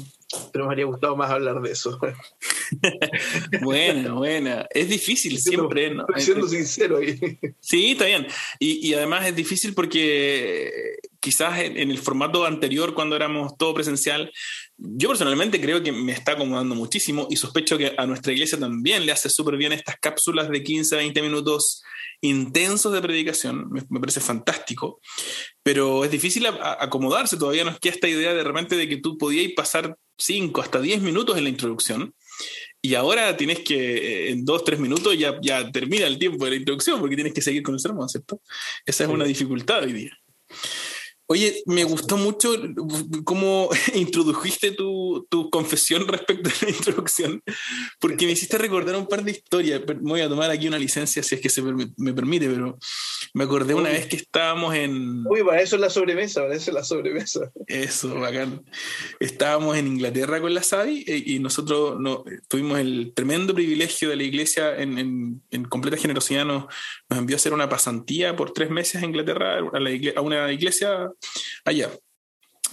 pero 0.51 0.65
me 0.65 0.71
habría 0.71 0.85
gustado 0.85 1.15
más 1.15 1.29
hablar 1.31 1.61
de 1.61 1.71
eso. 1.71 1.99
buena, 3.61 4.13
buena. 4.13 4.67
Es 4.69 4.89
difícil 4.89 5.39
siempre. 5.39 5.93
¿no? 5.93 6.05
siendo 6.17 6.47
sincero 6.47 6.97
ahí. 6.97 7.19
Sí, 7.59 7.91
está 7.91 8.05
bien. 8.05 8.27
Y, 8.59 8.87
y, 8.87 8.93
además 8.93 9.25
es 9.25 9.35
difícil 9.35 9.73
porque 9.73 10.99
quizás 11.21 11.59
en, 11.59 11.77
el 11.77 11.99
formato 11.99 12.45
anterior, 12.45 12.93
cuando 12.93 13.15
éramos 13.15 13.55
todo 13.55 13.73
presencial, 13.73 14.31
yo 14.77 15.07
personalmente 15.07 15.61
creo 15.61 15.83
que 15.83 15.91
me 15.91 16.11
está 16.11 16.33
acomodando 16.33 16.73
muchísimo 16.73 17.27
y 17.29 17.35
sospecho 17.35 17.77
que 17.77 17.93
a 17.95 18.07
nuestra 18.07 18.33
iglesia 18.33 18.59
también 18.59 19.05
le 19.05 19.11
hace 19.11 19.29
súper 19.29 19.55
bien 19.55 19.71
estas 19.71 19.97
cápsulas 20.01 20.49
de 20.49 20.63
15 20.63 20.95
a 20.95 20.97
20 20.97 21.21
minutos 21.21 21.83
intensos 22.21 22.91
de 22.91 23.01
predicación. 23.01 23.69
Me, 23.69 23.99
parece 23.99 24.19
fantástico. 24.19 24.99
Pero 25.61 26.03
es 26.03 26.11
difícil 26.11 26.47
acomodarse. 26.47 27.37
Todavía 27.37 27.63
no 27.63 27.71
es 27.71 27.79
que 27.79 27.89
esta 27.89 28.07
idea 28.07 28.33
de 28.33 28.43
repente 28.43 28.75
de 28.75 28.89
que 28.89 28.97
tú 28.97 29.17
podías 29.17 29.51
pasar 29.55 29.95
5 30.21 30.61
hasta 30.61 30.79
10 30.79 31.01
minutos 31.01 31.37
en 31.37 31.43
la 31.43 31.49
introducción. 31.49 32.13
Y 32.81 32.95
ahora 32.95 33.37
tienes 33.37 33.59
que, 33.59 33.75
eh, 33.77 34.31
en 34.31 34.43
2, 34.43 34.63
3 34.63 34.79
minutos 34.79 35.17
ya, 35.17 35.37
ya 35.41 35.71
termina 35.71 36.07
el 36.07 36.17
tiempo 36.17 36.45
de 36.45 36.51
la 36.51 36.57
introducción 36.57 36.99
porque 36.99 37.15
tienes 37.15 37.33
que 37.33 37.41
seguir 37.41 37.61
con 37.63 37.75
el 37.75 37.79
sermón, 37.79 38.09
¿cierto? 38.09 38.41
Esa 38.85 39.03
es 39.03 39.09
una 39.09 39.25
dificultad 39.25 39.83
hoy 39.83 39.93
día. 39.93 40.17
Oye, 41.31 41.63
me 41.65 41.85
gustó 41.85 42.17
mucho 42.17 42.53
cómo 43.23 43.69
introdujiste 43.93 44.71
tu, 44.71 45.25
tu, 45.29 45.49
confesión 45.49 46.05
respecto 46.05 46.49
a 46.49 46.65
la 46.65 46.71
introducción, 46.71 47.41
porque 48.01 48.25
me 48.25 48.33
hiciste 48.33 48.57
recordar 48.57 48.97
un 48.97 49.07
par 49.07 49.23
de 49.23 49.31
historias. 49.31 49.79
Me 49.87 50.11
voy 50.11 50.19
a 50.19 50.27
tomar 50.27 50.51
aquí 50.51 50.67
una 50.67 50.77
licencia 50.77 51.23
si 51.23 51.35
es 51.35 51.41
que 51.41 51.47
se 51.47 51.61
me 51.61 52.13
permite, 52.13 52.49
pero 52.49 52.77
me 53.33 53.45
acordé 53.45 53.73
una 53.73 53.91
vez 53.91 54.07
que 54.07 54.17
estábamos 54.17 54.75
en... 54.75 55.25
Uy, 55.25 55.41
para 55.41 55.61
eso 55.61 55.75
es 55.75 55.81
la 55.81 55.89
sobremesa, 55.89 56.41
para 56.41 56.55
eso 56.55 56.71
es 56.71 56.75
la 56.75 56.83
sobremesa. 56.83 57.49
Eso, 57.65 58.13
bacán. 58.19 58.65
Estábamos 59.21 59.77
en 59.77 59.87
Inglaterra 59.87 60.41
con 60.41 60.53
la 60.53 60.63
SAVI 60.63 61.05
eh, 61.07 61.23
y 61.27 61.39
nosotros 61.39 61.97
no, 61.97 62.25
tuvimos 62.49 62.77
el 62.77 63.13
tremendo 63.15 63.55
privilegio 63.55 64.09
de 64.09 64.17
la 64.17 64.23
iglesia 64.23 64.75
en, 64.75 64.97
en, 64.97 65.41
en 65.49 65.63
completa 65.63 65.95
generosidad, 65.95 66.43
nos, 66.43 66.65
nos, 67.09 67.19
envió 67.19 67.37
a 67.37 67.37
hacer 67.37 67.53
una 67.53 67.69
pasantía 67.69 68.35
por 68.35 68.51
tres 68.51 68.69
meses 68.69 69.01
a 69.01 69.05
Inglaterra, 69.05 69.59
a, 69.59 69.79
la 69.79 69.91
a 70.17 70.21
una 70.21 70.51
iglesia 70.51 71.09
allá. 71.65 71.91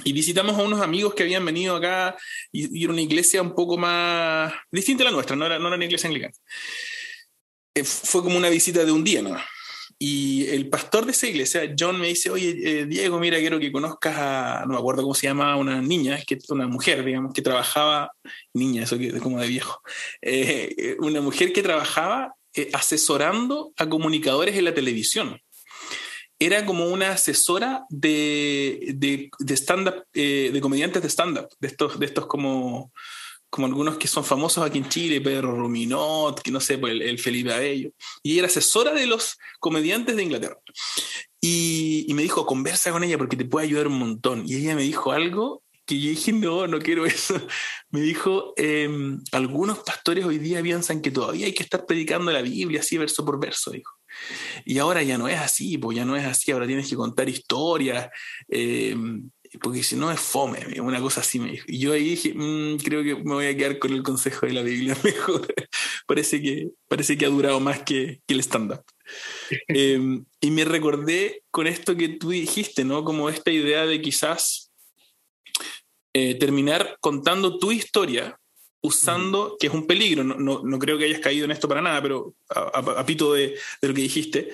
Y 0.05 0.13
visitamos 0.13 0.57
a 0.57 0.63
unos 0.63 0.81
amigos 0.81 1.15
que 1.15 1.25
habían 1.25 1.45
venido 1.45 1.77
acá 1.77 2.17
y, 2.53 2.85
era 2.85 2.93
una 2.93 3.03
iglesia 3.03 3.43
un 3.43 3.55
poco 3.55 3.77
más 3.77 4.53
distinta 4.71 5.03
a 5.03 5.07
la 5.07 5.11
nuestra, 5.11 5.37
no 5.37 5.47
era, 5.47 5.59
no 5.59 5.67
era 5.67 5.77
una 5.77 5.85
iglesia 5.85 6.09
anglicana. 6.09 6.35
Eh, 7.75 7.85
fue 7.85 8.23
como 8.23 8.37
una 8.37 8.49
visita 8.49 8.85
de 8.85 8.93
un 8.93 9.05
día 9.05 9.23
¿no? 9.23 9.37
Y 10.01 10.47
el 10.51 10.69
pastor 10.69 11.07
de 11.07 11.11
esa 11.11 11.27
iglesia, 11.27 11.75
John, 11.77 12.01
me 12.01 12.07
dice, 12.07 12.31
oye, 12.31 12.57
eh, 12.63 12.87
Diego, 12.87 13.19
mira, 13.19 13.39
quiero 13.39 13.59
que 13.59 13.73
conozcas 13.73 14.15
a, 14.17 14.63
no 14.65 14.75
me 14.75 14.79
acuerdo 14.79 15.03
cómo 15.03 15.15
se 15.15 15.27
llama, 15.27 15.57
una 15.57 15.83
niña, 15.83 16.21
que 16.25 16.39
una 16.51 16.69
mujer, 16.69 17.05
digamos, 17.05 17.35
que 17.35 17.43
trabajaba, 17.43 18.13
niña, 18.55 18.85
eso 18.85 18.97
que 18.97 19.09
es 19.09 19.21
como 19.21 19.41
de 19.41 19.49
viejo, 19.49 19.83
eh, 20.23 20.95
una 21.01 21.21
mujer 21.21 21.53
que 21.53 21.65
trabajaba 21.65 22.33
asesorando 22.73 23.73
a 23.77 23.89
comunicadores 23.89 24.57
en 24.57 24.67
la 24.67 24.75
televisión 24.75 25.41
era 26.39 26.65
como 26.65 26.87
una 26.87 27.13
asesora 27.13 27.85
de, 27.89 28.95
de, 28.95 29.57
stand-up, 29.57 30.05
eh, 30.15 30.51
de 30.53 30.61
comediantes 30.61 31.03
de 31.03 31.09
stand-up, 31.09 31.49
de 31.59 31.69
estos, 31.69 31.99
de 31.99 32.07
estos 32.07 32.27
como, 32.27 32.93
como 33.51 33.67
algunos 33.67 33.97
que 33.97 34.07
son 34.07 34.25
famosos 34.25 34.65
aquí 34.65 34.79
en 34.79 34.89
Chile, 34.89 35.21
Pedro 35.21 35.57
Ruminot, 35.57 36.41
que 36.41 36.51
no 36.51 36.61
sé, 36.61 36.79
pues, 36.79 36.93
el, 37.01 37.19
Felipe 37.19 37.53
Abello. 37.53 37.91
Y 38.23 38.39
era 38.39 38.47
asesora 38.47 38.93
de 38.93 39.07
los 39.07 39.37
comediantes 39.59 40.17
de 40.17 40.23
Inglaterra. 40.23 40.59
Y, 41.41 42.05
y, 42.09 42.15
me 42.15 42.23
dijo, 42.23 42.47
conversa 42.47 42.93
con 42.93 43.05
ella 43.05 43.19
porque 43.19 43.37
te 43.37 43.45
puede 43.45 43.67
ayudar 43.67 43.89
un 43.89 43.99
montón. 43.99 44.45
Y 44.47 44.57
ella 44.57 44.75
me 44.75 44.83
dijo 44.83 45.13
algo 45.13 45.63
que 45.89 45.99
yo 45.99 46.11
dije, 46.11 46.33
no, 46.33 46.67
no 46.67 46.79
quiero 46.79 47.07
eso. 47.07 47.35
Me 47.91 48.03
dijo, 48.03 48.53
em, 48.59 49.23
algunos 49.33 49.79
pastores 49.79 50.27
hoy 50.27 50.37
día 50.37 50.63
piensan 50.63 51.01
que 51.01 51.11
todavía 51.11 51.47
hay 51.47 51.55
que 51.55 51.63
estar 51.63 51.87
predicando 51.87 52.31
la 52.31 52.43
Biblia 52.43 52.81
así 52.81 52.99
verso 52.99 53.25
por 53.25 53.41
verso, 53.41 53.71
dijo. 53.71 53.98
Y 54.65 54.79
ahora 54.79 55.03
ya 55.03 55.19
no 55.19 55.29
es 55.29 55.39
así, 55.39 55.79
pues 55.79 55.97
ya 55.97 56.05
no 56.05 56.17
es 56.17 56.25
así, 56.25 56.51
ahora 56.51 56.67
tienes 56.67 56.89
que 56.89 56.97
contar 56.97 57.29
historias, 57.29 58.11
eh, 58.49 58.97
porque 59.61 59.83
si 59.83 59.97
no 59.97 60.11
es 60.11 60.21
fome, 60.21 60.81
una 60.81 61.01
cosa 61.01 61.21
así 61.21 61.39
me 61.39 61.53
dijo. 61.53 61.65
Y 61.69 61.79
yo 61.79 61.93
ahí 61.93 62.11
dije, 62.11 62.35
mm, 62.35 62.79
creo 62.79 63.03
que 63.03 63.15
me 63.17 63.35
voy 63.35 63.47
a 63.47 63.57
quedar 63.57 63.79
con 63.79 63.93
el 63.93 64.03
consejo 64.03 64.47
de 64.47 64.53
la 64.53 64.63
Biblia 64.63 64.97
mejor. 65.05 65.47
parece, 66.07 66.43
que, 66.43 66.69
parece 66.89 67.17
que 67.17 67.27
ha 67.27 67.31
durado 67.31 67.61
más 67.61 67.83
que, 67.83 68.21
el 68.29 68.41
stand-up. 68.41 68.83
Em, 69.69 70.27
y 70.41 70.51
me 70.51 70.65
recordé 70.67 71.43
con 71.51 71.67
esto 71.67 71.97
que 71.97 72.11
tú 72.11 72.31
dijiste, 72.31 72.85
¿no? 72.85 73.05
Como 73.05 73.31
esta 73.31 73.51
idea 73.51 73.87
de 73.87 74.03
quizás 74.03 74.71
eh, 76.13 76.35
terminar 76.35 76.99
contando 77.01 77.59
tu 77.59 77.73
historia 77.73 78.39
usando, 78.81 79.57
que 79.59 79.67
es 79.67 79.73
un 79.73 79.87
peligro, 79.87 80.23
no, 80.25 80.63
no, 80.63 80.79
creo 80.79 80.99
que 80.99 81.05
hayas 81.05 81.21
caído 81.21 81.45
en 81.45 81.51
esto 81.51 81.69
para 81.69 81.83
nada, 81.83 82.01
pero 82.01 82.35
a, 82.49 83.05
pito 83.05 83.33
de, 83.33 83.59
de, 83.81 83.89
lo 83.89 83.95
que 83.95 84.03
dijiste, 84.03 84.53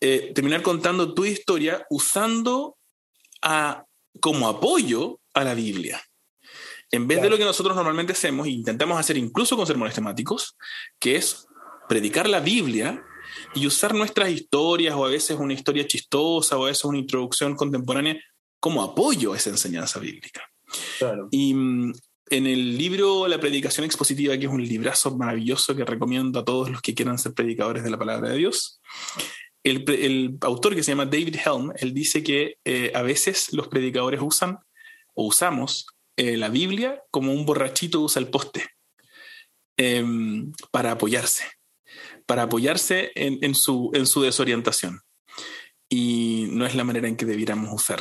eh, 0.00 0.32
terminar 0.34 0.62
contando 0.62 1.14
tu 1.14 1.24
historia 1.24 1.86
usando 1.90 2.76
a, 3.42 3.84
como 4.20 4.48
apoyo 4.48 5.20
a 5.34 5.44
la 5.44 5.54
Biblia. 5.54 6.02
En 6.90 7.06
vez 7.06 7.22
de 7.22 7.30
lo 7.30 7.38
que 7.38 7.44
nosotros 7.44 7.76
normalmente 7.76 8.12
hacemos 8.12 8.46
e 8.46 8.50
intentamos 8.50 8.98
hacer 8.98 9.16
incluso 9.16 9.56
con 9.56 9.66
sermones 9.66 9.94
temáticos, 9.94 10.56
que 10.98 11.16
es 11.16 11.46
predicar 11.88 12.28
la 12.28 12.40
Biblia 12.40 13.04
y 13.54 13.66
usar 13.66 13.94
nuestras 13.94 14.30
historias 14.30 14.94
o 14.96 15.04
a 15.04 15.10
veces 15.10 15.38
una 15.38 15.52
historia 15.52 15.86
chistosa 15.86 16.56
o 16.56 16.64
a 16.64 16.68
veces 16.68 16.84
una 16.84 16.98
introducción 16.98 17.54
contemporánea 17.54 18.20
como 18.58 18.82
apoyo 18.82 19.32
a 19.32 19.36
esa 19.36 19.50
enseñanza 19.50 20.00
bíblica. 20.00 20.42
Claro. 20.98 21.28
Y 21.30 21.54
mm, 21.54 21.92
en 22.30 22.46
el 22.46 22.78
libro 22.78 23.26
La 23.26 23.40
predicación 23.40 23.84
expositiva, 23.84 24.38
que 24.38 24.46
es 24.46 24.52
un 24.52 24.62
librazo 24.62 25.16
maravilloso 25.16 25.74
que 25.74 25.84
recomiendo 25.84 26.38
a 26.38 26.44
todos 26.44 26.70
los 26.70 26.80
que 26.80 26.94
quieran 26.94 27.18
ser 27.18 27.34
predicadores 27.34 27.82
de 27.82 27.90
la 27.90 27.98
palabra 27.98 28.30
de 28.30 28.36
Dios, 28.36 28.80
el, 29.64 30.38
autor 30.40 30.74
que 30.74 30.82
se 30.82 30.92
llama 30.92 31.06
David 31.06 31.36
Helm, 31.44 31.72
él 31.76 31.92
dice 31.92 32.22
que 32.22 32.58
eh, 32.64 32.92
a 32.94 33.02
veces 33.02 33.52
los 33.52 33.68
predicadores 33.68 34.20
usan 34.22 34.58
o 35.14 35.26
usamos 35.26 35.86
eh, 36.16 36.36
la 36.36 36.48
Biblia 36.48 37.02
como 37.10 37.32
un 37.32 37.44
borrachito 37.44 38.00
usa 38.00 38.20
el 38.20 38.28
poste 38.28 38.64
em, 39.76 40.52
para 40.70 40.92
apoyarse, 40.92 41.44
para 42.26 42.44
apoyarse 42.44 43.10
en, 43.16 43.54
su, 43.54 43.90
en 43.92 44.06
su 44.06 44.22
desorientación. 44.22 45.00
Y 45.88 46.46
no 46.52 46.64
es 46.64 46.76
la 46.76 46.84
manera 46.84 47.08
en 47.08 47.16
que 47.16 47.26
debiéramos 47.26 47.74
usar 47.74 48.00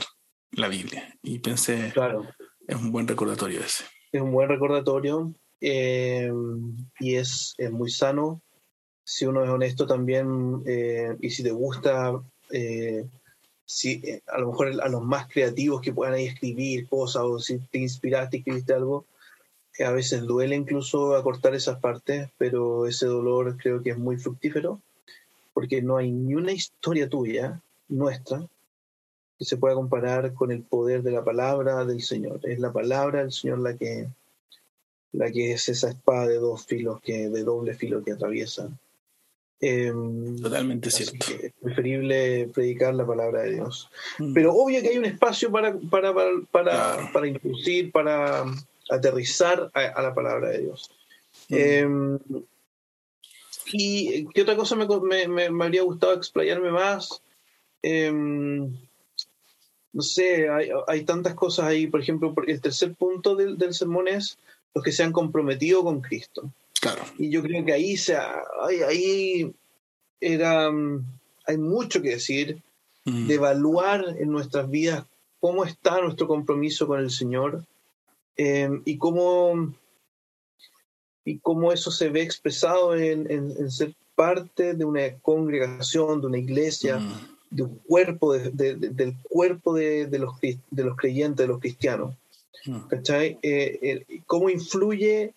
la 0.51 0.67
Biblia. 0.67 1.17
Y 1.23 1.39
pensé, 1.39 1.91
claro. 1.91 2.29
es 2.67 2.75
un 2.75 2.91
buen 2.91 3.07
recordatorio 3.07 3.61
ese 3.61 3.85
es 4.11 4.21
un 4.21 4.31
buen 4.31 4.49
recordatorio 4.49 5.33
eh, 5.61 6.31
y 6.99 7.15
es, 7.15 7.55
muy 7.71 7.89
sano. 7.89 8.41
Si 9.03 9.25
uno 9.25 9.43
es 9.43 9.49
honesto 9.49 9.87
también 9.87 10.63
eh, 10.65 11.15
y 11.19 11.29
si 11.31 11.43
te 11.43 11.51
gusta, 11.51 12.21
eh, 12.51 13.05
si 13.65 14.01
a 14.27 14.39
lo 14.39 14.49
mejor 14.49 14.81
a 14.81 14.89
los 14.89 15.03
más 15.03 15.27
creativos 15.27 15.81
que 15.81 15.93
puedan 15.93 16.15
escribir 16.15 16.87
cosas 16.87 17.23
o 17.23 17.39
si 17.39 17.59
te 17.59 17.79
inspiraste 17.79 18.37
y 18.37 18.39
escribiste 18.39 18.73
algo, 18.73 19.05
a 19.83 19.91
veces 19.91 20.23
duele 20.23 20.55
incluso 20.55 21.15
acortar 21.15 21.55
esas 21.55 21.79
partes, 21.79 22.29
pero 22.37 22.85
ese 22.85 23.05
dolor 23.05 23.57
creo 23.57 23.81
que 23.81 23.91
es 23.91 23.97
muy 23.97 24.17
fructífero 24.17 24.81
porque 25.53 25.81
no 25.81 25.97
hay 25.97 26.11
ni 26.11 26.35
una 26.35 26.51
historia 26.51 27.09
tuya, 27.09 27.61
nuestra, 27.87 28.47
que 29.39 29.45
se 29.45 29.57
pueda 29.57 29.73
comparar 29.73 30.33
con 30.33 30.51
el 30.51 30.61
poder 30.61 31.01
de 31.01 31.11
la 31.11 31.23
palabra 31.23 31.85
del 31.85 32.03
Señor. 32.03 32.41
Es 32.43 32.59
la 32.59 32.71
palabra 32.71 33.21
del 33.21 33.31
Señor 33.31 33.59
la 33.59 33.75
que, 33.75 34.07
la 35.13 35.31
que 35.31 35.53
es 35.53 35.69
esa 35.69 35.89
espada 35.89 36.27
de 36.27 36.35
dos 36.35 36.65
filos, 36.65 37.01
que, 37.01 37.29
de 37.29 37.43
doble 37.43 37.73
filo 37.73 38.03
que 38.03 38.11
atraviesa 38.11 38.69
Em, 39.61 40.39
Totalmente 40.41 40.89
cierto. 40.89 41.25
Es 41.41 41.51
preferible 41.61 42.49
predicar 42.53 42.95
la 42.95 43.05
palabra 43.05 43.41
de 43.41 43.55
Dios. 43.55 43.89
Mm. 44.17 44.33
Pero 44.33 44.53
obvio 44.53 44.81
que 44.81 44.89
hay 44.89 44.97
un 44.97 45.05
espacio 45.05 45.51
para, 45.51 45.77
para, 45.89 46.13
para, 46.51 47.11
para, 47.11 47.27
introducir, 47.27 47.91
para 47.91 48.45
aterrizar 48.89 49.69
a, 49.73 50.01
la 50.01 50.13
palabra 50.13 50.49
de 50.49 50.59
Dios. 50.59 50.89
Mm. 51.49 51.55
Em, 51.55 52.19
¿Y 53.71 54.25
qué 54.33 54.41
otra 54.41 54.55
cosa 54.55 54.75
me, 54.75 54.87
me, 55.27 55.63
habría 55.63 55.83
gustado 55.83 56.13
explayarme 56.13 56.71
más? 56.71 57.21
Em, 57.83 58.75
no 59.93 60.01
sé, 60.01 60.49
hay, 60.49 60.69
hay, 60.87 61.03
tantas 61.03 61.33
cosas 61.33 61.65
ahí. 61.65 61.87
Por 61.87 62.01
ejemplo, 62.01 62.33
el 62.45 62.61
tercer 62.61 62.93
punto 62.93 63.35
del, 63.35 63.57
del 63.57 63.73
sermón 63.73 64.07
es 64.07 64.37
los 64.73 64.83
que 64.83 64.91
se 64.91 65.03
han 65.03 65.11
comprometido 65.11 65.83
con 65.83 66.01
Cristo. 66.01 66.51
Claro. 66.79 67.03
Y 67.17 67.29
yo 67.29 67.41
creo 67.41 67.65
que 67.65 67.73
ahí, 67.73 67.97
se, 67.97 68.15
ahí, 68.15 68.81
ahí 68.87 69.53
era, 70.21 70.69
hay 71.45 71.57
mucho 71.57 72.01
que 72.01 72.09
decir, 72.09 72.61
mm. 73.05 73.27
de 73.27 73.33
evaluar 73.33 74.15
en 74.17 74.31
nuestras 74.31 74.69
vidas 74.69 75.05
cómo 75.39 75.65
está 75.65 76.01
nuestro 76.01 76.27
compromiso 76.27 76.87
con 76.87 76.99
el 76.99 77.11
Señor 77.11 77.63
em, 78.35 78.81
y, 78.85 78.97
cómo, 78.97 79.73
y 81.25 81.39
cómo 81.39 81.71
eso 81.71 81.91
se 81.91 82.09
ve 82.09 82.21
expresado 82.21 82.95
en, 82.95 83.29
en, 83.29 83.71
ser 83.71 83.93
parte 84.15 84.73
de 84.73 84.85
una 84.85 85.13
congregación, 85.21 86.21
de 86.21 86.27
una 86.27 86.37
iglesia, 86.37 86.99
mm. 86.99 87.38
De 87.49 87.63
un 87.63 87.79
cuerpo, 87.87 88.33
de, 88.33 88.75
del 88.75 89.15
cuerpo 89.23 89.73
de, 89.73 90.07
los, 90.19 90.39
de 90.39 90.83
los 90.83 90.95
creyentes, 90.95 91.45
de 91.45 91.47
los 91.47 91.59
cristianos. 91.59 92.15
Mm. 92.65 92.87
¿Cachai? 92.87 93.39
Eh, 93.41 93.79
eh, 93.81 94.21
¿Cómo 94.25 94.49
influye 94.49 95.33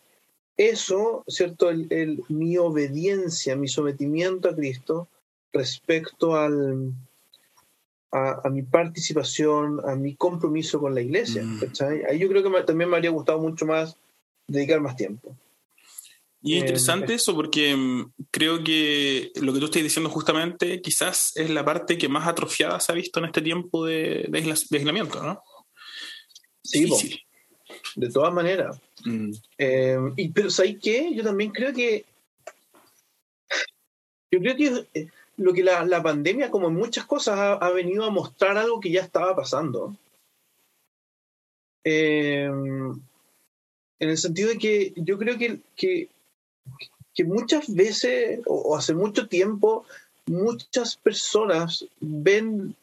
eso, 0.57 1.25
¿cierto? 1.27 1.71
El, 1.71 2.23
mi 2.29 2.59
obediencia, 2.59 3.57
mi 3.57 3.69
sometimiento 3.69 4.49
a 4.49 4.55
Cristo 4.55 5.09
respecto 5.53 6.37
al, 6.37 6.93
a, 8.11 8.49
mi 8.51 8.63
participación, 8.63 9.81
a 9.85 9.95
mi 9.95 10.15
compromiso 10.15 10.81
con 10.81 10.95
la 10.95 11.01
iglesia. 11.01 11.43
Mm. 11.43 11.61
Ahí 12.09 12.19
yo 12.19 12.29
creo 12.29 12.43
que 12.43 12.63
también 12.63 12.91
me 12.91 12.97
habría 12.97 13.11
gustado 13.11 13.39
mucho 13.39 13.67
más 13.67 13.97
dedicar 14.47 14.81
más 14.81 14.97
tiempo. 14.97 15.35
Y 16.43 16.55
es 16.55 16.59
eh, 16.59 16.67
interesante 16.67 17.15
eso 17.15 17.35
porque 17.35 17.75
mm, 17.77 18.13
creo 18.31 18.65
que 18.65 19.31
lo 19.41 19.53
que 19.53 19.61
tú 19.61 19.67
estás 19.67 19.83
diciendo 19.83 20.11
justamente 20.11 20.81
quizás 20.83 21.33
es 21.37 21.51
la 21.51 21.65
parte 21.65 21.97
que 21.97 22.09
más 22.09 22.27
atrofiada 22.27 22.81
se 22.81 22.91
ha 22.91 22.95
visto 22.95 23.21
en 23.21 23.27
este 23.27 23.43
tiempo 23.43 23.87
de, 23.87 24.27
de, 24.29 24.39
aislamiento, 24.73 25.23
¿no? 25.23 25.43
Sí, 26.65 26.89
de 27.97 28.11
todas 28.11 28.33
maneras. 28.33 28.81
Mm. 29.05 29.31
Eh, 29.59 29.99
y, 30.17 30.29
pero 30.31 30.51
¿sabes 30.51 30.77
qué? 30.83 31.15
Yo 31.15 31.23
también 31.23 31.51
creo 31.51 31.73
que. 31.73 32.05
Yo 34.31 34.41
creo 34.41 34.57
que 34.57 34.87
eh, 34.95 35.09
lo 35.37 35.53
que 35.53 35.63
la, 35.63 36.03
pandemia, 36.03 36.51
como 36.51 36.69
en 36.69 36.75
muchas 36.75 37.05
cosas, 37.05 37.59
ha, 37.61 37.71
venido 37.71 38.05
a 38.05 38.11
mostrar 38.11 38.57
algo 38.57 38.81
que 38.81 38.91
ya 38.91 39.03
estaba 39.03 39.37
pasando. 39.37 39.97
Eh, 41.85 42.45
en 42.45 44.09
el 44.09 44.19
sentido 44.19 44.51
de 44.51 44.59
que 44.59 44.93
yo 44.97 45.19
creo 45.19 45.39
que, 45.39 45.61
que, 45.77 46.09
que 47.15 47.25
muchas 47.25 47.73
veces, 47.75 48.41
o, 48.47 48.77
hace 48.77 48.95
mucho 48.95 49.29
tiempo, 49.29 49.85
muchas 50.27 50.97
personas 50.97 51.87
ven 52.01 52.75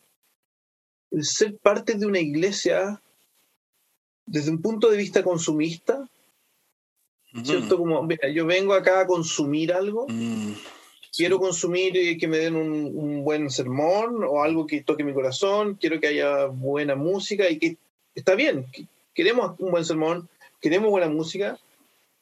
el 1.11 1.23
ser 1.25 1.57
parte 1.57 1.95
de 1.95 2.05
una 2.05 2.19
iglesia 2.19 3.01
desde 4.25 4.51
un 4.51 4.61
punto 4.61 4.89
de 4.91 4.97
vista 4.97 5.23
consumista, 5.23 6.07
¿cierto? 7.43 7.77
Como, 7.77 8.03
mira, 8.03 8.29
yo 8.29 8.45
vengo 8.45 8.73
acá 8.73 9.01
a 9.01 9.07
consumir 9.07 9.73
algo, 9.73 10.05
mm, 10.07 10.53
quiero 11.15 11.39
consumir 11.39 11.97
eh, 11.97 12.17
que 12.17 12.27
me 12.27 12.37
den 12.37 12.55
un, 12.55 13.23
buen 13.23 13.49
sermón 13.49 14.23
o 14.23 14.43
algo 14.43 14.65
que 14.65 14.81
toque 14.81 15.03
mi 15.03 15.13
corazón, 15.13 15.75
quiero 15.75 15.99
que 15.99 16.07
haya 16.07 16.45
buena 16.45 16.95
música 16.95 17.49
y 17.49 17.57
que 17.57 17.77
está 18.15 18.35
bien, 18.35 18.65
queremos 19.13 19.59
un 19.59 19.71
buen 19.71 19.85
sermón, 19.85 20.29
queremos 20.61 20.89
buena 20.89 21.09
música, 21.09 21.59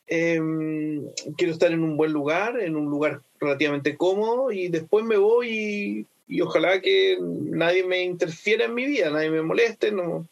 em, 0.08 1.06
quiero 1.38 1.54
estar 1.54 1.72
en 1.72 1.84
un 1.84 1.98
buen 1.98 2.12
lugar, 2.12 2.60
en 2.60 2.76
un 2.76 2.86
lugar 2.86 3.22
relativamente 3.40 3.98
cómodo 3.98 4.52
y 4.52 4.70
después 4.70 5.06
me 5.06 5.18
voy 5.18 6.08
y, 6.28 6.42
ojalá 6.42 6.82
que 6.82 7.18
nadie 7.22 7.84
me 7.86 8.04
interfiera 8.04 8.66
en 8.66 8.74
mi 8.74 8.86
vida, 8.86 9.10
nadie 9.10 9.30
me 9.30 9.42
moleste, 9.42 9.92
no, 9.92 10.28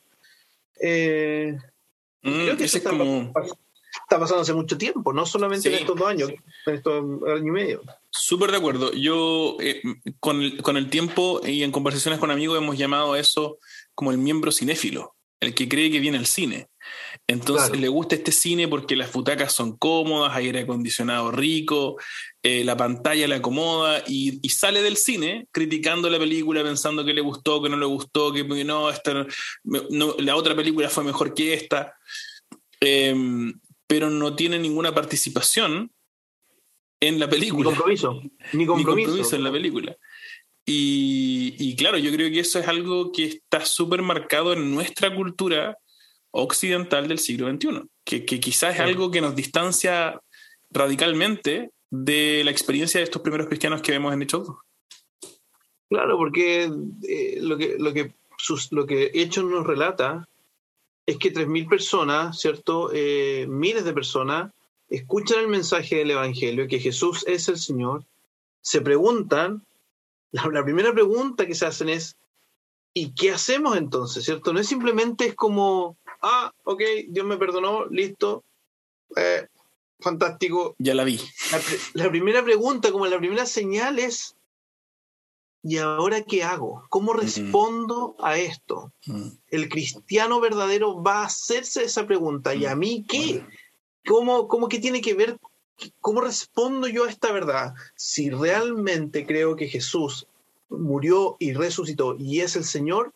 eh, 0.82 1.58
mm, 2.22 2.44
creo 2.44 2.58
que 2.58 2.66
eso 2.66 2.78
está, 2.78 2.92
pasando 4.10 4.42
hace 4.42 4.54
mucho 4.54 4.78
tiempo, 4.78 5.14
no 5.14 5.26
solamente 5.26 5.70
en 5.70 5.76
estos 5.76 5.98
dos 5.98 6.08
años, 6.08 6.30
en 6.66 6.74
estos 6.74 7.04
años 7.28 7.48
y 7.48 7.52
medio. 7.52 7.82
Súper 8.10 8.52
de 8.52 8.58
acuerdo. 8.58 8.94
Yo, 8.94 9.58
eh, 9.60 9.82
con, 10.20 10.42
el, 10.42 10.62
con 10.62 10.78
el 10.78 10.90
tiempo 10.90 11.42
y 11.46 11.64
en 11.64 11.72
conversaciones 11.72 12.20
con 12.20 12.32
amigos, 12.32 12.58
hemos 12.58 12.78
llamado 12.78 13.14
a 13.14 13.20
eso 13.20 13.58
como 13.94 14.12
el 14.12 14.18
miembro 14.18 14.52
cinéfilo, 14.52 15.16
el 15.40 15.54
que 15.54 15.68
cree 15.68 15.92
que 15.92 16.00
viene 16.00 16.18
al 16.18 16.26
cine. 16.26 16.68
Entonces 17.28 17.80
le 17.80 17.88
gusta 17.88 18.16
este 18.16 18.32
cine 18.32 18.68
porque 18.68 18.96
las 18.96 19.12
butacas 19.12 19.52
son 19.52 19.78
cómodas, 19.78 20.36
hay 20.36 20.48
aire 20.48 20.62
acondicionado 20.62 21.32
rico, 21.32 21.98
eh, 22.44 22.64
la 22.64 22.78
pantalla 22.78 23.28
le 23.28 23.36
acomoda 23.36 24.04
y, 24.08 24.40
sale 24.50 24.82
del 24.82 24.98
cine 24.98 25.48
criticando 25.52 26.10
la 26.10 26.20
película, 26.20 26.64
pensando 26.64 27.04
que 27.04 27.14
le 27.14 27.22
gustó, 27.22 27.62
que 27.62 27.70
no 27.70 27.78
le 27.78 27.86
gustó, 27.86 28.32
que 28.32 28.44
no, 28.44 28.90
esta, 28.90 29.26
la 29.64 30.36
otra 30.36 30.56
película 30.56 30.90
fue 30.90 31.04
mejor 31.04 31.34
que 31.34 31.54
esta, 31.54 31.96
em, 32.80 33.60
pero 33.88 34.10
no 34.10 34.36
tiene 34.36 34.60
ninguna 34.60 34.94
participación 34.94 35.92
en 37.00 37.20
la 37.20 37.30
película. 37.30 37.70
Ni 37.72 37.76
compromiso. 37.76 38.22
Ni 38.54 38.66
compromiso, 38.66 39.36
en 39.36 39.44
la 39.44 39.52
película. 39.52 39.98
Y, 40.66 41.56
y, 41.60 41.76
claro, 41.76 41.98
yo 41.98 42.12
creo 42.12 42.32
que 42.32 42.40
eso 42.40 42.60
es 42.60 42.68
algo 42.68 43.12
que 43.12 43.26
está 43.26 43.66
súper 43.66 44.02
marcado 44.02 44.54
en 44.54 44.74
nuestra 44.74 45.14
cultura 45.14 45.78
occidental 46.36 47.08
del 47.08 47.20
siglo 47.20 47.50
XXI, 47.50 47.84
que, 48.04 48.26
quizás 48.26 48.76
es 48.76 48.82
algo 48.82 49.10
que 49.10 49.22
nos 49.22 49.36
distancia 49.36 50.20
radicalmente 50.70 51.72
de 51.90 52.44
la 52.44 52.52
experiencia 52.52 53.00
de 53.00 53.06
estos 53.06 53.22
primeros 53.22 53.48
cristianos 53.48 53.82
que 53.82 53.92
vemos 53.92 54.14
en 54.14 54.22
Hechos 54.22 54.50
Claro, 55.90 56.18
porque 56.18 56.70
eh, 57.04 57.38
lo, 57.42 57.58
que, 57.58 57.78
lo, 57.78 57.94
que 57.94 58.12
lo 58.72 58.86
que 58.86 59.12
Hechos 59.14 59.46
nos 59.46 59.66
relata 59.66 60.28
es 61.06 61.18
que 61.18 61.32
3.000 61.32 61.70
personas, 61.70 62.40
¿cierto? 62.40 62.90
Eh, 62.92 63.46
miles 63.48 63.86
de 63.86 63.94
personas 63.94 64.52
escuchan 64.90 65.40
el 65.40 65.48
mensaje 65.48 65.98
del 65.98 66.12
Evangelio, 66.12 66.68
que 66.68 66.80
Jesús 66.80 67.24
es 67.28 67.48
el 67.48 67.58
Señor, 67.58 68.04
se 68.62 68.82
preguntan, 68.82 69.64
la 70.32 70.64
primera 70.64 70.92
pregunta 70.92 71.46
que 71.46 71.56
se 71.56 71.66
hacen 71.68 71.90
es, 71.90 72.18
¿y 72.94 73.12
qué 73.14 73.32
hacemos 73.32 73.78
entonces? 73.78 74.26
¿Cierto? 74.26 74.54
No 74.54 74.60
es 74.60 74.68
simplemente 74.68 75.28
es 75.28 75.36
como, 75.36 75.98
ah, 76.26 76.54
ok, 76.64 76.82
Dios 77.08 77.26
me 77.26 77.38
perdonó, 77.38 77.86
listo, 77.86 78.44
eh, 79.16 79.48
fantástico. 80.00 80.76
Ya 80.80 80.96
la 80.96 81.04
vi. 81.04 81.20
La, 81.94 82.10
primera 82.10 82.44
pregunta, 82.44 82.92
como 82.92 83.06
la 83.06 83.20
primera 83.20 83.46
señal 83.46 84.00
es, 84.00 84.36
¿y 85.64 85.78
ahora 85.78 86.24
qué 86.24 86.44
hago? 86.44 86.84
¿Cómo 86.90 87.14
respondo 87.14 88.16
a 88.20 88.38
esto? 88.38 88.92
El 89.50 89.70
cristiano 89.70 90.40
verdadero 90.42 91.02
va 91.02 91.22
a 91.22 91.26
hacerse 91.26 91.84
esa 91.84 92.06
pregunta, 92.08 92.56
¿y 92.56 92.66
a 92.66 92.76
mí 92.76 93.06
qué? 93.08 93.46
¿Cómo, 94.06 94.48
cómo 94.48 94.68
qué 94.68 94.80
tiene 94.80 95.02
que 95.02 95.14
ver? 95.14 95.38
¿Cómo 96.00 96.22
respondo 96.22 96.88
yo 96.88 97.06
a 97.06 97.10
esta 97.10 97.32
verdad? 97.32 97.74
Si 97.96 98.30
realmente 98.30 99.26
creo 99.26 99.56
que 99.56 99.68
Jesús 99.68 100.28
murió 100.70 101.36
y 101.40 101.54
resucitó 101.54 102.16
y 102.18 102.42
es 102.42 102.56
el 102.56 102.64
Señor, 102.64 103.14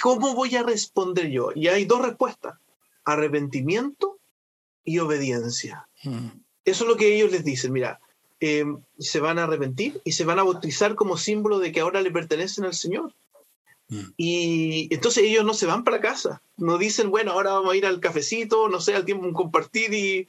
¿Cómo 0.00 0.34
voy 0.34 0.56
a 0.56 0.62
responder 0.62 1.30
yo? 1.30 1.50
Y 1.54 1.68
hay 1.68 1.84
dos 1.84 2.02
respuestas, 2.02 2.58
arrepentimiento 3.04 4.18
y 4.84 4.98
obediencia. 4.98 5.86
Hmm. 6.02 6.28
Eso 6.64 6.84
es 6.84 6.88
lo 6.88 6.96
que 6.96 7.14
ellos 7.14 7.32
les 7.32 7.44
dicen, 7.44 7.72
mira, 7.72 8.00
em, 8.40 8.78
se 8.98 9.20
van 9.20 9.38
a 9.38 9.44
arrepentir 9.44 10.00
y 10.04 10.12
se 10.12 10.24
van 10.24 10.38
a 10.38 10.44
bautizar 10.44 10.94
como 10.94 11.16
símbolo 11.16 11.58
de 11.58 11.72
que 11.72 11.80
ahora 11.80 12.00
le 12.00 12.10
pertenecen 12.10 12.64
al 12.64 12.74
Señor. 12.74 13.12
Hmm. 13.88 14.12
Y 14.16 14.92
entonces 14.94 15.24
ellos 15.24 15.44
no 15.44 15.54
se 15.54 15.66
van 15.66 15.84
para 15.84 16.00
casa, 16.00 16.42
no 16.56 16.78
dicen, 16.78 17.10
bueno, 17.10 17.32
ahora 17.32 17.52
vamos 17.52 17.72
a 17.72 17.76
ir 17.76 17.86
al 17.86 18.00
cafecito, 18.00 18.68
no 18.68 18.80
sé, 18.80 18.94
al 18.94 19.04
tiempo 19.04 19.26
un 19.26 19.34
compartir 19.34 19.92
y 19.92 20.28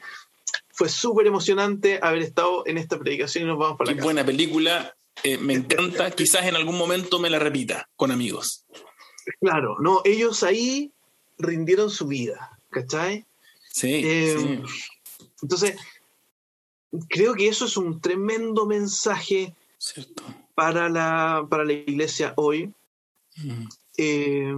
fue 0.69 0.89
súper 0.89 1.27
emocionante 1.27 1.99
haber 2.01 2.23
estado 2.23 2.63
en 2.65 2.77
esta 2.77 2.99
predicación 2.99 3.45
y 3.45 3.47
nos 3.47 3.57
vamos 3.57 3.77
para 3.77 3.91
Qué 3.91 3.97
casa. 3.97 4.05
buena 4.05 4.25
película, 4.25 4.95
eh, 5.23 5.37
me 5.37 5.53
encanta, 5.53 6.11
quizás 6.11 6.45
en 6.45 6.55
algún 6.55 6.77
momento 6.77 7.19
me 7.19 7.29
la 7.29 7.39
repita 7.39 7.89
con 7.95 8.11
amigos. 8.11 8.65
Claro, 9.39 9.77
no, 9.79 10.01
ellos 10.05 10.43
ahí 10.43 10.91
rindieron 11.37 11.89
su 11.89 12.07
vida, 12.07 12.59
¿cachai? 12.69 13.25
Sí, 13.71 14.01
eh, 14.03 14.61
Entonces, 15.41 15.77
creo 17.09 17.33
que 17.33 17.47
eso 17.47 17.65
es 17.65 17.77
un 17.77 17.99
tremendo 17.99 18.65
mensaje 18.65 19.55
Para, 20.55 20.87
la, 20.89 21.45
para 21.49 21.65
la 21.65 21.73
iglesia 21.73 22.33
hoy. 22.37 22.71
Mm. 23.37 23.67
Eh, 23.97 24.53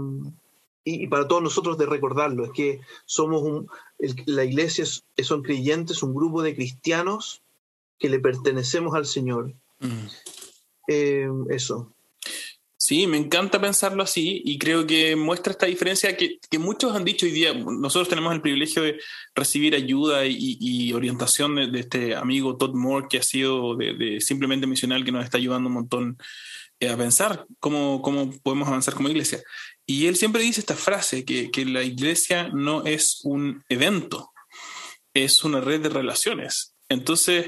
y, 0.83 1.07
para 1.07 1.27
todos 1.27 1.41
nosotros 1.41 1.77
de 1.77 1.85
recordarlo, 1.85 2.45
es 2.45 2.51
que 2.51 2.81
somos 3.05 3.41
un, 3.41 3.67
la 4.25 4.43
iglesia 4.43 4.85
son 4.85 5.41
creyentes, 5.41 6.03
un 6.03 6.13
grupo 6.13 6.43
de 6.43 6.55
cristianos 6.55 7.41
que 7.97 8.09
le 8.09 8.19
pertenecemos 8.19 8.93
al 8.93 9.05
Señor 9.05 9.53
Mm. 9.79 11.49
eso. 11.49 11.91
Sí, 12.85 13.07
me 13.07 13.17
encanta 13.17 13.59
pensarlo 13.59 14.03
así 14.03 14.43
y 14.45 14.59
creo 14.59 14.85
que 14.85 15.15
muestra 15.15 15.53
esta 15.53 15.65
diferencia 15.65 16.15
que, 16.15 16.37
muchos 16.59 16.95
han 16.95 17.03
dicho 17.03 17.25
hoy 17.25 17.31
día. 17.31 17.51
Nosotros 17.51 18.09
tenemos 18.09 18.31
el 18.31 18.41
privilegio 18.41 18.83
de 18.83 18.99
recibir 19.33 19.73
ayuda 19.73 20.27
y, 20.27 20.93
orientación 20.93 21.55
de, 21.55 21.79
este 21.79 22.15
amigo 22.15 22.57
Todd 22.57 22.75
Moore, 22.75 23.07
que 23.09 23.17
ha 23.17 23.23
sido 23.23 23.75
de, 23.75 24.21
simplemente 24.21 24.67
misional, 24.67 25.03
que 25.03 25.11
nos 25.11 25.25
está 25.25 25.39
ayudando 25.39 25.67
un 25.67 25.73
montón 25.73 26.17
eh, 26.79 26.89
a 26.89 26.95
pensar 26.95 27.47
cómo, 27.59 28.03
cómo 28.03 28.31
podemos 28.43 28.67
avanzar 28.67 28.93
como 28.93 29.09
iglesia. 29.09 29.41
Y 29.87 30.05
él 30.05 30.15
siempre 30.15 30.43
dice 30.43 30.59
esta 30.59 30.75
frase, 30.75 31.25
que, 31.25 31.49
que 31.49 31.65
la 31.65 31.81
iglesia 31.81 32.49
no 32.53 32.85
es 32.85 33.21
un 33.23 33.63
evento, 33.67 34.31
es 35.15 35.43
una 35.43 35.59
red 35.59 35.81
de 35.81 35.89
relaciones. 35.89 36.75
Entonces, 36.87 37.47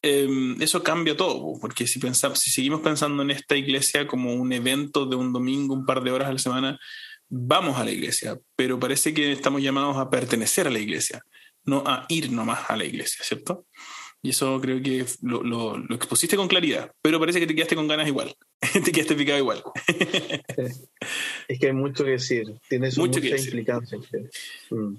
Em, 0.00 0.60
eso 0.62 0.82
cambia 0.82 1.16
todo, 1.16 1.58
porque 1.60 1.86
si, 1.86 1.98
pensamos, 1.98 2.38
si 2.38 2.50
seguimos 2.50 2.80
pensando 2.82 3.22
en 3.22 3.32
esta 3.32 3.56
iglesia 3.56 4.06
como 4.06 4.32
un 4.34 4.52
evento 4.52 5.06
de 5.06 5.16
un 5.16 5.32
domingo, 5.32 5.74
un 5.74 5.84
par 5.84 6.02
de 6.02 6.12
horas 6.12 6.28
a 6.28 6.32
la 6.32 6.38
semana, 6.38 6.78
vamos 7.28 7.78
a 7.78 7.84
la 7.84 7.90
iglesia, 7.90 8.38
pero 8.54 8.78
parece 8.78 9.12
que 9.12 9.32
estamos 9.32 9.60
llamados 9.60 9.96
a 9.96 10.08
pertenecer 10.08 10.68
a 10.68 10.70
la 10.70 10.78
iglesia, 10.78 11.22
no 11.64 11.82
a 11.84 12.06
ir 12.08 12.30
nomás 12.30 12.70
a 12.70 12.76
la 12.76 12.84
iglesia, 12.84 13.24
¿cierto? 13.24 13.66
Y 14.22 14.30
eso 14.30 14.60
creo 14.60 14.80
que 14.82 15.04
lo, 15.22 15.42
lo, 15.42 15.94
expusiste 15.94 16.36
con 16.36 16.48
claridad, 16.48 16.92
pero 17.02 17.20
parece 17.20 17.40
que 17.40 17.46
te 17.46 17.54
quedaste 17.54 17.76
con 17.76 17.88
ganas 17.88 18.06
igual, 18.06 18.34
te 18.84 18.92
quedaste 18.92 19.16
picado 19.16 19.38
igual. 19.38 19.62
es 21.48 21.58
que 21.58 21.66
hay 21.66 21.72
mucho 21.72 22.04
que 22.04 22.12
decir, 22.12 22.46
tiene 22.68 22.88
mucho 22.96 23.20
mucha 23.20 23.36
implicancia. 23.36 23.98
Mm. 24.70 24.94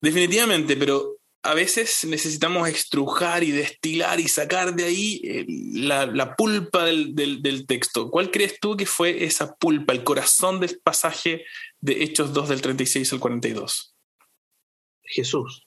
Definitivamente, 0.00 0.76
pero 0.76 1.19
a 1.42 1.54
veces 1.54 2.04
necesitamos 2.04 2.68
estrujar 2.68 3.42
y 3.42 3.50
destilar 3.50 4.20
y 4.20 4.28
sacar 4.28 4.74
de 4.74 4.84
ahí 4.84 5.20
eh, 5.24 5.46
la, 5.48 6.36
pulpa 6.36 6.84
del, 6.84 7.64
texto. 7.66 8.10
¿Cuál 8.10 8.30
crees 8.30 8.60
tú 8.60 8.76
que 8.76 8.86
fue 8.86 9.24
esa 9.24 9.54
pulpa, 9.56 9.92
el 9.92 10.04
corazón 10.04 10.60
del 10.60 10.78
pasaje 10.80 11.44
de 11.80 12.02
Hechos 12.02 12.34
2 12.34 12.48
del 12.50 12.60
36 12.60 13.12
al 13.14 13.20
42? 13.20 13.94
Jesús. 15.02 15.66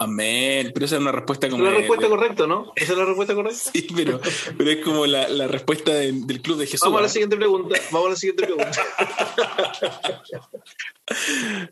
Amén. 0.00 0.70
Pero 0.72 0.86
esa 0.86 0.94
es 0.94 1.02
una 1.02 1.10
respuesta 1.10 1.48
como. 1.48 1.66
Es 1.66 1.72
la 1.72 1.78
respuesta 1.78 2.08
correcta, 2.08 2.46
¿no? 2.46 2.72
Esa 2.76 2.92
es 2.92 2.98
la 2.98 3.04
respuesta 3.04 3.34
correcta. 3.34 3.58
Sí, 3.58 3.88
pero, 3.96 4.20
pero 4.56 4.70
es 4.70 4.84
como 4.84 5.06
la, 5.06 5.28
la 5.28 5.48
respuesta 5.48 5.92
del 5.92 6.40
club 6.40 6.58
de 6.58 6.66
Jesús. 6.66 6.82
Vamos 6.82 6.98
a 6.98 7.02
la 7.02 7.06
¿ah? 7.08 7.10
siguiente 7.10 7.36
pregunta. 7.36 7.80
Vamos 7.90 8.06
a 8.06 8.10
la 8.10 8.16
siguiente 8.16 8.46
pregunta. 8.46 8.86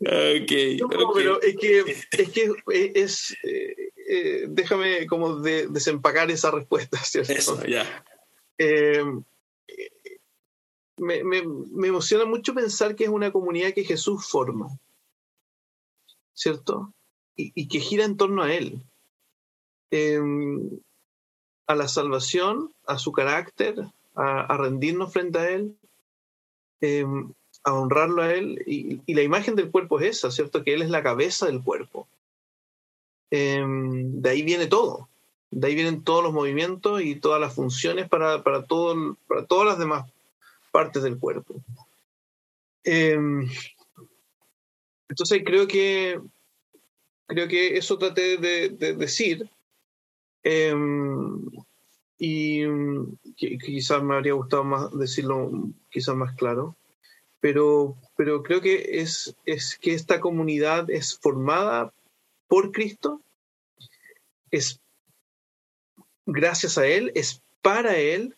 okay, 0.43 0.77
no, 0.77 0.89
pero 0.89 1.41
es 1.41 1.55
que 1.55 1.79
es. 1.79 2.07
Que 2.33 2.53
es 2.95 3.37
eh, 3.43 3.91
eh, 4.09 4.45
déjame 4.49 5.07
como 5.07 5.37
de, 5.39 5.67
desempacar 5.67 6.29
esa 6.29 6.51
respuesta, 6.51 6.97
¿cierto? 6.97 7.31
Eso, 7.31 7.65
ya. 7.65 8.03
Eh, 8.57 9.05
me, 10.97 11.23
me, 11.23 11.43
me 11.45 11.87
emociona 11.87 12.25
mucho 12.25 12.53
pensar 12.53 12.93
que 12.93 13.05
es 13.05 13.09
una 13.09 13.31
comunidad 13.31 13.71
que 13.71 13.85
Jesús 13.85 14.27
forma. 14.27 14.67
¿Cierto? 16.33 16.93
Y, 17.37 17.67
que 17.67 17.79
gira 17.79 18.03
en 18.03 18.17
torno 18.17 18.43
a 18.43 18.53
Él. 18.53 18.81
Em, 19.91 20.79
a 21.67 21.75
la 21.75 21.87
salvación, 21.87 22.73
a 22.85 22.97
su 22.97 23.11
carácter, 23.11 23.75
a, 24.15 24.57
rendirnos 24.57 25.13
frente 25.13 25.37
a 25.37 25.49
Él, 25.49 25.77
em, 26.81 27.31
a 27.63 27.73
honrarlo 27.73 28.23
a 28.23 28.33
Él. 28.33 28.63
Y, 28.65 29.13
la 29.13 29.21
imagen 29.21 29.55
del 29.55 29.69
cuerpo 29.69 29.99
es 29.99 30.17
esa, 30.17 30.31
¿cierto? 30.31 30.63
Que 30.63 30.73
Él 30.73 30.81
es 30.81 30.89
la 30.89 31.03
cabeza 31.03 31.45
del 31.45 31.61
cuerpo. 31.61 32.07
Em, 33.29 34.21
de 34.21 34.29
ahí 34.29 34.41
viene 34.41 34.67
todo. 34.67 35.07
De 35.51 35.67
ahí 35.67 35.75
vienen 35.75 36.03
todos 36.03 36.23
los 36.23 36.33
movimientos 36.33 37.01
y 37.01 37.15
todas 37.15 37.39
las 37.39 37.53
funciones 37.53 38.09
para, 38.09 38.43
para, 38.43 38.63
todo, 38.65 39.17
para 39.27 39.45
todas 39.45 39.67
las 39.67 39.79
demás 39.79 40.09
partes 40.71 41.03
del 41.03 41.19
cuerpo. 41.19 41.55
entonces 45.09 45.41
creo 45.45 45.67
que 45.67 46.21
Creo 47.27 47.47
que 47.47 47.77
eso 47.77 47.97
traté 47.97 48.37
de, 48.37 48.69
decir. 48.93 49.49
Em, 50.43 51.45
y 52.17 52.63
quizás 53.59 54.01
me 54.01 54.15
habría 54.15 54.33
gustado 54.33 54.63
más 54.63 54.97
decirlo 54.97 55.51
quizás 55.89 56.15
más 56.15 56.35
claro. 56.35 56.75
Pero, 57.39 57.95
pero 58.15 58.41
creo 58.41 58.61
que 58.61 58.99
es, 58.99 59.35
es 59.45 59.77
que 59.77 59.93
esta 59.93 60.19
comunidad 60.19 60.89
es 60.89 61.17
formada 61.19 61.93
por 62.47 62.71
Cristo, 62.71 63.21
es 64.49 64.79
gracias 66.25 66.77
a 66.77 66.87
Él, 66.87 67.11
es 67.13 67.43
para 67.61 67.97
Él 67.97 68.35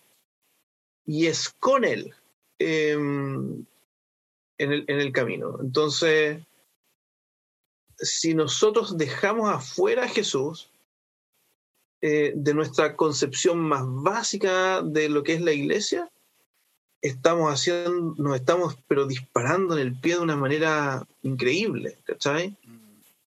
y 1.06 1.28
es 1.28 1.50
con 1.50 1.86
Él 1.86 2.14
em, 2.58 3.66
en, 4.58 4.72
el, 4.74 4.86
en 4.88 5.00
el 5.00 5.12
camino. 5.12 5.58
Entonces, 5.62 6.42
si 8.02 8.34
nosotros 8.34 8.97
dejamos 8.97 9.50
afuera 9.50 10.06
a 10.06 10.10
Jesús 10.10 10.70
eh, 12.02 12.34
de 12.36 12.54
nuestra 12.54 12.95
concepción 12.95 13.60
más 13.60 13.84
básica 13.86 14.82
de 14.82 15.10
lo 15.10 15.24
que 15.24 15.34
es 15.34 15.41
la 15.41 15.52
iglesia, 15.52 16.10
estamos 17.02 17.54
haciendo, 17.54 18.14
nos 18.18 18.36
estamos 18.36 18.78
pero 18.88 19.06
disparando 19.06 19.78
en 19.78 19.82
el 19.86 20.00
pie 20.00 20.16
de 20.16 20.22
una 20.22 20.36
manera 20.36 21.06
increíble, 21.24 21.97
¿cachai? 22.06 22.56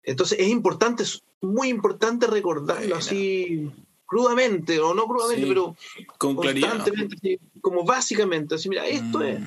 Entonces 0.04 0.40
es 0.40 0.48
importante, 0.48 1.04
es 1.04 1.22
muy 1.42 1.70
importante 1.70 2.28
recordarlo 2.28 2.96
así 2.96 3.72
crudamente, 4.06 4.80
o 4.80 4.94
no 4.94 5.08
crudamente, 5.08 5.48
pero 5.48 5.76
con 6.18 6.36
constantemente, 6.36 7.40
como 7.62 7.84
básicamente, 7.84 8.56
así, 8.56 8.70
mira, 8.70 8.86
esto 8.86 9.24
es. 9.24 9.42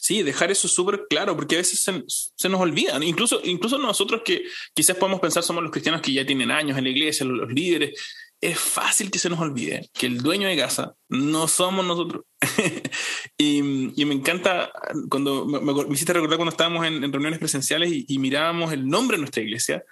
Sí, 0.00 0.22
dejar 0.22 0.50
eso 0.50 0.66
súper 0.66 1.04
claro, 1.10 1.36
porque 1.36 1.56
a 1.56 1.58
veces 1.58 1.78
se, 1.78 2.48
nos 2.48 2.60
olvidan. 2.60 3.02
Incluso, 3.02 3.42
incluso 3.44 3.76
nosotros 3.76 4.22
que 4.24 4.44
quizás 4.72 4.96
podemos 4.96 5.20
pensar 5.20 5.42
somos 5.42 5.62
los 5.62 5.70
cristianos 5.70 6.00
que 6.00 6.14
ya 6.14 6.24
tienen 6.24 6.50
años 6.50 6.78
en 6.78 6.84
la 6.84 6.90
iglesia, 6.90 7.26
los, 7.26 7.52
líderes, 7.52 8.00
es 8.40 8.58
fácil 8.58 9.10
que 9.10 9.18
se 9.18 9.28
nos 9.28 9.38
olvide 9.38 9.90
que 9.92 10.06
el 10.06 10.22
dueño 10.22 10.48
de 10.48 10.56
casa 10.56 10.94
no 11.10 11.46
somos 11.48 11.84
nosotros. 11.84 12.24
y, 13.36 13.60
me 13.62 14.14
encanta 14.14 14.72
cuando 15.10 15.44
me, 15.44 15.94
hiciste 15.94 16.14
recordar 16.14 16.38
cuando 16.38 16.52
estábamos 16.52 16.86
en, 16.86 17.12
reuniones 17.12 17.38
presenciales 17.38 17.92
y, 17.92 18.06
y, 18.08 18.18
mirábamos 18.18 18.72
el 18.72 18.88
nombre 18.88 19.18
de 19.18 19.20
nuestra 19.20 19.42
iglesia 19.42 19.84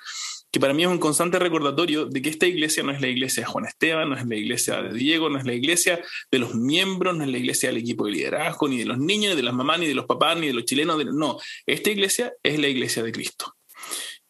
que 0.50 0.60
para 0.60 0.72
mí 0.72 0.82
es 0.82 0.88
un 0.88 0.98
constante 0.98 1.38
recordatorio 1.38 2.06
de 2.06 2.22
que 2.22 2.30
esta 2.30 2.46
iglesia 2.46 2.82
no 2.82 2.92
es 2.92 3.00
la 3.00 3.08
iglesia 3.08 3.42
de 3.42 3.46
Juan 3.50 3.66
Esteban, 3.66 4.08
no 4.08 4.16
es 4.16 4.26
la 4.26 4.36
iglesia 4.36 4.82
de 4.82 4.94
Diego, 4.96 5.28
no 5.28 5.38
es 5.38 5.44
la 5.44 5.54
iglesia 5.54 6.00
de 6.30 6.38
los 6.38 6.54
miembros, 6.54 7.16
no 7.16 7.24
es 7.24 7.30
la 7.30 7.38
iglesia 7.38 7.68
del 7.68 7.78
equipo 7.78 8.06
de 8.06 8.12
liderazgo, 8.12 8.68
ni 8.68 8.78
de 8.78 8.86
los 8.86 8.98
niños, 8.98 9.30
ni 9.32 9.36
de 9.36 9.42
las 9.42 9.54
mamás, 9.54 9.78
ni 9.78 9.86
de 9.86 9.94
los 9.94 10.06
papás, 10.06 10.38
ni 10.38 10.46
de 10.46 10.54
los 10.54 10.64
chilenos. 10.64 11.04
No, 11.06 11.38
esta 11.66 11.90
iglesia 11.90 12.32
es 12.42 12.58
la 12.58 12.68
iglesia 12.68 13.02
de 13.02 13.12
Cristo. 13.12 13.54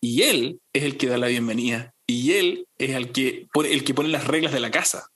Y 0.00 0.22
Él 0.22 0.60
es 0.72 0.84
el 0.84 0.96
que 0.96 1.06
da 1.06 1.18
la 1.18 1.28
bienvenida. 1.28 1.94
Y 2.06 2.32
Él 2.32 2.66
es 2.78 2.90
el 2.90 3.12
que 3.12 3.46
pone, 3.52 3.72
el 3.72 3.84
que 3.84 3.94
pone 3.94 4.08
las 4.08 4.26
reglas 4.26 4.52
de 4.52 4.60
la 4.60 4.70
casa. 4.70 5.08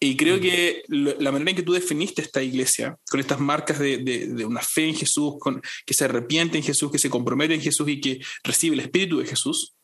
Y 0.00 0.16
creo 0.16 0.36
mm. 0.36 0.40
que 0.40 0.82
la 0.88 1.32
manera 1.32 1.50
en 1.50 1.56
que 1.56 1.62
tú 1.64 1.72
definiste 1.72 2.22
esta 2.22 2.42
iglesia, 2.42 2.96
con 3.10 3.18
estas 3.18 3.40
marcas 3.40 3.80
de, 3.80 3.98
de, 3.98 4.44
una 4.46 4.60
fe 4.60 4.88
en 4.88 4.94
Jesús, 4.94 5.34
con, 5.40 5.60
que 5.84 5.94
se 5.94 6.04
arrepiente 6.04 6.56
en 6.56 6.62
Jesús, 6.62 6.92
que 6.92 6.98
se 6.98 7.10
compromete 7.10 7.54
en 7.54 7.60
Jesús 7.60 7.88
y 7.88 8.00
que 8.00 8.20
recibe 8.44 8.74
el 8.74 8.80
Espíritu 8.80 9.18
de 9.18 9.26
Jesús, 9.26 9.74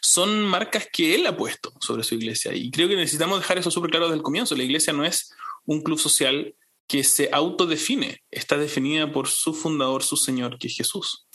son 0.00 0.44
marcas 0.44 0.88
que 0.92 1.14
él 1.14 1.26
ha 1.26 1.36
puesto 1.36 1.72
sobre 1.80 2.02
su 2.02 2.14
iglesia. 2.14 2.54
Y 2.54 2.70
creo 2.70 2.88
que 2.88 2.96
necesitamos 2.96 3.40
dejar 3.40 3.58
eso 3.58 3.70
súper 3.70 3.90
claro 3.90 4.06
desde 4.06 4.16
el 4.18 4.22
comienzo. 4.22 4.56
La 4.56 4.64
iglesia 4.64 4.92
no 4.92 5.04
es 5.04 5.32
un 5.66 5.82
club 5.82 5.98
social 5.98 6.54
que 6.88 7.04
se 7.04 7.28
autodefine, 7.32 8.22
está 8.30 8.56
definida 8.56 9.12
por 9.12 9.28
su 9.28 9.52
fundador, 9.52 10.02
su 10.02 10.16
Señor, 10.16 10.58
que 10.58 10.68
es 10.68 10.76
Jesús. 10.76 11.26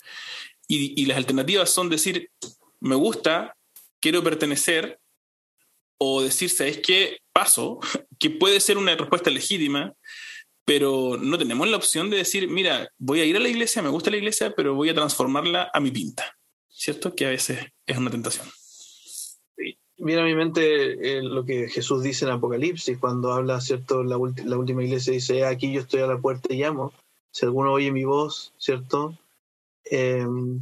Y, 0.68 1.06
las 1.06 1.18
alternativas 1.18 1.70
son 1.70 1.90
decir, 1.90 2.32
me 2.80 2.96
gusta, 2.96 3.56
quiero 4.00 4.24
pertenecer, 4.24 5.00
o 6.00 6.24
decir, 6.24 6.50
¿sabes 6.50 6.80
qué? 6.80 7.20
Paso, 7.32 7.80
que 8.20 8.32
puede 8.32 8.60
ser 8.60 8.80
una 8.80 8.96
respuesta 8.96 9.30
legítima, 9.30 9.94
pero 10.66 11.18
no 11.22 11.38
tenemos 11.38 11.68
la 11.68 11.78
opción 11.78 12.10
de 12.10 12.18
decir, 12.18 12.48
mira, 12.48 12.90
voy 12.98 13.20
a 13.20 13.26
ir 13.26 13.36
a 13.36 13.40
la 13.40 13.50
iglesia, 13.50 13.82
me 13.82 13.90
gusta 13.90 14.10
la 14.10 14.18
iglesia, 14.18 14.54
pero 14.56 14.74
voy 14.74 14.90
a 14.90 14.96
transformarla 14.96 15.70
a 15.72 15.80
mi 15.80 15.92
pinta. 15.92 16.36
¿Cierto? 16.84 17.16
Que 17.16 17.26
a 17.26 17.30
veces 17.30 17.60
es 17.86 17.98
una 17.98 18.12
tentación. 18.12 18.46
Viene 19.98 20.22
a 20.22 20.26
mi 20.26 20.36
mente 20.36 21.18
eh, 21.18 21.24
lo 21.24 21.46
que 21.46 21.70
Jesús 21.70 22.04
dice 22.04 22.26
en 22.26 22.32
Apocalipsis, 22.32 22.98
cuando 22.98 23.32
habla, 23.32 23.62
¿cierto? 23.62 24.04
La, 24.04 24.18
la 24.44 24.58
última 24.58 24.84
iglesia 24.84 25.14
dice, 25.14 25.46
aquí 25.46 25.72
yo 25.72 25.80
estoy 25.80 26.02
a 26.02 26.08
la 26.08 26.18
puerta 26.18 26.54
y 26.54 26.58
llamo. 26.58 26.92
Si 27.32 27.46
alguno 27.46 27.72
oye 27.72 27.90
mi 27.90 28.04
voz, 28.04 28.52
¿cierto? 28.58 29.18
Em, 29.86 30.60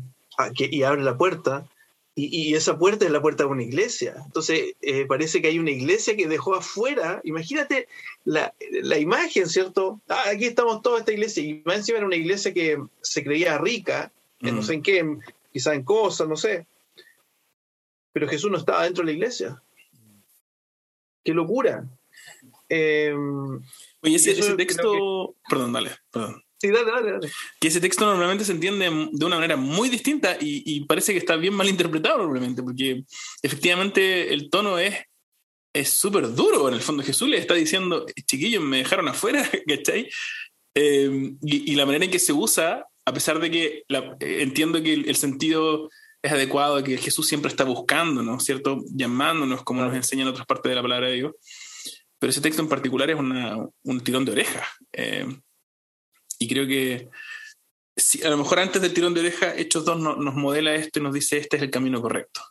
y 0.59 0.83
abre 0.83 1.01
la 1.01 1.17
puerta, 1.17 1.67
y, 2.13 2.53
esa 2.53 2.77
puerta 2.77 3.05
es 3.05 3.11
la 3.11 3.23
puerta 3.23 3.45
de 3.45 3.49
una 3.49 3.63
iglesia. 3.63 4.13
Entonces, 4.23 4.75
eh, 4.83 5.07
parece 5.07 5.41
que 5.41 5.47
hay 5.47 5.57
una 5.57 5.71
iglesia 5.71 6.15
que 6.15 6.27
dejó 6.27 6.53
afuera, 6.53 7.19
imagínate 7.23 7.87
la, 8.25 8.53
la 8.83 8.99
imagen, 8.99 9.49
¿cierto? 9.49 9.99
Ah, 10.07 10.25
aquí 10.27 10.45
estamos 10.45 10.83
toda 10.83 10.99
esta 10.99 11.13
iglesia, 11.13 11.41
y 11.41 11.63
más 11.65 11.77
encima 11.77 11.97
era 11.97 12.05
una 12.05 12.15
iglesia 12.15 12.53
que 12.53 12.77
se 13.01 13.23
creía 13.23 13.57
rica, 13.57 14.11
que 14.39 14.51
no 14.51 14.61
sé 14.61 14.73
en 14.73 14.81
qué, 14.83 15.17
quizá 15.51 15.73
en 15.73 15.83
cosas, 15.83 16.27
no 16.27 16.35
sé. 16.35 16.67
Pero 18.13 18.27
Jesús 18.27 18.51
no 18.51 18.57
estaba 18.57 18.83
dentro 18.83 19.03
de 19.03 19.11
la 19.11 19.17
iglesia. 19.17 19.63
¡Qué 21.23 21.33
locura! 21.33 21.85
Eh, 22.67 23.13
Oye, 24.01 24.15
ese, 24.15 24.55
texto. 24.55 25.35
Perdón, 25.49 25.73
dale, 25.73 25.91
perdón. 26.09 26.43
Sí, 26.57 26.69
dale, 26.69 26.91
dale, 26.91 27.11
dale. 27.13 27.31
Que 27.59 27.67
ese 27.67 27.81
texto 27.81 28.05
normalmente 28.05 28.45
se 28.45 28.51
entiende 28.51 28.85
de 29.11 29.25
una 29.25 29.35
manera 29.35 29.55
muy 29.55 29.89
distinta 29.89 30.37
y, 30.39 30.85
parece 30.85 31.11
que 31.11 31.19
está 31.19 31.35
bien 31.35 31.53
mal 31.53 31.67
interpretado 31.67 32.17
probablemente, 32.17 32.61
porque 32.63 33.03
efectivamente 33.41 34.33
el 34.33 34.49
tono 34.49 34.77
es 34.77 34.95
es 35.73 35.89
súper 35.89 36.33
duro. 36.33 36.67
En 36.67 36.75
el 36.75 36.81
fondo, 36.81 37.03
Jesús 37.03 37.29
le 37.29 37.37
está 37.37 37.53
diciendo, 37.53 38.05
chiquillos, 38.27 38.61
me 38.61 38.77
dejaron 38.77 39.07
afuera, 39.07 39.49
¿cachai? 39.67 40.09
Eh, 40.75 41.33
y, 41.41 41.75
la 41.75 41.85
manera 41.85 42.05
en 42.05 42.11
que 42.11 42.19
se 42.19 42.33
usa, 42.33 42.85
a 43.05 43.13
pesar 43.13 43.39
de 43.39 43.51
que 43.51 43.83
entiendo 44.19 44.81
que 44.81 44.93
el, 44.93 45.15
sentido 45.15 45.89
es 46.21 46.31
adecuado, 46.31 46.83
que 46.83 46.97
Jesús 46.97 47.27
siempre 47.27 47.49
está 47.49 47.63
buscando, 47.63 48.21
¿no? 48.21 48.39
¿cierto? 48.39 48.83
Llamándonos, 48.93 49.63
como 49.63 49.83
nos 49.83 49.95
enseñan 49.95 50.27
otras 50.27 50.45
partes 50.45 50.69
de 50.69 50.75
la 50.75 50.81
palabra 50.81 51.07
de 51.07 51.13
Dios. 51.13 51.33
Pero 52.19 52.29
ese 52.29 52.41
texto 52.41 52.61
en 52.61 52.69
particular 52.69 53.09
es 53.09 53.17
un 53.17 54.01
tirón 54.03 54.25
de 54.25 54.31
oreja. 54.31 54.67
Eh, 54.93 55.25
y 56.37 56.47
creo 56.47 56.67
que 56.67 57.09
si, 57.95 58.23
a 58.23 58.29
lo 58.29 58.37
mejor 58.37 58.59
antes 58.59 58.81
del 58.81 58.93
tirón 58.93 59.13
de 59.13 59.21
oreja, 59.21 59.55
Hechos 59.55 59.85
2 59.85 59.99
nos 59.99 60.35
modela 60.35 60.75
esto 60.75 60.99
y 60.99 61.03
nos 61.03 61.13
dice 61.13 61.37
este 61.37 61.57
es 61.57 61.63
el 61.63 61.71
camino 61.71 62.01
correcto. 62.01 62.41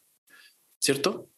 ¿Cierto? 0.81 1.29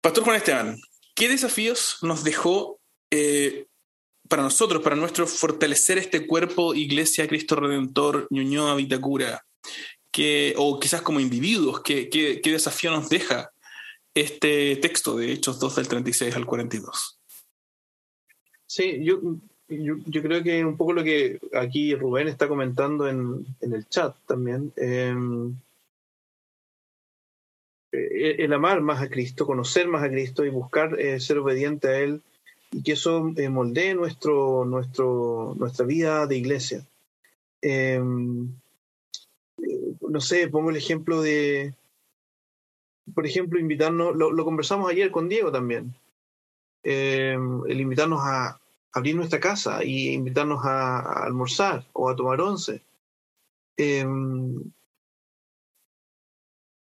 Pastor 0.00 0.24
Juan 0.24 0.36
Esteban, 0.36 0.78
¿qué 1.14 1.28
desafíos 1.28 1.98
nos 2.02 2.24
dejó 2.24 2.80
eh, 3.10 3.66
para 4.28 4.42
nosotros, 4.42 4.82
para 4.82 4.96
nuestro 4.96 5.26
fortalecer 5.26 5.98
este 5.98 6.26
cuerpo, 6.26 6.74
Iglesia, 6.74 7.26
Cristo 7.26 7.56
Redentor, 7.56 8.26
Ñuñoa, 8.30 8.76
Vitacura? 8.76 9.42
o 10.56 10.80
quizás 10.80 11.02
como 11.02 11.20
individuos, 11.20 11.80
¿qué, 11.82 12.08
qué, 12.08 12.40
desafío 12.50 12.90
nos 12.90 13.08
deja 13.08 13.52
este 14.14 14.76
texto 14.76 15.16
de 15.16 15.32
Hechos 15.32 15.60
2 15.60 15.76
del 15.76 15.88
36 15.88 16.34
al 16.34 16.46
42? 16.46 17.20
Sí, 18.66 19.02
yo, 19.02 19.20
yo, 19.68 20.22
creo 20.22 20.42
que 20.42 20.64
un 20.64 20.76
poco 20.76 20.92
lo 20.92 21.04
que 21.04 21.38
aquí 21.54 21.94
Rubén 21.94 22.28
está 22.28 22.48
comentando 22.48 23.08
en, 23.08 23.46
el 23.60 23.88
chat 23.88 24.16
también. 24.26 24.72
Em, 24.76 25.54
eh, 27.92 28.36
el 28.38 28.52
amar 28.52 28.80
más 28.80 29.00
a 29.00 29.08
Cristo, 29.08 29.46
conocer 29.46 29.88
más 29.88 30.02
a 30.02 30.10
Cristo 30.10 30.44
y 30.44 30.50
buscar 30.50 30.98
eh, 31.00 31.20
ser 31.20 31.38
obediente 31.38 31.88
a 31.88 31.98
Él 32.00 32.22
y 32.70 32.82
que 32.82 32.92
eso 32.92 33.32
eh, 33.36 33.48
moldee 33.48 33.94
nuestro, 33.94 34.64
nuestro, 34.64 35.54
nuestra 35.56 35.86
vida 35.86 36.26
de 36.26 36.36
iglesia. 36.36 36.86
Em, 37.62 38.52
no 40.00 40.20
sé, 40.20 40.48
pongo 40.48 40.70
el 40.70 40.76
ejemplo 40.76 41.20
de, 41.22 41.74
por 43.14 43.26
ejemplo, 43.26 43.58
invitarnos, 43.58 44.14
lo, 44.14 44.44
conversamos 44.44 44.90
ayer 44.90 45.10
con 45.10 45.28
Diego 45.28 45.50
también, 45.50 45.94
em, 46.82 47.62
el 47.66 47.80
invitarnos 47.80 48.20
a 48.22 48.60
abrir 48.92 49.16
nuestra 49.16 49.40
casa 49.40 49.84
y 49.84 50.10
invitarnos 50.10 50.64
a, 50.64 51.24
almorzar 51.24 51.86
o 51.92 52.08
a 52.08 52.16
tomar 52.16 52.40
once. 52.40 52.82
Em, 53.76 54.62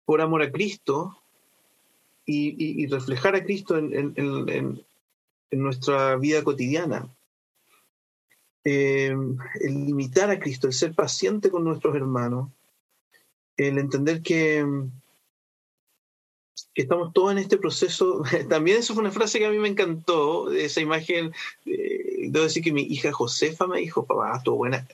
por 0.06 0.22
amor 0.22 0.42
a 0.42 0.52
Cristo 0.52 1.18
y, 2.26 2.86
reflejar 2.88 3.36
a 3.36 3.44
Cristo 3.44 3.78
en, 3.78 4.86
nuestra 5.52 6.16
vida 6.16 6.44
cotidiana. 6.44 7.08
Eh, 8.64 9.16
el 9.62 9.90
imitar 9.90 10.30
a 10.30 10.40
Cristo, 10.40 10.68
el 10.68 10.74
ser 10.74 10.94
paciente 10.94 11.50
con 11.50 11.64
nuestros 11.64 11.96
hermanos, 11.96 12.50
el 13.58 13.78
entender 13.80 14.22
que, 14.22 14.66
estamos 16.76 17.12
todos 17.14 17.32
en 17.32 17.40
este 17.40 17.58
proceso. 17.58 18.24
También 18.50 18.78
eso 18.78 18.94
fue 18.94 19.02
una 19.02 19.12
frase 19.12 19.40
que 19.40 19.46
a 19.46 19.52
mí 19.52 19.58
me 19.58 19.70
encantó, 19.70 20.52
esa 20.52 20.82
imagen. 20.82 21.34
Eh, 21.66 22.28
debo 22.30 22.46
decir 22.46 22.64
que 22.64 22.72
mi 22.72 22.84
hija 22.84 23.12
Josefa 23.12 23.68
me 23.68 23.80
dijo, 23.80 24.06
papá, 24.06 24.38
estuvo 24.38 24.58
buena, 24.58 24.88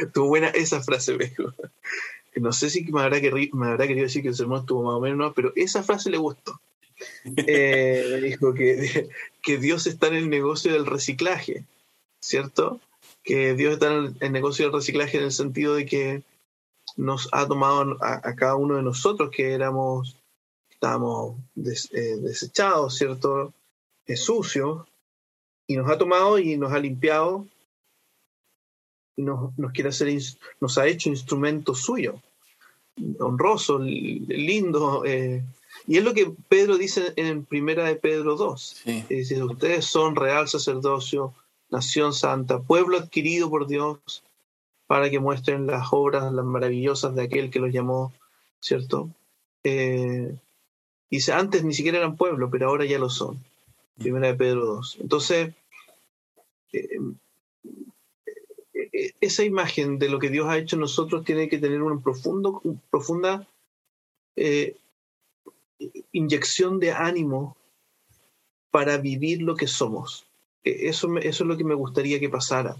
estuvo 0.00 0.26
buena 0.26 0.48
esa 0.48 0.82
frase, 0.82 1.16
me 1.16 1.26
dijo 1.26 1.52
no 2.36 2.52
sé 2.52 2.70
si 2.70 2.84
me 2.92 3.02
habrá, 3.02 3.20
querido, 3.20 3.56
me 3.56 3.68
habrá 3.68 3.86
querido 3.86 4.04
decir 4.04 4.22
que 4.22 4.28
el 4.28 4.34
sermón 4.34 4.60
estuvo 4.60 4.82
más 4.82 4.94
o 4.94 5.00
menos, 5.00 5.18
no, 5.18 5.32
pero 5.34 5.52
esa 5.56 5.82
frase 5.82 6.10
le 6.10 6.18
gustó. 6.18 6.60
Eh, 7.46 8.04
me 8.10 8.20
dijo 8.20 8.52
que, 8.52 9.08
que 9.42 9.58
Dios 9.58 9.86
está 9.86 10.08
en 10.08 10.14
el 10.14 10.30
negocio 10.30 10.72
del 10.72 10.86
reciclaje, 10.86 11.64
¿cierto? 12.20 12.80
Que 13.22 13.54
Dios 13.54 13.74
está 13.74 13.92
en 13.94 14.16
el 14.20 14.32
negocio 14.32 14.66
del 14.66 14.74
reciclaje 14.74 15.18
en 15.18 15.24
el 15.24 15.32
sentido 15.32 15.74
de 15.74 15.86
que 15.86 16.22
nos 16.96 17.28
ha 17.32 17.46
tomado 17.46 17.96
a, 18.00 18.34
cada 18.34 18.56
uno 18.56 18.76
de 18.76 18.82
nosotros 18.82 19.30
que 19.30 19.52
éramos, 19.52 20.16
estábamos 20.70 21.36
eh, 21.56 22.16
desechados, 22.20 22.96
¿cierto? 22.96 23.52
Es 24.06 24.24
sucio, 24.24 24.86
y 25.70 25.76
nos 25.76 25.88
ha 25.88 25.96
tomado 25.96 26.36
y 26.40 26.56
nos 26.56 26.72
ha 26.72 26.80
limpiado 26.80 27.46
y 29.14 29.22
nos, 29.22 29.52
quiere 29.72 29.90
hacer, 29.90 30.12
nos 30.60 30.78
ha 30.78 30.88
hecho 30.88 31.10
instrumento 31.10 31.76
suyo, 31.76 32.20
honroso, 33.20 33.78
lindo. 33.78 35.04
Eh, 35.04 35.44
y 35.86 35.98
es 35.98 36.04
lo 36.04 36.14
que 36.14 36.32
Pedro 36.48 36.78
dice 36.78 37.12
en 37.16 37.44
primera 37.44 37.84
de 37.84 37.96
Pedro 37.96 38.36
2. 38.36 38.82
Dice, 39.08 39.42
ustedes 39.42 39.86
son 39.86 40.16
real 40.16 40.48
sacerdocio, 40.48 41.34
nación 41.70 42.12
santa, 42.12 42.60
pueblo 42.60 42.98
adquirido 42.98 43.50
por 43.50 43.66
Dios, 43.66 44.22
para 44.86 45.08
que 45.08 45.20
muestren 45.20 45.66
las 45.66 45.88
obras 45.92 46.32
las 46.32 46.44
maravillosas 46.44 47.14
de 47.14 47.22
aquel 47.22 47.50
que 47.50 47.60
los 47.60 47.72
llamó, 47.72 48.12
¿cierto? 48.60 49.08
Eh, 49.62 50.34
dice, 51.10 51.32
antes 51.32 51.64
ni 51.64 51.74
siquiera 51.74 51.98
eran 51.98 52.16
pueblo, 52.16 52.50
pero 52.50 52.68
ahora 52.68 52.84
ya 52.84 52.98
lo 52.98 53.08
son. 53.08 53.38
Primera 53.98 54.28
de 54.28 54.34
Pedro 54.34 54.66
2. 54.66 54.98
Entonces, 55.00 55.54
eh, 56.72 56.88
e, 58.74 59.12
esa 59.20 59.44
imagen 59.44 59.98
de 59.98 60.08
lo 60.08 60.18
que 60.18 60.30
Dios 60.30 60.48
ha 60.48 60.58
hecho 60.58 60.76
en 60.76 60.80
nosotros 60.80 61.24
tiene 61.24 61.48
que 61.48 61.58
tener 61.58 61.82
una 61.82 62.00
profundo, 62.00 62.62
profunda 62.90 63.46
eh, 64.36 64.76
inyección 66.12 66.80
de 66.80 66.92
ánimo 66.92 67.56
para 68.70 68.98
vivir 68.98 69.42
lo 69.42 69.56
que 69.56 69.66
somos. 69.66 70.26
E, 70.64 70.88
eso, 70.88 71.08
eso 71.18 71.44
es 71.44 71.48
lo 71.48 71.56
que 71.56 71.64
me 71.64 71.74
gustaría 71.74 72.20
que 72.20 72.28
pasara. 72.28 72.76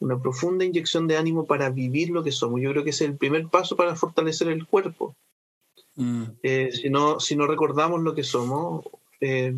Una 0.00 0.20
profunda 0.20 0.64
inyección 0.64 1.08
de 1.08 1.16
ánimo 1.16 1.46
para 1.46 1.70
vivir 1.70 2.10
lo 2.10 2.22
que 2.22 2.32
somos. 2.32 2.60
Yo 2.60 2.70
creo 2.70 2.84
que 2.84 2.90
ese 2.90 3.04
es 3.04 3.10
el 3.10 3.16
primer 3.16 3.48
paso 3.48 3.76
para 3.76 3.96
fortalecer 3.96 4.48
el 4.48 4.66
cuerpo. 4.66 5.16
Mm. 5.96 6.24
Eh, 6.42 6.70
si, 6.72 6.90
no, 6.90 7.18
si 7.18 7.34
no 7.34 7.46
recordamos 7.46 8.00
lo 8.02 8.14
que 8.14 8.22
somos, 8.22 8.84
eh, 9.20 9.54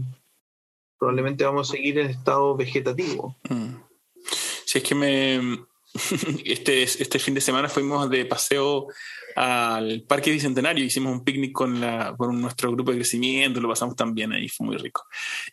probablemente 0.99 1.45
vamos 1.45 1.69
a 1.69 1.73
seguir 1.73 1.99
en 1.99 2.11
estado 2.11 2.57
vegetativo. 2.57 3.37
Mm. 3.49 3.75
Si 4.65 4.79
es 4.79 4.85
que 4.85 4.95
me, 4.95 5.59
este, 6.45 6.83
este 6.83 7.19
fin 7.19 7.35
de 7.35 7.41
semana 7.41 7.69
fuimos 7.69 8.09
de 8.09 8.25
paseo 8.25 8.87
al 9.37 10.03
Parque 10.03 10.31
Bicentenario, 10.31 10.85
hicimos 10.85 11.13
un 11.13 11.25
picnic 11.25 11.53
con, 11.53 11.81
la, 11.81 12.15
con 12.17 12.41
nuestro 12.41 12.71
grupo 12.73 12.91
de 12.91 12.99
crecimiento, 12.99 13.61
lo 13.61 13.69
pasamos 13.69 13.97
también 13.97 14.33
ahí, 14.33 14.49
fue 14.49 14.67
muy 14.67 14.77
rico. 14.77 15.05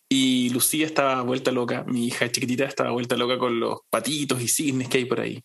Y 0.09 0.49
Lucía 0.49 0.85
estaba 0.85 1.21
vuelta 1.21 1.51
loca, 1.51 1.83
mi 1.87 2.07
hija 2.07 2.31
chiquitita 2.31 2.65
estaba 2.65 2.91
vuelta 2.91 3.15
loca 3.15 3.37
con 3.37 3.59
los 3.59 3.79
patitos 3.89 4.41
y 4.41 4.47
cisnes 4.47 4.89
que 4.89 4.99
hay 4.99 5.05
por 5.05 5.21
ahí. 5.21 5.41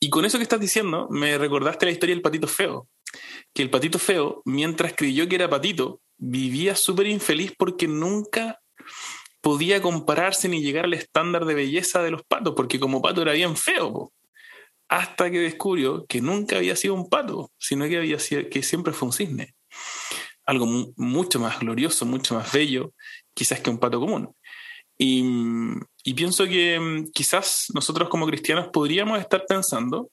Y 0.00 0.10
con 0.10 0.24
eso 0.24 0.38
que 0.38 0.44
estás 0.44 0.60
diciendo, 0.60 1.08
me 1.10 1.36
recordaste 1.38 1.86
la 1.86 1.92
historia 1.92 2.14
del 2.14 2.22
patito 2.22 2.46
feo, 2.46 2.88
que 3.52 3.62
el 3.62 3.70
patito 3.70 3.98
feo, 3.98 4.42
mientras 4.44 4.94
creyó 4.94 5.28
que 5.28 5.34
era 5.34 5.50
patito, 5.50 6.00
vivía 6.16 6.76
súper 6.76 7.06
infeliz 7.06 7.52
porque 7.56 7.88
nunca 7.88 8.60
podía 9.40 9.80
compararse 9.80 10.48
ni 10.48 10.62
llegar 10.62 10.84
al 10.84 10.94
estándar 10.94 11.44
de 11.44 11.54
belleza 11.54 12.02
de 12.02 12.10
los 12.10 12.22
patos, 12.22 12.54
porque 12.56 12.80
como 12.80 13.02
pato 13.02 13.22
era 13.22 13.32
bien 13.32 13.56
feo, 13.56 14.12
hasta 14.88 15.30
que 15.30 15.38
descubrió 15.38 16.06
que 16.06 16.20
nunca 16.20 16.56
había 16.56 16.74
sido 16.76 16.94
un 16.94 17.08
pato, 17.08 17.52
sino 17.58 17.86
que, 17.88 17.98
había 17.98 18.18
sido, 18.18 18.48
que 18.48 18.62
siempre 18.62 18.92
fue 18.92 19.06
un 19.06 19.12
cisne. 19.12 19.54
Algo 20.46 20.66
mucho 20.96 21.38
más 21.38 21.60
glorioso, 21.60 22.06
mucho 22.06 22.34
más 22.34 22.50
bello, 22.52 22.94
quizás 23.34 23.60
que 23.60 23.70
un 23.70 23.78
pato 23.78 24.00
común. 24.00 24.34
Y, 24.96 25.22
y 26.04 26.14
pienso 26.14 26.46
que 26.46 27.04
quizás 27.12 27.66
nosotros 27.74 28.08
como 28.08 28.26
cristianos 28.26 28.68
podríamos 28.72 29.20
estar 29.20 29.44
pensando, 29.46 30.10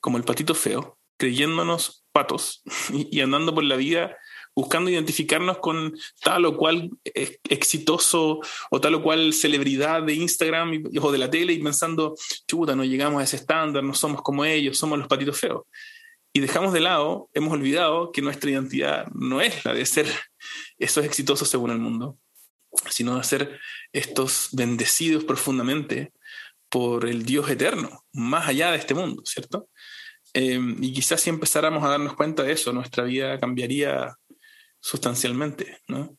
como 0.00 0.18
el 0.18 0.24
patito 0.24 0.54
feo, 0.54 0.98
creyéndonos 1.16 2.04
patos 2.12 2.62
y 2.92 3.20
andando 3.20 3.54
por 3.54 3.64
la 3.64 3.76
vida 3.76 4.16
buscando 4.60 4.90
identificarnos 4.90 5.56
con 5.58 5.96
tal 6.22 6.44
o 6.44 6.54
cual 6.54 6.90
exitoso 7.04 8.40
o 8.70 8.80
tal 8.80 8.96
o 8.96 9.02
cual 9.02 9.32
celebridad 9.32 10.02
de 10.02 10.12
Instagram 10.12 10.84
o 11.00 11.12
de 11.12 11.18
la 11.18 11.30
tele 11.30 11.54
y 11.54 11.62
pensando, 11.62 12.14
chuta, 12.46 12.76
no 12.76 12.84
llegamos 12.84 13.20
a 13.20 13.24
ese 13.24 13.36
estándar, 13.36 13.82
no 13.82 13.94
somos 13.94 14.20
como 14.20 14.44
ellos, 14.44 14.76
somos 14.76 14.98
los 14.98 15.08
patitos 15.08 15.40
feos. 15.40 15.62
Y 16.34 16.40
dejamos 16.40 16.74
de 16.74 16.80
lado, 16.80 17.30
hemos 17.32 17.54
olvidado 17.54 18.12
que 18.12 18.20
nuestra 18.20 18.50
identidad 18.50 19.06
no 19.14 19.40
es 19.40 19.64
la 19.64 19.72
de 19.72 19.86
ser 19.86 20.06
esos 20.78 21.06
exitosos 21.06 21.48
según 21.48 21.70
el 21.70 21.78
mundo, 21.78 22.18
sino 22.90 23.16
de 23.16 23.24
ser 23.24 23.60
estos 23.94 24.50
bendecidos 24.52 25.24
profundamente 25.24 26.12
por 26.68 27.08
el 27.08 27.24
Dios 27.24 27.48
eterno, 27.48 28.04
más 28.12 28.46
allá 28.46 28.72
de 28.72 28.76
este 28.76 28.92
mundo, 28.92 29.22
¿cierto? 29.24 29.70
Eh, 30.34 30.60
y 30.80 30.92
quizás 30.92 31.22
si 31.22 31.30
empezáramos 31.30 31.82
a 31.82 31.88
darnos 31.88 32.14
cuenta 32.14 32.42
de 32.42 32.52
eso, 32.52 32.74
nuestra 32.74 33.04
vida 33.04 33.40
cambiaría 33.40 34.16
sustancialmente, 34.80 35.78
¿no? 35.88 36.16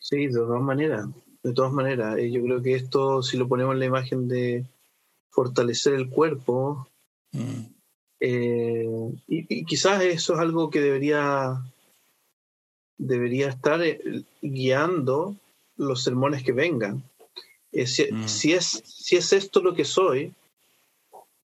Sí, 0.00 0.28
de 0.28 0.32
todas 0.32 0.62
maneras, 0.62 1.06
de 1.42 1.52
todas 1.52 1.72
maneras. 1.72 2.16
Eh, 2.18 2.30
yo 2.30 2.42
creo 2.42 2.62
que 2.62 2.74
esto, 2.74 3.22
si 3.22 3.36
lo 3.36 3.48
ponemos 3.48 3.74
en 3.74 3.80
la 3.80 3.86
imagen 3.86 4.28
de 4.28 4.64
fortalecer 5.30 5.94
el 5.94 6.08
cuerpo, 6.08 6.88
mm. 7.32 7.62
eh, 8.20 9.12
y, 9.26 9.64
quizás 9.64 10.02
eso 10.02 10.34
es 10.34 10.40
algo 10.40 10.70
que 10.70 10.80
debería, 10.80 11.62
debería 12.96 13.48
estar 13.48 13.82
eh, 13.82 14.00
guiando 14.40 15.36
los 15.76 16.02
sermones 16.02 16.42
que 16.42 16.52
vengan. 16.52 17.02
Mm. 17.70 18.26
si, 18.26 18.52
es, 18.54 18.82
si 18.86 19.16
es 19.16 19.32
esto 19.34 19.60
lo 19.60 19.74
que 19.74 19.84
soy, 19.84 20.32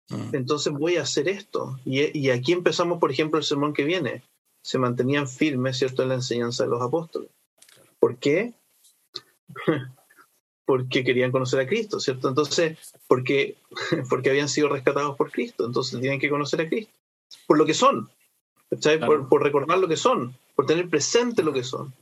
mm. 0.09 0.35
entonces 0.35 0.73
voy 0.73 0.97
a 0.97 1.03
hacer 1.03 1.29
esto. 1.29 1.79
Y, 1.85 2.19
y, 2.19 2.31
aquí 2.31 2.53
empezamos, 2.53 2.99
por 2.99 3.11
ejemplo, 3.11 3.39
el 3.39 3.45
sermón 3.45 3.75
que 3.75 3.85
viene. 3.85 4.23
Se 4.67 4.79
mantenían 4.79 5.29
firmes, 5.29 5.79
¿cierto?, 5.79 6.03
en 6.03 6.09
la 6.09 6.17
enseñanza 6.17 6.65
de 6.65 6.71
los 6.71 6.83
apóstoles. 6.83 7.31
¿Por 8.01 8.17
qué? 8.17 8.53
porque 10.65 11.05
querían 11.05 11.31
conocer 11.31 11.61
a 11.61 11.69
Cristo, 11.69 12.01
¿cierto? 12.01 12.29
Entonces, 12.29 12.77
porque, 13.07 13.59
porque 14.11 14.31
habían 14.31 14.49
sido 14.49 14.69
rescatados 14.69 15.17
por 15.17 15.31
Cristo, 15.31 15.65
entonces 15.65 16.01
tienen 16.01 16.19
que 16.19 16.29
conocer 16.29 16.61
a 16.63 16.69
Cristo. 16.69 16.93
Por 17.47 17.59
lo 17.59 17.65
que 17.65 17.75
son, 17.75 18.11
por, 19.07 19.29
por, 19.29 19.45
recordar 19.45 19.79
lo 19.79 19.87
que 19.87 19.97
son, 19.97 20.37
por 20.57 20.67
tener 20.67 20.89
presente 20.89 21.45
lo 21.45 21.53
que 21.53 21.63
son. 21.63 21.95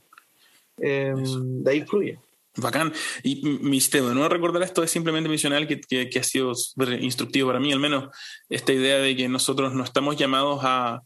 Em, 0.79 1.63
de 1.63 1.71
ahí 1.71 1.81
fluye. 1.85 2.17
Bacán. 2.57 2.91
Y 3.21 3.43
mi 3.43 3.79
sistema, 3.79 4.11
no 4.15 4.27
recordar 4.27 4.63
esto 4.63 4.81
es 4.81 4.89
simplemente 4.89 5.29
mencionar 5.29 5.67
que, 5.67 5.81
que, 5.81 6.09
que 6.09 6.19
ha 6.19 6.23
sido 6.23 6.53
instructivo 6.99 7.49
para 7.49 7.59
mí, 7.59 7.71
al 7.71 7.79
menos 7.79 8.09
esta 8.49 8.73
idea 8.73 8.97
de 8.97 9.15
que 9.15 9.27
nosotros 9.27 9.75
no 9.75 9.83
estamos 9.83 10.15
llamados 10.15 10.61
a, 10.63 11.03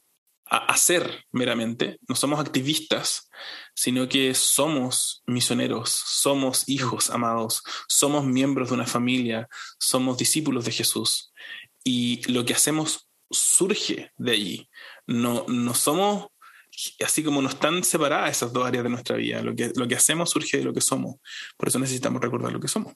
a 0.49 0.57
hacer 0.65 1.25
meramente, 1.31 1.99
no 2.07 2.15
somos 2.15 2.39
activistas, 2.39 3.29
sino 3.75 4.09
que 4.09 4.33
somos 4.33 5.23
misioneros, 5.27 5.89
somos 5.91 6.67
hijos 6.67 7.09
amados, 7.09 7.63
somos 7.87 8.25
miembros 8.25 8.69
de 8.69 8.75
una 8.75 8.87
familia, 8.87 9.47
somos 9.79 10.17
discípulos 10.17 10.65
de 10.65 10.71
Jesús. 10.71 11.33
Y 11.83 12.21
lo 12.31 12.45
que 12.45 12.53
hacemos 12.53 13.09
surge 13.29 14.11
de 14.17 14.31
allí. 14.31 14.69
No, 15.07 15.45
no 15.47 15.73
somos, 15.73 16.27
así 17.05 17.23
como 17.23 17.41
no 17.41 17.49
están 17.49 17.83
separadas 17.83 18.31
esas 18.31 18.51
dos 18.51 18.65
áreas 18.65 18.83
de 18.83 18.89
nuestra 18.89 19.17
vida, 19.17 19.41
lo 19.41 19.55
que, 19.55 19.71
lo 19.75 19.87
que 19.87 19.95
hacemos 19.95 20.31
surge 20.31 20.57
de 20.57 20.63
lo 20.63 20.73
que 20.73 20.81
somos. 20.81 21.17
Por 21.57 21.69
eso 21.69 21.79
necesitamos 21.79 22.21
recordar 22.21 22.51
lo 22.51 22.59
que 22.59 22.67
somos. 22.67 22.93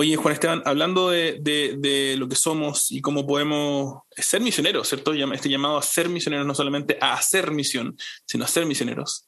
Oye, 0.00 0.14
Juan 0.14 0.32
Esteban, 0.32 0.62
hablando 0.64 1.10
de, 1.10 2.14
lo 2.16 2.28
que 2.28 2.36
somos 2.36 2.92
y 2.92 3.00
cómo 3.00 3.26
podemos 3.26 4.02
ser 4.16 4.40
misioneros, 4.40 4.88
¿cierto? 4.88 5.12
Este 5.12 5.48
llamado 5.48 5.76
a 5.76 5.82
ser 5.82 6.08
misioneros, 6.08 6.46
no 6.46 6.54
solamente 6.54 6.96
a 7.00 7.14
hacer 7.14 7.50
misión, 7.50 7.98
sino 8.24 8.44
a 8.44 8.46
ser 8.46 8.64
misioneros. 8.64 9.26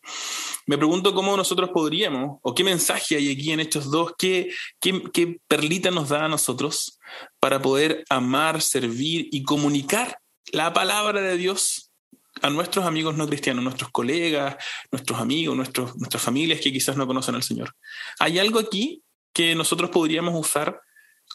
Me 0.66 0.78
pregunto 0.78 1.12
cómo 1.12 1.36
nosotros 1.36 1.70
podríamos, 1.70 2.38
o 2.42 2.54
qué 2.54 2.62
mensaje 2.62 3.16
hay 3.16 3.32
aquí 3.32 3.50
en 3.50 3.58
estos 3.58 3.90
dos, 3.90 4.12
qué, 4.16 4.52
qué, 4.80 5.40
perlita 5.48 5.90
nos 5.90 6.10
da 6.10 6.26
a 6.26 6.28
nosotros 6.28 7.00
para 7.40 7.60
poder 7.60 8.04
amar, 8.08 8.62
servir 8.62 9.26
y 9.32 9.42
comunicar 9.42 10.20
la 10.52 10.72
palabra 10.72 11.20
de 11.20 11.36
Dios 11.36 11.90
a 12.42 12.48
nuestros 12.48 12.86
amigos 12.86 13.16
no 13.16 13.26
cristianos, 13.26 13.64
nuestros 13.64 13.90
colegas, 13.90 14.54
nuestros 14.92 15.18
amigos, 15.18 15.56
nuestros, 15.56 15.96
nuestras 15.96 16.22
familias 16.22 16.60
que 16.60 16.72
quizás 16.72 16.96
no 16.96 17.08
conocen 17.08 17.34
al 17.34 17.42
Señor. 17.42 17.74
¿Hay 18.20 18.38
algo 18.38 18.60
aquí 18.60 19.02
que 19.32 19.54
nosotros 19.54 19.90
podríamos 19.90 20.34
usar 20.38 20.80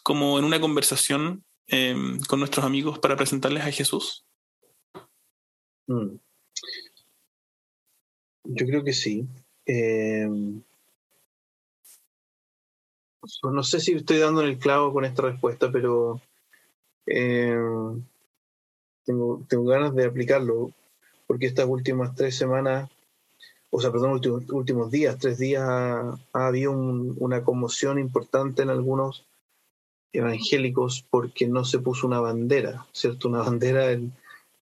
como 0.02 0.38
en 0.38 0.44
una 0.44 0.60
conversación 0.60 1.44
em, 1.66 2.20
con 2.20 2.38
nuestros 2.38 2.64
amigos 2.64 2.98
para 2.98 3.16
presentarles 3.16 3.64
a 3.64 3.72
Jesús? 3.72 4.24
Mm. 5.86 6.16
Yo 8.44 8.66
creo 8.66 8.84
que 8.84 8.92
sí. 8.92 9.26
Em, 9.64 10.62
no 13.42 13.62
sé 13.62 13.80
si 13.80 13.92
estoy 13.92 14.18
dando 14.18 14.42
en 14.42 14.48
el 14.48 14.58
clavo 14.58 14.92
con 14.92 15.04
esta 15.04 15.22
respuesta, 15.22 15.70
pero 15.72 16.20
em, 17.06 18.04
tengo, 19.04 19.44
tengo 19.48 19.64
ganas 19.64 19.94
de 19.94 20.04
aplicarlo, 20.04 20.72
porque 21.26 21.46
estas 21.46 21.66
últimas 21.66 22.14
tres 22.14 22.36
semanas 22.36 22.88
o 23.70 23.80
sea, 23.80 23.90
perdón, 23.90 24.12
últimos, 24.12 24.48
últimos 24.50 24.90
días, 24.90 25.18
tres 25.18 25.38
días, 25.38 25.62
ha, 25.62 26.18
habido 26.32 26.72
una 26.72 27.42
conmoción 27.42 27.98
importante 27.98 28.62
en 28.62 28.70
algunos 28.70 29.24
evangélicos 30.12 31.04
porque 31.10 31.46
no 31.46 31.64
se 31.64 31.78
puso 31.78 32.06
una 32.06 32.20
bandera, 32.20 32.86
¿cierto? 32.92 33.28
Una 33.28 33.42
bandera 33.42 33.92
en, 33.92 34.12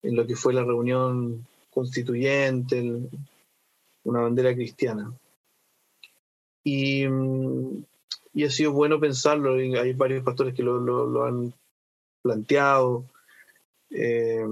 lo 0.01 0.27
que 0.27 0.35
fue 0.35 0.53
la 0.53 0.63
reunión 0.63 1.45
constituyente, 1.69 3.09
una 4.03 4.21
bandera 4.21 4.53
cristiana. 4.53 5.13
Y, 6.63 7.05
y, 8.33 8.43
ha 8.43 8.49
sido 8.49 8.73
bueno 8.73 8.99
pensarlo, 8.99 9.53
hay 9.53 9.93
varios 9.93 10.23
pastores 10.23 10.53
que 10.53 10.63
lo, 10.63 11.25
han 11.25 11.53
planteado. 12.21 13.05
Eh, 13.93 14.43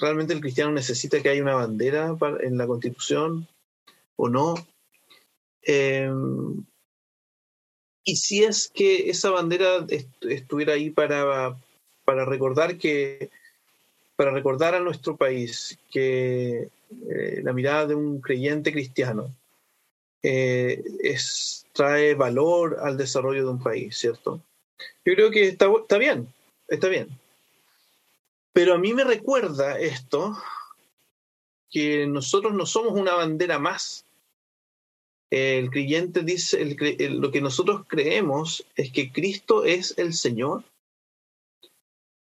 realmente 0.00 0.32
el 0.32 0.40
cristiano 0.40 0.72
necesita 0.72 1.22
que 1.22 1.28
haya 1.28 1.42
una 1.42 1.54
bandera 1.54 2.16
en 2.40 2.58
la 2.58 2.66
constitución 2.66 3.46
o 4.16 4.28
no. 4.28 4.54
Em, 5.62 6.64
y 8.04 8.16
si 8.16 8.42
es 8.42 8.70
que 8.74 9.10
esa 9.10 9.30
bandera 9.30 9.86
estuviera 10.22 10.72
ahí 10.72 10.90
para, 10.90 11.56
para 12.04 12.24
recordar 12.24 12.76
que 12.76 13.30
para 14.16 14.32
recordar 14.32 14.74
a 14.74 14.80
nuestro 14.80 15.16
país 15.16 15.78
que 15.90 16.68
eh, 17.08 17.40
la 17.42 17.54
mirada 17.54 17.86
de 17.86 17.94
un 17.94 18.20
creyente 18.20 18.70
cristiano 18.70 19.34
eh, 20.22 20.82
trae 21.72 22.14
valor 22.14 22.78
al 22.82 22.98
desarrollo 22.98 23.44
de 23.44 23.50
un 23.50 23.62
país, 23.62 23.96
¿cierto? 23.96 24.42
Yo 25.06 25.14
creo 25.14 25.30
que 25.30 25.48
está, 25.48 25.70
está 25.80 25.96
bien, 25.96 26.28
está 26.68 26.88
bien. 26.88 27.08
Pero 28.60 28.74
a 28.74 28.78
mí 28.78 28.92
me 28.92 29.04
recuerda 29.04 29.78
esto 29.78 30.36
que 31.70 32.06
nosotros 32.06 32.52
no 32.52 32.66
somos 32.66 32.92
una 32.92 33.14
bandera 33.14 33.58
más 33.58 34.04
el 35.30 35.70
creyente 35.70 36.20
dice, 36.20 36.76
lo 37.08 37.30
que 37.30 37.40
nosotros 37.40 37.86
creemos 37.88 38.66
es 38.76 38.92
que 38.92 39.10
Cristo 39.10 39.64
es 39.64 39.94
el 39.96 40.12
Señor 40.12 40.62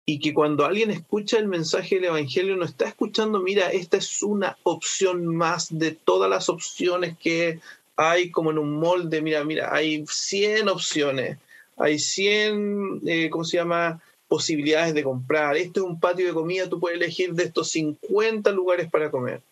y 0.04 0.20
que 0.20 0.34
cuando 0.34 0.66
alguien 0.66 0.90
escucha 0.90 1.38
el 1.38 1.48
mensaje 1.48 1.94
del 1.94 2.04
Evangelio 2.04 2.54
no 2.54 2.66
está 2.66 2.86
escuchando, 2.86 3.40
mira, 3.40 3.72
esta 3.72 3.96
es 3.96 4.22
una 4.22 4.58
opción 4.62 5.24
más 5.24 5.68
de 5.70 5.92
todas 5.92 6.28
las 6.28 6.50
opciones 6.50 7.16
que 7.16 7.60
hay 7.96 8.30
como 8.30 8.50
en 8.50 8.58
un 8.58 8.78
molde, 8.78 9.22
mira, 9.22 9.42
mira, 9.42 9.74
hay 9.74 10.04
100 10.06 10.68
opciones, 10.68 11.38
hay 11.78 11.98
100, 11.98 13.00
eh, 13.06 13.30
¿cómo 13.30 13.44
se 13.44 13.56
llama? 13.56 14.02
Posibilidades 14.30 14.94
de 14.94 15.02
comprar. 15.02 15.56
Este 15.56 15.80
es 15.80 15.84
un 15.84 15.98
patio 15.98 16.24
de 16.24 16.32
comida, 16.32 16.68
tú 16.68 16.78
puedes 16.78 16.96
elegir 16.96 17.34
de 17.34 17.42
estos 17.42 17.72
50 17.72 18.52
lugares 18.52 18.88
para 18.88 19.10
comer. 19.10 19.42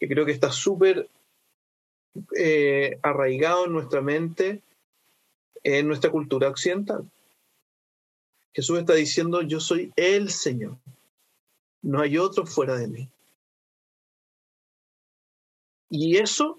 Que 0.00 0.08
creo 0.08 0.26
que 0.26 0.32
está 0.32 0.50
súper 0.50 1.08
eh, 2.36 2.98
arraigado 3.00 3.66
en 3.66 3.72
nuestra 3.72 4.00
mente, 4.00 4.60
en 5.62 5.86
nuestra 5.86 6.10
cultura 6.10 6.48
occidental. 6.48 7.08
Jesús 8.52 8.80
está 8.80 8.94
diciendo, 8.94 9.40
yo 9.42 9.60
soy 9.60 9.92
el 9.94 10.30
Señor, 10.30 10.76
no 11.80 12.00
hay 12.00 12.18
otro 12.18 12.44
fuera 12.44 12.74
de 12.74 12.88
mí. 12.88 13.08
Y 15.88 16.16
eso 16.16 16.58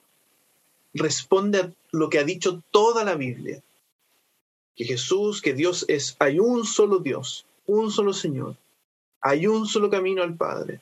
responde 0.93 1.59
a 1.59 1.71
lo 1.91 2.09
que 2.09 2.19
ha 2.19 2.23
dicho 2.23 2.63
toda 2.71 3.03
la 3.03 3.15
Biblia, 3.15 3.61
que 4.75 4.85
Jesús, 4.85 5.41
que 5.41 5.53
Dios 5.53 5.85
es, 5.87 6.15
hay 6.19 6.39
un 6.39 6.65
solo 6.65 6.99
Dios, 6.99 7.45
un 7.65 7.91
solo 7.91 8.13
Señor, 8.13 8.55
hay 9.21 9.47
un 9.47 9.67
solo 9.67 9.89
camino 9.89 10.23
al 10.23 10.35
Padre. 10.35 10.79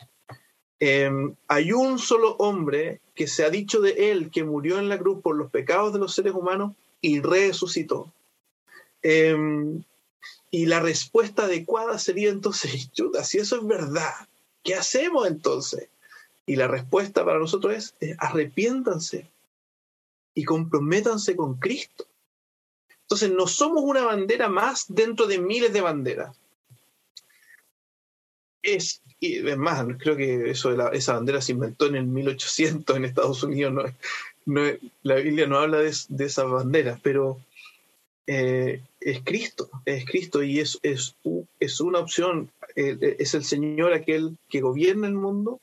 Em, 0.79 1.35
hay 1.47 1.71
un 1.73 1.99
solo 1.99 2.35
hombre 2.37 3.01
que 3.13 3.27
se 3.27 3.45
ha 3.45 3.51
dicho 3.51 3.81
de 3.81 4.11
él 4.11 4.31
que 4.31 4.43
murió 4.43 4.79
en 4.79 4.89
la 4.89 4.97
cruz 4.97 5.21
por 5.21 5.35
los 5.35 5.51
pecados 5.51 5.93
de 5.93 5.99
los 5.99 6.15
seres 6.15 6.33
humanos 6.33 6.73
y 7.01 7.21
resucitó. 7.21 8.11
Em, 9.03 9.83
y 10.49 10.65
la 10.65 10.79
respuesta 10.79 11.43
adecuada 11.43 11.99
sería 11.99 12.29
entonces, 12.29 12.89
si 13.23 13.37
eso 13.37 13.57
es 13.57 13.67
verdad, 13.67 14.27
¿qué 14.63 14.75
hacemos 14.75 15.27
entonces? 15.27 15.87
Y 16.47 16.55
la 16.55 16.67
respuesta 16.67 17.23
para 17.23 17.39
nosotros 17.39 17.75
es, 17.75 17.95
es 17.99 18.15
arrepiéntanse 18.19 19.29
y 20.33 20.43
comprométanse 20.43 21.35
con 21.35 21.55
Cristo. 21.55 22.05
Entonces 23.11 23.37
no 23.37 23.45
somos 23.45 23.83
una 23.83 24.05
bandera 24.05 24.47
más 24.47 24.85
dentro 24.87 25.27
de 25.27 25.37
miles 25.37 25.73
de 25.73 25.81
banderas. 25.81 26.33
Es, 28.63 29.01
y 29.19 29.41
más, 29.41 29.85
creo 29.99 30.15
que 30.15 30.49
eso 30.51 30.71
esa 30.93 31.15
bandera 31.15 31.41
se 31.41 31.51
inventó 31.51 31.87
en 31.87 31.95
el 31.95 32.05
1800 32.05 32.95
en 32.95 33.03
Estados 33.03 33.43
Unidos, 33.43 33.73
no, 34.45 34.61
la 35.03 35.15
Biblia 35.15 35.45
no 35.45 35.59
habla 35.59 35.79
de, 35.79 35.93
de 36.07 36.25
esas 36.25 36.49
banderas, 36.49 37.01
pero 37.03 37.37
eh, 38.27 38.81
es 39.01 39.21
Cristo, 39.25 39.69
es 39.83 40.05
Cristo 40.05 40.41
y 40.41 40.61
es, 40.61 40.79
una 41.81 41.99
opción, 41.99 42.49
eh, 42.77 43.17
es 43.19 43.33
el 43.33 43.43
Señor 43.43 43.91
aquel 43.91 44.37
que 44.47 44.61
gobierna 44.61 45.07
el 45.07 45.15
mundo, 45.15 45.59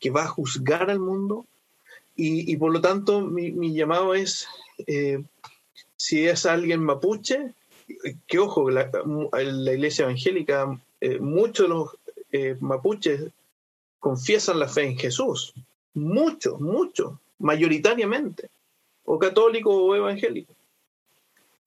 que 0.00 0.10
va 0.10 0.24
a 0.24 0.28
juzgar 0.28 0.90
al 0.90 0.98
mundo 0.98 1.46
Y, 2.16 2.56
por 2.56 2.72
lo 2.72 2.80
tanto, 2.80 3.20
mi, 3.20 3.72
llamado 3.72 4.16
es, 4.16 4.48
eh, 4.88 5.22
si 5.98 6.26
es 6.26 6.46
alguien 6.46 6.82
mapuche, 6.82 7.52
que 8.26 8.38
ojo, 8.38 8.70
la, 8.70 8.90
la 9.32 9.72
iglesia 9.72 10.04
evangélica, 10.04 10.78
eh, 11.00 11.18
muchos 11.18 11.66
de 11.66 11.74
los 11.74 11.96
eh, 12.32 12.56
mapuches 12.60 13.30
confiesan 13.98 14.60
la 14.60 14.68
fe 14.68 14.84
en 14.84 14.96
Jesús, 14.96 15.52
muchos, 15.94 16.60
muchos, 16.60 17.14
mayoritariamente, 17.38 18.48
o 19.04 19.18
católico 19.18 19.70
o 19.70 19.94
evangélico. 19.96 20.54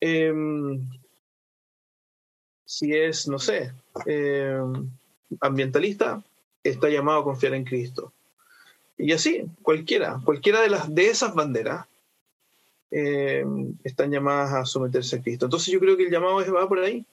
Em, 0.00 0.80
si 2.64 2.94
es, 2.94 3.28
no 3.28 3.38
sé, 3.38 3.72
em, 4.06 4.88
ambientalista, 5.40 6.22
está 6.64 6.88
llamado 6.88 7.20
a 7.20 7.24
confiar 7.24 7.54
en 7.54 7.64
Cristo. 7.64 8.12
Y 8.96 9.12
así, 9.12 9.44
cualquiera, 9.62 10.20
cualquiera 10.24 10.62
de, 10.62 10.70
las, 10.70 10.94
de 10.94 11.08
esas 11.08 11.34
banderas 11.34 11.86
em, 12.92 13.74
están 13.82 14.10
llamadas 14.12 14.52
a 14.52 14.64
someterse 14.64 15.16
a 15.16 15.22
Cristo. 15.22 15.46
Entonces 15.46 15.72
yo 15.72 15.80
creo 15.80 15.96
que 15.96 16.04
el 16.04 16.10
llamado 16.10 16.36
va 16.52 16.68
por 16.68 16.78
ahí. 16.78 17.04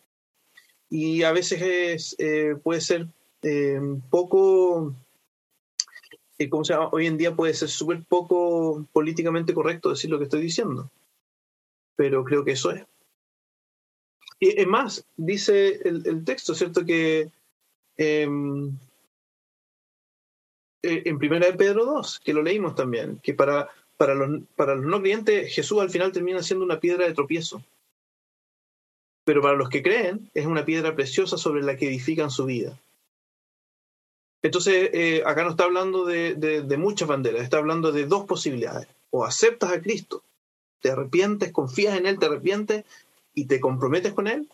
Y 0.90 1.24
a 1.24 1.32
veces 1.32 2.16
eh, 2.20 2.56
puede 2.64 2.82
ser 2.82 3.08
poco 4.10 4.96
¿cómo 6.48 6.64
se 6.64 6.74
llama? 6.74 6.90
Hoy 6.92 7.08
en 7.08 7.18
día 7.18 7.36
puede 7.36 7.54
ser 7.54 7.68
súper 7.68 8.04
poco 8.06 8.86
políticamente 8.94 9.54
correcto 9.54 9.90
decir 9.90 10.10
lo 10.10 10.18
que 10.18 10.26
estoy 10.26 10.42
diciendo. 10.42 10.90
Pero 11.96 12.24
creo 12.24 12.46
que 12.46 12.52
eso 12.52 12.72
es. 12.72 12.86
Y 14.40 14.62
es 14.62 14.68
más, 14.68 15.06
dice 15.18 15.82
el, 15.84 16.24
texto, 16.24 16.56
¿cierto? 16.56 16.86
Que 16.86 17.30
em, 17.98 18.70
eh, 20.82 21.04
en 21.06 21.20
primera 21.20 21.48
de 21.48 21.58
Pedro 21.58 21.84
2, 21.84 22.22
que 22.22 22.34
lo 22.34 22.42
leímos 22.42 22.74
también, 22.76 23.20
que 23.22 23.34
para, 23.34 23.68
para, 24.00 24.16
los, 24.16 24.30
no 24.30 25.02
creyentes 25.02 25.54
Jesús 25.54 25.82
al 25.82 25.90
final 25.90 26.14
termina 26.14 26.42
siendo 26.42 26.64
una 26.64 26.80
piedra 26.80 27.06
de 27.06 27.14
tropiezo. 27.14 27.62
Pero 29.26 29.42
para 29.42 29.58
los 29.58 29.68
que 29.68 29.84
creen 29.84 30.32
es 30.34 30.46
una 30.46 30.64
piedra 30.64 30.96
preciosa 30.96 31.38
sobre 31.38 31.62
la 31.64 31.76
que 31.76 31.88
edifican 31.88 32.32
su 32.32 32.46
vida. 32.46 32.80
Entonces, 34.42 34.90
eh, 34.94 35.22
acá 35.26 35.44
no 35.44 35.50
está 35.50 35.66
hablando 35.66 36.06
de, 36.06 36.78
muchas 36.78 37.10
banderas, 37.10 37.42
está 37.42 37.58
hablando 37.58 37.92
de 37.92 38.06
dos 38.06 38.26
posibilidades. 38.26 38.88
O 39.10 39.26
aceptas 39.26 39.74
a 39.74 39.82
Cristo, 39.82 40.24
te 40.80 40.92
arrepientes, 40.92 41.52
confías 41.52 41.98
en 41.98 42.06
Él, 42.06 42.20
te 42.20 42.28
arrepientes 42.28 42.86
y 43.34 43.48
te 43.48 43.60
comprometes 43.60 44.14
con 44.14 44.28
Él, 44.28 44.48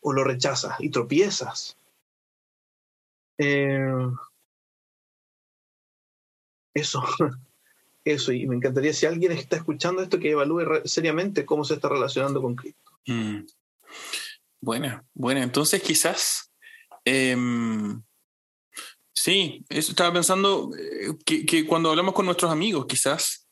o 0.00 0.14
lo 0.14 0.24
rechazas 0.24 0.80
y 0.80 0.88
tropiezas. 0.88 1.76
Eh, 3.36 4.08
eso, 6.72 7.02
eso, 8.12 8.32
y 8.32 8.46
me 8.46 8.56
encantaría 8.56 8.92
si 8.92 9.06
alguien 9.06 9.32
está 9.32 9.56
escuchando 9.56 10.02
esto 10.02 10.18
que 10.18 10.30
evalúe 10.30 10.82
seriamente 10.84 11.44
cómo 11.44 11.64
se 11.64 11.74
está 11.74 11.88
relacionando 11.88 12.42
con 12.42 12.54
Cristo. 12.54 12.90
Mm. 13.06 13.46
Buena, 14.60 15.04
bueno, 15.14 15.40
entonces 15.42 15.82
quizás 15.82 16.52
em, 17.04 18.02
Sí, 19.20 19.64
estaba 19.68 20.12
pensando 20.12 20.70
eh, 20.78 21.12
que, 21.24 21.66
cuando 21.66 21.90
hablamos 21.90 22.14
con 22.14 22.24
nuestros 22.24 22.52
amigos, 22.52 22.86
quizás 22.86 23.48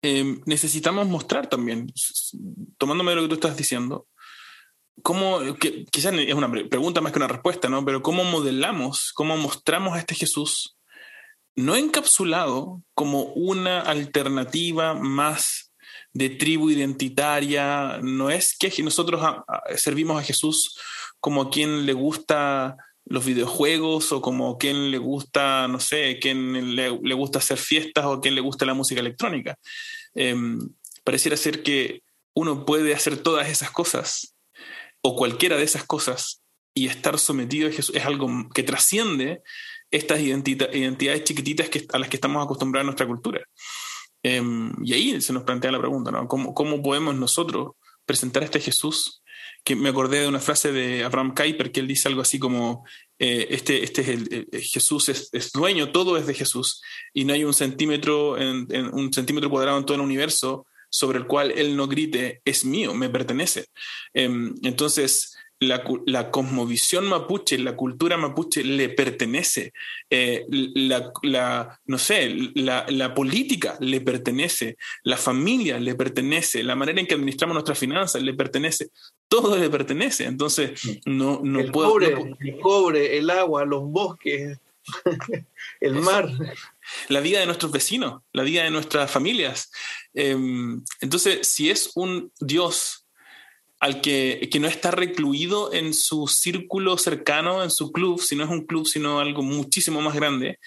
em, 0.00 0.40
necesitamos 0.46 1.08
mostrar 1.08 1.48
también, 1.48 1.92
tomándome 2.78 3.16
lo 3.16 3.22
que 3.22 3.28
tú 3.28 3.34
estás 3.34 3.56
diciendo, 3.56 4.06
cómo, 5.02 5.40
que, 5.56 5.84
quizás 5.86 6.14
es 6.14 6.34
una 6.34 6.48
pregunta 6.50 7.00
más 7.00 7.10
que 7.10 7.18
una 7.18 7.26
respuesta, 7.26 7.68
¿no? 7.68 7.84
Pero 7.84 8.00
cómo 8.00 8.22
modelamos, 8.22 9.10
cómo 9.12 9.36
mostramos 9.36 9.96
a 9.96 9.98
este 9.98 10.14
Jesús 10.14 10.77
no 11.58 11.74
encapsulado 11.74 12.84
como 12.94 13.24
una 13.34 13.80
alternativa 13.80 14.94
más 14.94 15.72
de 16.12 16.30
tribu 16.30 16.70
identitaria, 16.70 17.98
no 18.00 18.30
es 18.30 18.56
que 18.56 18.72
nosotros 18.80 19.20
servimos 19.74 20.20
a 20.20 20.24
Jesús 20.24 20.78
como 21.18 21.42
a 21.42 21.50
quien 21.50 21.84
le 21.84 21.94
gusta 21.94 22.76
los 23.06 23.24
videojuegos 23.24 24.12
o 24.12 24.22
como 24.22 24.56
quien 24.56 24.92
le 24.92 24.98
gusta, 24.98 25.66
no 25.66 25.80
sé, 25.80 26.20
quien 26.20 26.76
le, 26.76 26.90
gusta 26.90 27.40
hacer 27.40 27.58
fiestas 27.58 28.04
o 28.04 28.20
quien 28.20 28.36
le 28.36 28.40
gusta 28.40 28.64
la 28.64 28.74
música 28.74 29.00
electrónica. 29.00 29.56
Em, 30.14 30.60
pareciera 31.02 31.36
ser 31.36 31.64
que 31.64 32.02
uno 32.34 32.66
puede 32.66 32.94
hacer 32.94 33.20
todas 33.20 33.48
esas 33.48 33.72
cosas 33.72 34.36
o 35.00 35.16
cualquiera 35.16 35.56
de 35.56 35.64
esas 35.64 35.84
cosas 35.84 36.40
y 36.78 36.86
estar 36.86 37.18
sometido 37.18 37.68
a 37.68 37.72
Jesús 37.72 37.96
es 37.96 38.04
algo 38.04 38.28
que 38.54 38.62
trasciende 38.62 39.42
estas 39.90 40.20
identidades 40.20 41.24
chiquititas 41.24 41.68
que, 41.68 41.86
a 41.92 41.98
las 41.98 42.08
que 42.08 42.16
estamos 42.16 42.44
acostumbrados 42.44 42.82
en 42.82 42.86
nuestra 42.86 43.06
cultura. 43.06 43.40
Em, 44.22 44.72
y 44.84 44.92
ahí 44.92 45.20
se 45.20 45.32
nos 45.32 45.42
plantea 45.42 45.72
la 45.72 45.80
pregunta, 45.80 46.10
¿no? 46.10 46.28
¿Cómo, 46.28 46.54
¿Cómo 46.54 46.82
podemos 46.82 47.14
nosotros 47.16 47.72
presentar 48.04 48.42
a 48.42 48.46
este 48.46 48.60
Jesús 48.60 49.22
que 49.64 49.74
me 49.74 49.88
acordé 49.88 50.20
de 50.20 50.28
una 50.28 50.40
frase 50.40 50.72
de 50.72 51.04
Abraham 51.04 51.34
Kuyper 51.34 51.72
que 51.72 51.80
él 51.80 51.88
dice 51.88 52.08
algo 52.08 52.22
así 52.22 52.38
como, 52.38 52.86
eh, 53.18 53.48
este, 53.50 53.82
este 53.82 54.02
es 54.02 54.08
el, 54.08 54.46
eh, 54.52 54.60
Jesús 54.60 55.08
es, 55.08 55.52
dueño, 55.52 55.90
todo 55.90 56.16
es 56.16 56.26
de 56.26 56.34
Jesús, 56.34 56.80
y 57.12 57.24
no 57.24 57.34
hay 57.34 57.44
un 57.44 57.54
centímetro, 57.54 58.38
en, 58.38 58.68
un 58.94 59.12
centímetro 59.12 59.50
cuadrado 59.50 59.78
en 59.78 59.84
todo 59.84 59.96
el 59.96 60.00
universo 60.00 60.66
sobre 60.90 61.18
el 61.18 61.26
cual 61.26 61.50
él 61.50 61.76
no 61.76 61.86
grite, 61.86 62.40
es 62.44 62.64
mío, 62.64 62.94
me 62.94 63.10
pertenece. 63.10 63.66
Em, 64.14 64.54
entonces, 64.62 65.36
la, 65.60 65.82
la, 66.06 66.30
cosmovisión 66.30 67.06
mapuche, 67.06 67.58
la 67.58 67.74
cultura 67.74 68.16
mapuche 68.16 68.62
le 68.62 68.88
pertenece, 68.90 69.72
eh, 70.08 70.44
la, 70.48 71.80
no 71.86 71.98
sé, 71.98 72.34
la, 72.54 72.86
la, 72.88 73.14
política 73.14 73.76
le 73.80 74.00
pertenece, 74.00 74.76
la 75.02 75.16
familia 75.16 75.80
le 75.80 75.94
pertenece, 75.94 76.62
la 76.62 76.76
manera 76.76 77.00
en 77.00 77.06
que 77.06 77.14
administramos 77.14 77.54
nuestras 77.54 77.78
finanzas 77.78 78.22
le 78.22 78.34
pertenece, 78.34 78.90
todo 79.28 79.56
le 79.56 79.68
pertenece. 79.68 80.24
Entonces, 80.24 80.80
no, 81.04 81.40
no 81.42 81.60
el 81.60 81.72
puedo. 81.72 81.90
Cobre, 81.90 82.36
El 82.40 82.58
cobre, 82.60 83.18
el 83.18 83.30
agua, 83.30 83.64
los 83.64 83.82
bosques, 83.82 84.58
el 85.80 85.94
mar. 85.94 86.30
La 87.08 87.20
vida 87.20 87.40
de 87.40 87.46
nuestros 87.46 87.72
vecinos, 87.72 88.22
la 88.32 88.42
vida 88.42 88.64
de 88.64 88.70
nuestras 88.70 89.10
familias. 89.10 89.70
Em, 90.14 90.82
entonces, 91.00 91.46
si 91.46 91.68
es 91.70 91.92
un 91.96 92.32
Dios 92.40 93.07
al 93.80 94.00
que, 94.00 94.48
que, 94.50 94.60
no 94.60 94.66
está 94.66 94.90
recluido 94.90 95.72
en 95.72 95.94
su 95.94 96.26
círculo 96.26 96.98
cercano, 96.98 97.62
en 97.62 97.70
su 97.70 97.92
club, 97.92 98.20
si 98.20 98.34
no 98.34 98.44
es 98.44 98.50
un 98.50 98.66
club, 98.66 98.86
sino 98.86 99.20
algo 99.20 99.42
muchísimo 99.42 100.00
más 100.00 100.14
grande, 100.14 100.58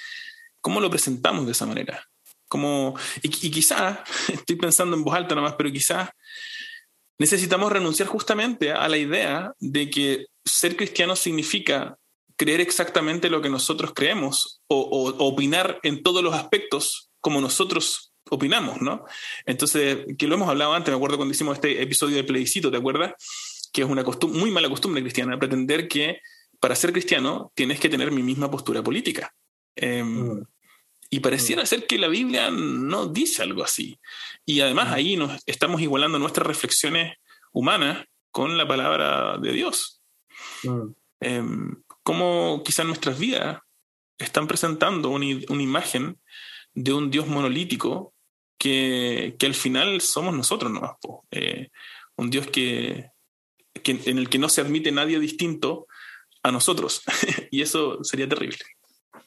¿cómo 0.62 0.80
lo 0.80 0.90
presentamos 0.90 1.46
de 1.46 1.52
esa 1.52 1.66
manera? 1.66 2.08
Como, 2.48 2.96
y, 3.22 3.28
y 3.28 3.52
quizás, 3.52 4.00
estoy 4.30 4.56
pensando 4.56 4.96
en 4.96 5.04
voz 5.04 5.16
alta 5.16 5.36
nomás, 5.36 5.56
pero 5.58 5.72
quizás 5.72 6.10
necesitamos 7.20 7.72
renunciar 7.72 8.08
justamente 8.08 8.72
a 8.72 8.88
la 8.88 8.98
idea 8.98 9.54
de 9.60 9.90
que 9.90 10.26
ser 10.46 10.76
cristiano 10.76 11.16
significa 11.16 11.98
creer 12.38 12.62
exactamente 12.62 13.30
lo 13.30 13.42
que 13.42 13.50
nosotros 13.50 13.92
creemos 13.94 14.62
o, 14.68 14.80
o 14.80 15.28
opinar 15.28 15.80
en 15.84 16.02
todos 16.02 16.24
los 16.24 16.34
aspectos 16.34 17.12
como 17.20 17.40
nosotros 17.40 18.11
opinamos, 18.32 18.82
¿no? 18.82 19.06
Entonces, 19.46 20.06
que 20.18 20.26
lo 20.26 20.36
hemos 20.36 20.48
hablado 20.48 20.74
antes, 20.74 20.90
me 20.90 20.96
acuerdo 20.96 21.18
cuando 21.18 21.34
hicimos 21.34 21.56
este 21.56 21.82
episodio 21.82 22.16
de 22.16 22.24
plebiscito, 22.24 22.72
¿te 22.72 22.78
acuerdas? 22.78 23.14
Que 23.74 23.82
es 23.82 23.88
una 23.88 24.04
muy 24.04 24.52
mala 24.52 24.70
costumbre 24.70 25.02
cristiana, 25.02 25.38
pretender 25.38 25.88
que 25.90 26.22
para 26.60 26.76
ser 26.76 26.94
cristiano 26.94 27.52
tienes 27.56 27.80
que 27.80 27.90
tener 27.90 28.10
mi 28.12 28.24
misma 28.24 28.50
postura 28.50 28.82
política. 28.82 29.34
Em, 29.76 30.08
mm. 30.08 30.48
Y 31.10 31.20
pareciera 31.20 31.64
mm. 31.64 31.66
ser 31.66 31.86
que 31.86 31.98
la 31.98 32.08
Biblia 32.08 32.50
no 32.52 33.08
dice 33.08 33.44
algo 33.44 33.64
así. 33.64 34.00
Y 34.46 34.62
además 34.62 34.90
mm. 34.90 34.94
ahí 34.94 35.18
nos 35.18 35.42
estamos 35.46 35.82
igualando 35.82 36.18
nuestras 36.18 36.48
reflexiones 36.48 37.18
humanas 37.52 38.06
con 38.32 38.58
la 38.58 38.66
palabra 38.66 39.38
de 39.40 39.52
Dios. 39.52 40.02
Em, 41.20 41.84
cómo 42.04 42.62
quizás 42.64 42.86
nuestras 42.86 43.20
vidas 43.20 43.60
están 44.18 44.48
presentando 44.48 45.10
una, 45.10 45.26
una, 45.50 45.64
imagen 45.64 46.18
de 46.74 46.94
un 46.94 47.12
Dios 47.12 47.28
monolítico 47.28 48.14
que, 48.62 49.36
al 49.42 49.56
final 49.56 50.02
somos 50.02 50.36
nosotros 50.36 50.72
nomás. 50.72 50.92
Eh, 51.32 51.70
un 52.16 52.30
Dios 52.30 52.46
que, 52.48 53.10
en 53.74 54.18
el 54.20 54.30
que 54.30 54.38
no 54.38 54.50
se 54.50 54.62
admite 54.62 54.92
nadie 54.92 55.20
distinto 55.20 55.88
a 56.44 56.52
nosotros. 56.52 57.02
y 57.52 57.64
eso 57.64 58.04
sería 58.04 58.30
terrible. 58.30 58.60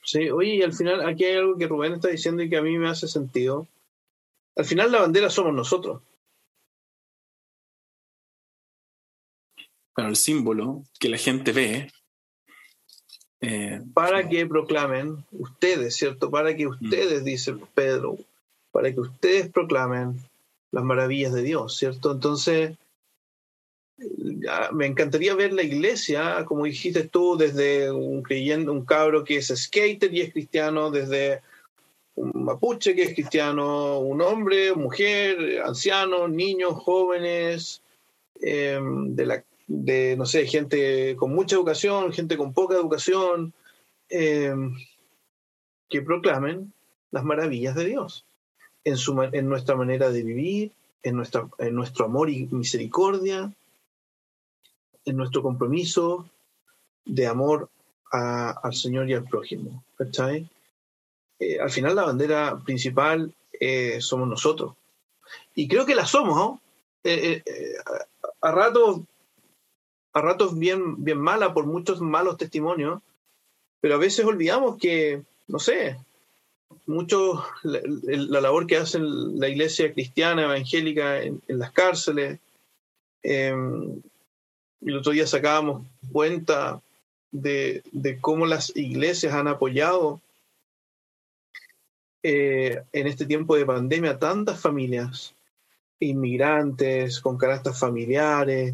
Sí, 0.03 0.29
oye, 0.29 0.55
y 0.55 0.61
al 0.61 0.71
final 0.71 1.05
aquí 1.05 1.25
hay 1.25 1.35
algo 1.35 1.57
que 1.57 1.67
Rubén 1.67 1.93
está 1.93 2.07
diciendo 2.07 2.43
y 2.43 2.49
que 2.49 2.55
a 2.55 2.61
mí 2.61 2.77
me 2.77 2.87
hace 2.87 3.09
sentido. 3.09 3.67
Al 4.55 4.63
final 4.63 4.91
la 4.91 5.01
bandera 5.01 5.29
somos 5.29 5.53
nosotros. 5.53 6.01
Pero 9.93 10.07
el 10.07 10.15
símbolo 10.15 10.83
que 10.97 11.09
la 11.09 11.17
gente 11.17 11.51
ve. 11.51 11.91
Eh, 13.41 13.81
para 13.93 14.29
que 14.29 14.45
proclamen 14.45 15.25
ustedes, 15.31 15.97
¿cierto? 15.97 16.31
Para 16.31 16.55
que 16.55 16.67
mm. 16.67 16.69
ustedes, 16.69 17.25
dice 17.25 17.53
Pedro, 17.73 18.17
para 18.75 18.93
que 18.93 18.99
ustedes 18.99 19.49
proclamen 19.49 20.19
las 20.71 20.83
maravillas 20.83 21.33
de 21.33 21.43
Dios, 21.43 21.77
¿cierto? 21.77 22.11
Entonces, 22.11 22.75
me 24.73 24.85
encantaría 24.85 25.33
ver 25.33 25.53
la 25.53 25.63
iglesia, 25.63 26.43
como 26.43 26.65
dijiste 26.65 27.05
tú, 27.07 27.37
desde 27.37 27.89
un 27.89 28.21
creyente, 28.21 28.69
un 28.69 28.83
cabro 28.83 29.23
que 29.23 29.37
es 29.37 29.47
skater 29.47 30.13
y 30.13 30.19
es 30.19 30.33
cristiano, 30.33 30.91
desde 30.91 31.41
mapuche 32.17 32.93
que 32.95 33.03
es 33.03 33.13
cristiano, 33.13 33.99
un 33.99 34.21
hombre, 34.21 34.73
mujer, 34.73 35.61
ancianos, 35.63 36.29
niños, 36.29 36.73
jóvenes, 36.73 37.81
em, 38.41 39.15
de, 39.15 39.25
la, 39.25 39.43
de, 39.67 40.17
no 40.17 40.25
sé, 40.25 40.45
gente 40.47 41.15
con 41.15 41.33
mucha 41.33 41.55
educación, 41.55 42.11
gente 42.11 42.35
con 42.35 42.51
poca 42.51 42.75
educación, 42.75 43.53
em, 44.09 44.75
que 45.87 46.01
proclamen 46.01 46.73
las 47.11 47.23
maravillas 47.23 47.73
de 47.75 47.85
Dios 47.85 48.25
en, 48.85 48.95
su, 48.95 49.21
en 49.21 49.49
nuestra 49.49 49.75
manera 49.75 50.09
de 50.09 50.23
vivir, 50.23 50.71
en, 51.03 51.17
nuestra, 51.17 51.49
en 51.57 51.75
nuestro 51.75 52.05
amor 52.05 52.29
y 52.29 52.47
misericordia, 52.47 53.51
en 55.03 55.17
nuestro 55.17 55.41
compromiso 55.41 56.29
de 57.03 57.27
amor 57.27 57.69
al 58.11 58.73
Señor 58.73 59.09
y 59.09 59.13
al 59.13 59.25
prójimo. 59.25 59.83
Eh, 61.39 61.59
al 61.59 61.69
final 61.69 61.95
la 61.95 62.05
bandera 62.05 62.61
principal 62.63 63.33
eh, 63.59 63.99
somos 63.99 64.27
nosotros. 64.27 64.75
Y 65.53 65.67
creo 65.67 65.85
que 65.85 65.95
la 65.95 66.05
somos, 66.05 66.37
¿no? 66.37 66.61
Eh, 67.03 67.43
a 68.41 68.51
ratos 68.51 69.01
a 70.15 70.21
ratos 70.21 70.57
bien, 70.57 71.03
bien 71.03 71.19
mala 71.19 71.53
por 71.53 71.65
muchos 71.65 71.99
malos 71.99 72.37
testimonios, 72.37 73.01
pero 73.81 73.95
a 73.95 73.97
veces 73.97 74.25
olvidamos 74.25 74.77
que, 74.77 75.23
no 75.47 75.59
sé, 75.59 75.97
mucho 76.85 77.43
la, 77.63 78.41
labor 78.41 78.67
que 78.67 78.77
hace 78.77 78.99
la 78.99 79.49
iglesia 79.49 79.91
cristiana 79.93 80.43
evangélica 80.43 81.21
en, 81.21 81.41
las 81.47 81.71
cárceles. 81.71 82.39
Em, 83.23 84.01
el 84.81 84.97
otro 84.97 85.11
día 85.11 85.25
sacábamos 85.25 85.85
cuenta 86.11 86.81
de, 87.31 87.83
cómo 88.21 88.45
las 88.45 88.75
iglesias 88.75 89.33
han 89.33 89.47
apoyado 89.47 90.21
eh, 92.23 92.83
en 92.91 93.07
este 93.07 93.25
tiempo 93.25 93.55
de 93.55 93.65
pandemia 93.65 94.17
tantas 94.17 94.59
familias, 94.59 95.35
inmigrantes, 95.99 97.19
con 97.19 97.37
carácter 97.37 97.73
familiares. 97.73 98.73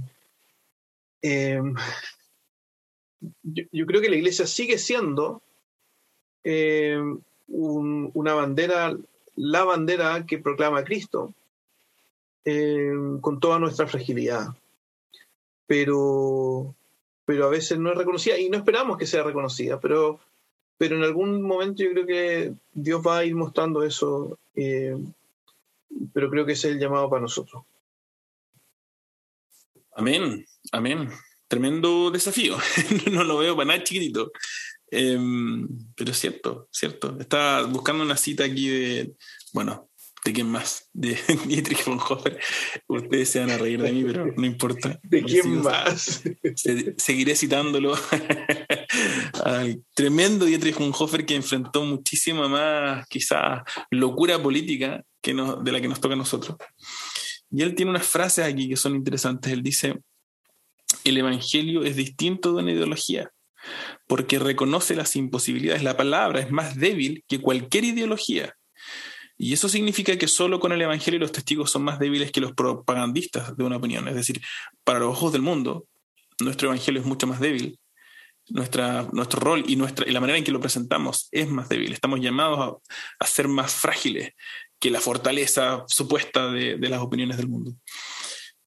Em, 1.22 1.76
yo, 3.44 3.86
creo 3.86 4.02
que 4.02 4.10
la 4.10 4.16
iglesia 4.16 4.48
sigue 4.48 4.78
siendo 4.78 5.42
una 7.52 8.34
bandera, 8.34 8.98
la 9.36 9.64
bandera 9.64 10.26
que 10.26 10.40
proclama 10.40 10.84
Cristo, 10.84 11.34
con 12.44 13.40
toda 13.40 13.60
nuestra 13.60 13.88
fragilidad. 13.88 14.48
Pero, 15.68 16.76
pero 17.26 17.46
a 17.46 17.50
veces 17.50 17.78
no 17.78 17.92
es 17.92 17.98
reconocida 17.98 18.38
y 18.38 18.50
no 18.50 18.58
esperamos 18.58 18.98
que 18.98 19.08
sea 19.08 19.24
reconocida, 19.24 19.80
pero, 19.80 20.20
pero 20.78 20.98
en 20.98 21.04
algún 21.04 21.42
momento 21.42 21.84
yo 21.84 21.92
creo 21.92 22.06
que 22.06 22.54
Dios 22.74 23.02
va 23.06 23.20
a 23.20 23.26
ir 23.26 23.36
mostrando 23.36 23.84
eso, 23.84 24.38
eh, 24.56 24.98
pero 26.14 26.30
creo 26.30 26.46
que 26.46 26.54
ese 26.54 26.70
es 26.70 26.74
el 26.76 26.80
llamado 26.80 27.10
para 27.10 27.22
nosotros. 27.22 27.64
Amén, 29.94 30.46
amén. 30.72 31.10
Tremendo 31.48 32.12
desafío. 32.12 32.58
no 33.12 33.24
lo 33.24 33.38
veo 33.38 33.56
para 33.56 33.68
nada 33.68 33.84
chiquitito. 33.84 34.32
Em, 34.92 35.68
pero 35.96 36.12
es 36.12 36.20
cierto, 36.20 36.68
cierto. 36.70 37.18
Estaba 37.18 37.64
buscando 37.64 38.04
una 38.04 38.18
cita 38.18 38.44
aquí 38.44 38.68
de, 38.68 39.14
bueno, 39.54 39.90
¿de 40.26 40.34
quién 40.34 40.50
más? 40.50 40.90
De 40.92 41.18
Dietrich 41.48 41.86
von 41.86 41.98
Hofer. 41.98 42.38
Ustedes 42.88 43.30
se 43.30 43.40
van 43.40 43.52
a 43.52 43.58
reír 43.58 43.82
de 43.82 43.92
mí, 43.94 44.04
pero 44.04 44.26
no 44.36 44.46
importa. 44.46 45.00
¿De 45.04 45.24
quién 45.24 45.62
más? 45.62 46.22
Seguiré 46.98 47.36
citándolo 47.36 47.98
al 49.46 49.82
tremendo 49.94 50.46
Dietrich 50.46 50.78
von 50.78 50.94
Hofer 50.94 51.26
que 51.26 51.36
enfrentó 51.36 51.86
muchísima 51.86 52.50
más, 52.50 53.08
quizás, 53.08 53.64
locura 53.92 54.44
política 54.44 55.04
que 55.22 55.34
de 55.34 55.72
la 55.72 55.80
que 55.80 55.88
nos 55.88 56.02
toca 56.02 56.16
a 56.16 56.18
nosotros. 56.18 56.58
Y 57.50 57.62
él 57.62 57.76
tiene 57.76 57.92
unas 57.92 58.06
frases 58.06 58.46
aquí 58.46 58.68
que 58.68 58.76
son 58.76 58.96
interesantes. 58.96 59.54
Él 59.54 59.64
dice, 59.64 59.96
el 61.06 61.18
Evangelio 61.18 61.84
es 61.84 61.96
distinto 61.96 62.54
de 62.54 62.64
una 62.64 62.72
ideología 62.74 63.32
porque 64.08 64.40
reconoce 64.40 64.96
las 64.96 65.16
imposibilidades. 65.16 65.84
La 65.84 65.98
palabra 65.98 66.40
es 66.40 66.52
más 66.52 66.76
débil 66.76 67.24
que 67.28 67.40
cualquier 67.40 67.86
ideología. 67.86 68.56
Y 69.38 69.54
eso 69.54 69.70
significa 69.70 70.18
que 70.18 70.28
solo 70.28 70.60
con 70.60 70.72
el 70.72 70.82
Evangelio 70.82 71.20
los 71.20 71.32
testigos 71.32 71.72
son 71.72 71.84
más 71.84 71.98
débiles 71.98 72.32
que 72.32 72.42
los 72.42 72.54
propagandistas 72.54 73.58
de 73.58 73.64
una 73.64 73.78
opinión. 73.78 74.08
Es 74.08 74.16
decir, 74.16 74.42
para 74.84 75.00
los 75.00 75.10
ojos 75.10 75.34
del 75.34 75.42
mundo, 75.42 75.88
nuestro 76.40 76.68
Evangelio 76.68 77.02
es 77.02 77.08
mucho 77.08 77.28
más 77.28 77.40
débil. 77.40 77.80
Nuestra, 78.50 79.08
nuestro 79.14 79.40
rol 79.40 79.64
y, 79.66 79.78
nuestra, 79.78 80.08
y 80.08 80.12
la 80.12 80.20
manera 80.20 80.38
en 80.38 80.44
que 80.44 80.52
lo 80.52 80.60
presentamos 80.60 81.28
es 81.32 81.50
más 81.50 81.70
débil. 81.70 81.94
Estamos 81.94 82.20
llamados 82.20 82.82
a, 83.20 83.26
ser 83.26 83.48
más 83.48 83.74
frágiles 83.74 84.34
que 84.80 84.92
la 84.92 85.00
fortaleza 85.00 85.86
supuesta 85.88 86.52
de 86.52 86.90
las 86.90 87.02
opiniones 87.02 87.38
del 87.38 87.48
mundo. 87.48 87.74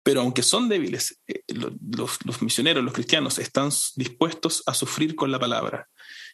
Pero 0.04 0.20
aunque 0.20 0.42
son 0.42 0.68
débiles, 0.68 1.18
eh, 1.26 1.42
los, 1.48 2.42
misioneros, 2.42 2.84
los 2.84 2.92
cristianos, 2.92 3.38
están 3.38 3.70
dispuestos 3.96 4.62
a 4.66 4.74
sufrir 4.74 5.16
con 5.16 5.32
la 5.32 5.40
palabra. 5.40 5.88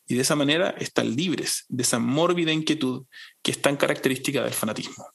Y 0.07 0.17
de 0.17 0.23
esa 0.23 0.35
manera 0.35 0.71
están 0.71 1.15
libres 1.15 1.65
de 1.69 1.85
esa 1.85 2.01
mórbida 2.01 2.53
inquietud 2.53 3.07
que 3.43 3.53
es 3.53 3.63
tan 3.63 3.77
característica 3.77 4.43
del 4.43 4.53
fanatismo. 4.53 5.07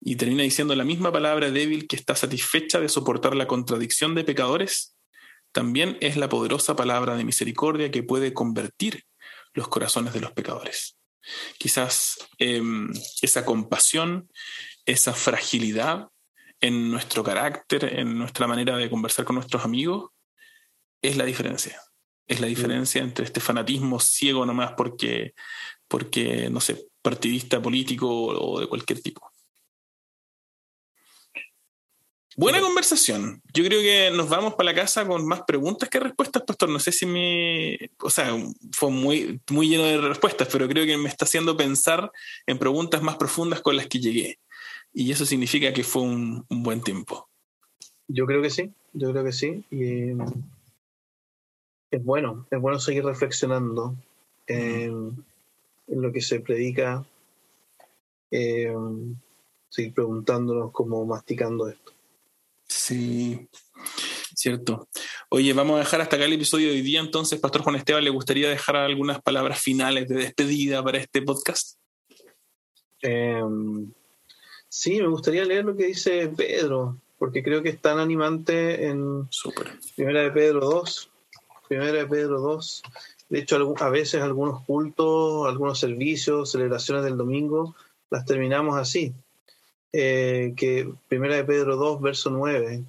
Y 0.00 0.16
termina 0.16 0.42
diciendo 0.42 0.74
la 0.74 0.84
misma 0.84 1.12
palabra 1.12 1.50
débil 1.50 1.86
que 1.86 1.96
está 1.96 2.16
satisfecha 2.16 2.80
de 2.80 2.88
soportar 2.88 3.36
la 3.36 3.46
contradicción 3.46 4.14
de 4.14 4.24
pecadores, 4.24 4.96
también 5.52 5.98
es 6.00 6.16
la 6.16 6.30
poderosa 6.30 6.74
palabra 6.74 7.16
de 7.16 7.24
misericordia 7.24 7.90
que 7.90 8.02
puede 8.02 8.32
convertir 8.32 9.04
los 9.52 9.68
corazones 9.68 10.14
de 10.14 10.20
los 10.20 10.32
pecadores. 10.32 10.96
Quizás 11.58 12.16
em, 12.38 12.90
esa 13.20 13.44
compasión, 13.44 14.30
esa 14.86 15.12
fragilidad 15.12 16.08
en 16.60 16.90
nuestro 16.90 17.24
carácter, 17.24 17.98
en 17.98 18.18
nuestra 18.18 18.46
manera 18.46 18.76
de 18.76 18.90
conversar 18.90 19.24
con 19.24 19.36
nuestros 19.36 19.64
amigos, 19.64 20.10
es 21.02 21.16
la 21.16 21.24
diferencia. 21.24 21.80
Es 22.26 22.40
la 22.40 22.46
mm. 22.46 22.50
diferencia 22.50 23.02
entre 23.02 23.24
este 23.24 23.40
fanatismo 23.40 23.98
ciego 23.98 24.44
nomás 24.44 24.72
porque, 24.76 25.34
porque, 25.88 26.48
no 26.50 26.60
sé, 26.60 26.88
partidista 27.02 27.60
político 27.60 28.08
o 28.08 28.60
de 28.60 28.66
cualquier 28.66 29.00
tipo. 29.00 29.30
Buena 32.36 32.60
conversación. 32.60 33.42
Yo 33.52 33.64
creo 33.64 33.82
que 33.82 34.16
nos 34.16 34.28
vamos 34.28 34.54
para 34.54 34.70
la 34.70 34.74
casa 34.74 35.06
con 35.06 35.26
más 35.26 35.42
preguntas 35.42 35.88
que 35.88 36.00
respuestas, 36.00 36.42
Pastor. 36.46 36.70
No 36.70 36.78
sé 36.78 36.92
si 36.92 37.04
me. 37.04 37.76
O 37.98 38.08
sea, 38.08 38.34
fue 38.72 38.90
muy, 38.90 39.40
muy 39.50 39.68
lleno 39.68 39.84
de 39.84 39.98
respuestas, 39.98 40.48
pero 40.50 40.68
creo 40.68 40.86
que 40.86 40.96
me 40.96 41.08
está 41.08 41.24
haciendo 41.24 41.56
pensar 41.56 42.10
en 42.46 42.58
preguntas 42.58 43.02
más 43.02 43.16
profundas 43.16 43.60
con 43.60 43.76
las 43.76 43.88
que 43.88 43.98
llegué 43.98 44.38
y 44.92 45.10
eso 45.12 45.24
significa 45.24 45.72
que 45.72 45.84
fue 45.84 46.02
un, 46.02 46.44
buen 46.48 46.82
tiempo. 46.82 47.28
Yo 48.08 48.26
creo 48.26 48.42
que 48.42 48.50
sí, 48.50 48.72
yo 48.92 49.12
creo 49.12 49.24
que 49.24 49.32
sí. 49.32 49.64
Y 49.70 50.10
es 51.90 52.04
bueno, 52.04 52.46
es 52.50 52.60
bueno 52.60 52.78
seguir 52.78 53.04
reflexionando 53.04 53.94
en, 54.46 55.24
lo 55.86 56.12
que 56.12 56.20
se 56.20 56.40
predica, 56.40 57.04
seguir 58.30 59.94
preguntándonos 59.94 60.72
cómo 60.72 61.04
masticando 61.04 61.68
esto. 61.68 61.92
Sí, 62.66 63.48
cierto. 64.34 64.88
Oye, 65.28 65.52
vamos 65.52 65.76
a 65.76 65.80
dejar 65.80 66.00
hasta 66.00 66.16
acá 66.16 66.24
el 66.24 66.32
episodio 66.32 66.68
de 66.68 66.74
hoy 66.74 66.82
día. 66.82 67.00
Entonces, 67.00 67.40
Pastor 67.40 67.62
Juan 67.62 67.76
Esteban, 67.76 68.04
¿le 68.04 68.10
gustaría 68.10 68.48
dejar 68.48 68.76
algunas 68.76 69.20
palabras 69.22 69.60
finales 69.60 70.08
de 70.08 70.16
despedida 70.16 70.82
para 70.82 70.98
este 70.98 71.22
podcast? 71.22 71.78
Sí, 74.72 75.02
me 75.02 75.08
gustaría 75.08 75.44
leer 75.44 75.64
lo 75.64 75.74
que 75.74 75.86
dice 75.86 76.28
Pedro, 76.28 76.96
porque 77.18 77.42
creo 77.42 77.60
que 77.60 77.70
es 77.70 77.80
tan 77.80 77.98
animante 77.98 78.86
en 78.86 79.28
Primera 79.96 80.22
de 80.22 80.30
Pedro 80.30 80.60
2. 80.60 81.10
Primera 81.68 81.98
de 81.98 82.06
Pedro 82.06 82.40
2. 82.40 82.82
De 83.30 83.40
hecho, 83.40 83.74
a 83.80 83.90
veces 83.90 84.22
algunos 84.22 84.64
cultos, 84.64 85.48
algunos 85.48 85.80
servicios, 85.80 86.52
celebraciones 86.52 87.02
del 87.02 87.16
domingo, 87.16 87.74
las 88.10 88.24
terminamos 88.24 88.78
así. 88.78 89.12
Eh, 89.92 90.54
que 90.56 90.88
Primera 91.08 91.34
de 91.34 91.44
Pedro 91.44 91.74
2, 91.74 92.00
verso 92.00 92.30
9 92.30 92.84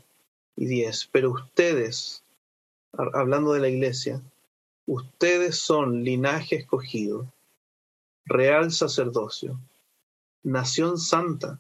y 0.58 0.66
10. 0.68 1.10
Pero 1.12 1.32
ustedes, 1.32 2.22
hablando 2.94 3.54
de 3.54 3.60
la 3.60 3.70
iglesia, 3.70 4.22
ustedes 4.86 5.58
son 5.58 6.04
linaje 6.04 6.58
escogido, 6.58 7.26
real 8.26 8.72
sacerdocio, 8.72 9.60
nación 10.44 11.00
santa 11.00 11.60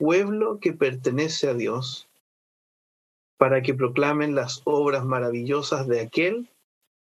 pueblo 0.00 0.60
que 0.60 0.72
pertenece 0.72 1.46
a 1.50 1.52
Dios, 1.52 2.08
para 3.36 3.60
que 3.60 3.74
proclamen 3.74 4.34
las 4.34 4.62
obras 4.64 5.04
maravillosas 5.04 5.86
de 5.86 6.00
aquel 6.00 6.48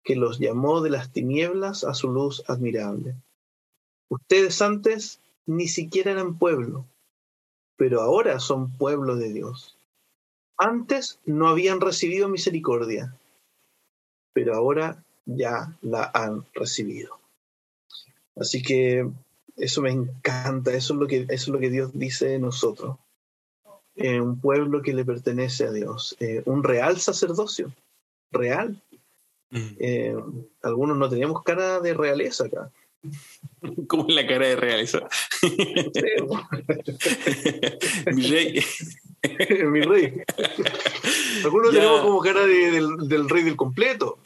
que 0.03 0.17
los 0.17 0.41
llamó 0.41 0.81
de 0.81 0.91
las 0.91 1.13
tinieblas 1.13 1.85
a 1.85 1.95
su 1.95 2.11
luz 2.11 2.43
admirable. 2.49 3.15
Ustedes 4.09 4.61
antes 4.61 5.21
ni 5.47 5.69
siquiera 5.69 6.11
eran 6.11 6.39
pueblo, 6.39 6.85
pero 7.77 8.01
ahora 8.01 8.41
son 8.41 8.77
pueblo 8.77 9.15
de 9.15 9.33
Dios. 9.33 9.79
Antes 10.59 11.21
no 11.25 11.49
habían 11.49 11.81
recibido 11.81 12.29
misericordia, 12.29 13.17
pero 14.33 14.57
ahora 14.57 15.05
ya 15.25 15.79
la 15.83 16.11
han 16.13 16.45
recibido. 16.53 17.17
Así 18.35 18.61
que 18.61 19.09
eso 19.57 19.83
me 19.83 19.91
encanta, 19.91 20.73
eso 20.73 20.95
es 20.95 21.01
lo 21.01 21.07
que, 21.07 21.23
eso 21.23 21.31
es 21.31 21.49
lo 21.49 21.59
que 21.59 21.71
Dios 21.71 21.91
dice 21.93 22.27
de 22.27 22.39
nosotros. 22.39 22.97
Eh, 23.95 24.21
un 24.21 24.41
pueblo 24.41 24.81
que 24.81 24.95
le 24.95 25.05
pertenece 25.05 25.67
a 25.67 25.73
Dios, 25.73 26.17
eh, 26.19 26.43
un 26.47 26.65
real 26.65 26.99
sacerdocio, 26.99 27.75
real. 28.31 28.83
Mm. 29.51 29.69
Eh, 29.79 30.17
algunos 30.63 30.97
no 30.97 31.11
teníamos 31.11 31.43
cara 31.43 31.79
de 31.81 31.93
realeza 31.93 32.47
acá. 32.47 32.71
¿Cómo 33.89 34.09
es 34.09 34.15
la 34.15 34.27
cara 34.27 34.47
de 34.47 34.57
realeza? 34.57 35.07
Mi 38.13 38.29
rey. 38.29 38.65
Mi 39.67 39.83
rey. 39.83 40.23
Algunos 41.45 41.73
tenemos 41.73 42.01
como 42.01 42.21
cara 42.21 42.47
del, 42.47 43.29
rey 43.29 43.43
del 43.43 43.57
completo. 43.57 44.21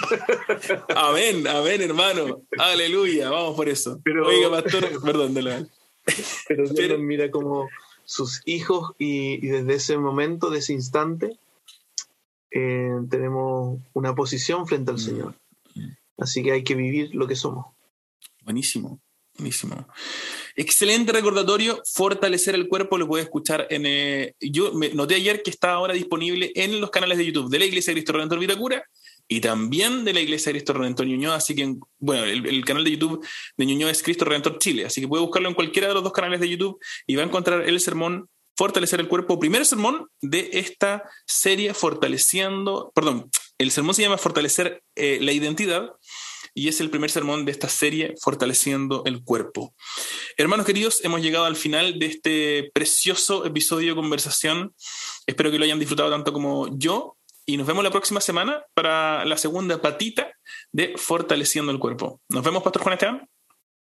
amén, 0.96 1.46
amén, 1.46 1.82
hermano. 1.82 2.42
Aleluya, 2.58 3.30
vamos 3.30 3.56
por 3.56 3.68
eso. 3.68 4.00
Pero, 4.04 4.26
Oiga, 4.26 4.50
pastor, 4.50 5.02
perdón, 5.02 5.34
Pero 6.48 6.68
Dios 6.68 6.98
mira 6.98 7.30
como 7.30 7.68
sus 8.04 8.42
hijos 8.44 8.92
y, 8.98 9.38
desde 9.46 9.74
ese 9.74 9.98
momento, 9.98 10.50
de 10.50 10.58
ese 10.58 10.72
instante, 10.72 11.38
eh, 12.50 12.96
tenemos 13.08 13.78
una 13.92 14.14
posición 14.14 14.66
frente 14.66 14.90
al 14.90 14.96
mm. 14.96 15.00
Señor. 15.00 15.34
Así 16.18 16.42
que 16.42 16.52
hay 16.52 16.64
que 16.64 16.74
vivir 16.74 17.14
lo 17.14 17.26
que 17.26 17.36
somos. 17.36 17.66
Buenísimo, 18.42 19.00
buenísimo. 19.36 19.86
Excelente 20.56 21.12
recordatorio, 21.12 21.80
fortalecer 21.84 22.54
el 22.54 22.68
cuerpo, 22.68 22.98
lo 22.98 23.06
puedes 23.06 23.26
escuchar 23.26 23.66
en... 23.70 23.86
Eh, 23.86 24.34
yo 24.40 24.74
me 24.74 24.90
noté 24.90 25.14
ayer 25.14 25.42
que 25.42 25.50
está 25.50 25.72
ahora 25.72 25.94
disponible 25.94 26.52
en 26.54 26.80
los 26.80 26.90
canales 26.90 27.16
de 27.16 27.26
YouTube 27.26 27.48
de 27.48 27.58
la 27.58 27.64
Iglesia 27.64 27.92
de 27.92 28.00
Cristo 28.00 28.12
Redentor 28.12 28.38
Vitacura 28.38 28.84
y 29.32 29.40
también 29.40 30.04
de 30.04 30.12
la 30.12 30.20
Iglesia 30.20 30.50
de 30.50 30.58
Cristo 30.58 30.72
Redentor 30.72 31.06
Ñuñoa, 31.06 31.36
así 31.36 31.54
que, 31.54 31.76
bueno, 32.00 32.24
el, 32.24 32.64
canal 32.64 32.82
de 32.82 32.90
YouTube 32.90 33.24
de 33.56 33.64
Ñuñoa 33.64 33.92
es 33.92 34.02
Cristo 34.02 34.24
Redentor 34.24 34.58
Chile, 34.58 34.84
así 34.84 35.00
que 35.00 35.06
puede 35.06 35.22
buscarlo 35.22 35.48
en 35.48 35.54
cualquiera 35.54 35.86
de 35.86 35.94
los 35.94 36.02
dos 36.02 36.12
canales 36.12 36.40
de 36.40 36.48
YouTube 36.48 36.80
y 37.06 37.14
va 37.14 37.22
a 37.22 37.26
encontrar 37.26 37.62
el 37.62 37.80
sermón 37.80 38.28
Fortalecer 38.56 38.98
el 38.98 39.06
Cuerpo, 39.06 39.38
primer 39.38 39.64
sermón 39.64 40.08
de 40.20 40.50
esta 40.54 41.04
serie 41.26 41.74
Fortaleciendo, 41.74 42.90
perdón, 42.92 43.30
el 43.56 43.70
sermón 43.70 43.94
se 43.94 44.02
llama 44.02 44.18
Fortalecer 44.18 44.82
eh, 44.96 45.18
la 45.22 45.30
Identidad 45.30 45.92
y 46.52 46.66
es 46.66 46.80
el 46.80 46.90
primer 46.90 47.12
sermón 47.12 47.44
de 47.44 47.52
esta 47.52 47.68
serie 47.68 48.16
Fortaleciendo 48.20 49.04
el 49.06 49.22
Cuerpo. 49.22 49.76
Hermanos 50.36 50.66
queridos, 50.66 51.04
hemos 51.04 51.22
llegado 51.22 51.44
al 51.44 51.54
final 51.54 52.00
de 52.00 52.06
este 52.06 52.70
precioso 52.74 53.46
episodio 53.46 53.90
de 53.90 54.00
conversación. 54.00 54.74
Espero 55.24 55.52
que 55.52 55.58
lo 55.58 55.64
hayan 55.64 55.78
disfrutado 55.78 56.10
tanto 56.10 56.32
como 56.32 56.76
yo 56.76 57.16
y 57.50 57.56
nos 57.56 57.66
vemos 57.66 57.82
la 57.82 57.90
próxima 57.90 58.20
semana 58.20 58.64
para 58.74 59.24
la 59.24 59.36
segunda 59.36 59.82
patita 59.82 60.30
de 60.70 60.94
Fortaleciendo 60.96 61.72
el 61.72 61.80
Cuerpo. 61.80 62.20
Nos 62.28 62.44
vemos, 62.44 62.62
Pastor 62.62 62.82
Juan 62.82 62.92
Esteban. 62.92 63.28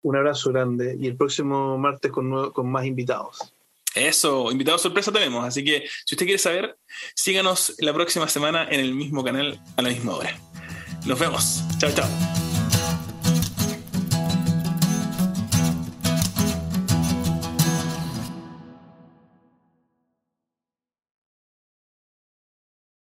Un 0.03 0.17
abrazo 0.17 0.53
grande 0.53 0.95
y 1.01 1.07
el 1.07 1.17
próximo 1.17 1.79
martes 1.79 2.13
con, 2.13 2.51
con 2.51 2.71
más 2.71 2.85
invitados. 2.85 3.55
Eso, 3.95 4.53
invitados 4.53 4.83
sorpresa 4.83 5.11
tenemos, 5.11 5.43
así 5.43 5.65
que 5.65 5.85
si 6.05 6.15
usted 6.15 6.27
quiere 6.27 6.39
saber, 6.39 6.77
síganos 7.15 7.75
la 7.79 7.95
próxima 7.95 8.29
semana 8.29 8.69
en 8.71 8.81
el 8.81 8.95
mismo 8.95 9.25
canal 9.25 9.59
a 9.77 9.83
la 9.83 9.89
misma 9.89 10.17
hora. 10.17 10.39
Nos 11.07 11.19
vemos. 11.19 11.63
Chao, 11.79 11.91
chao. 11.93 12.46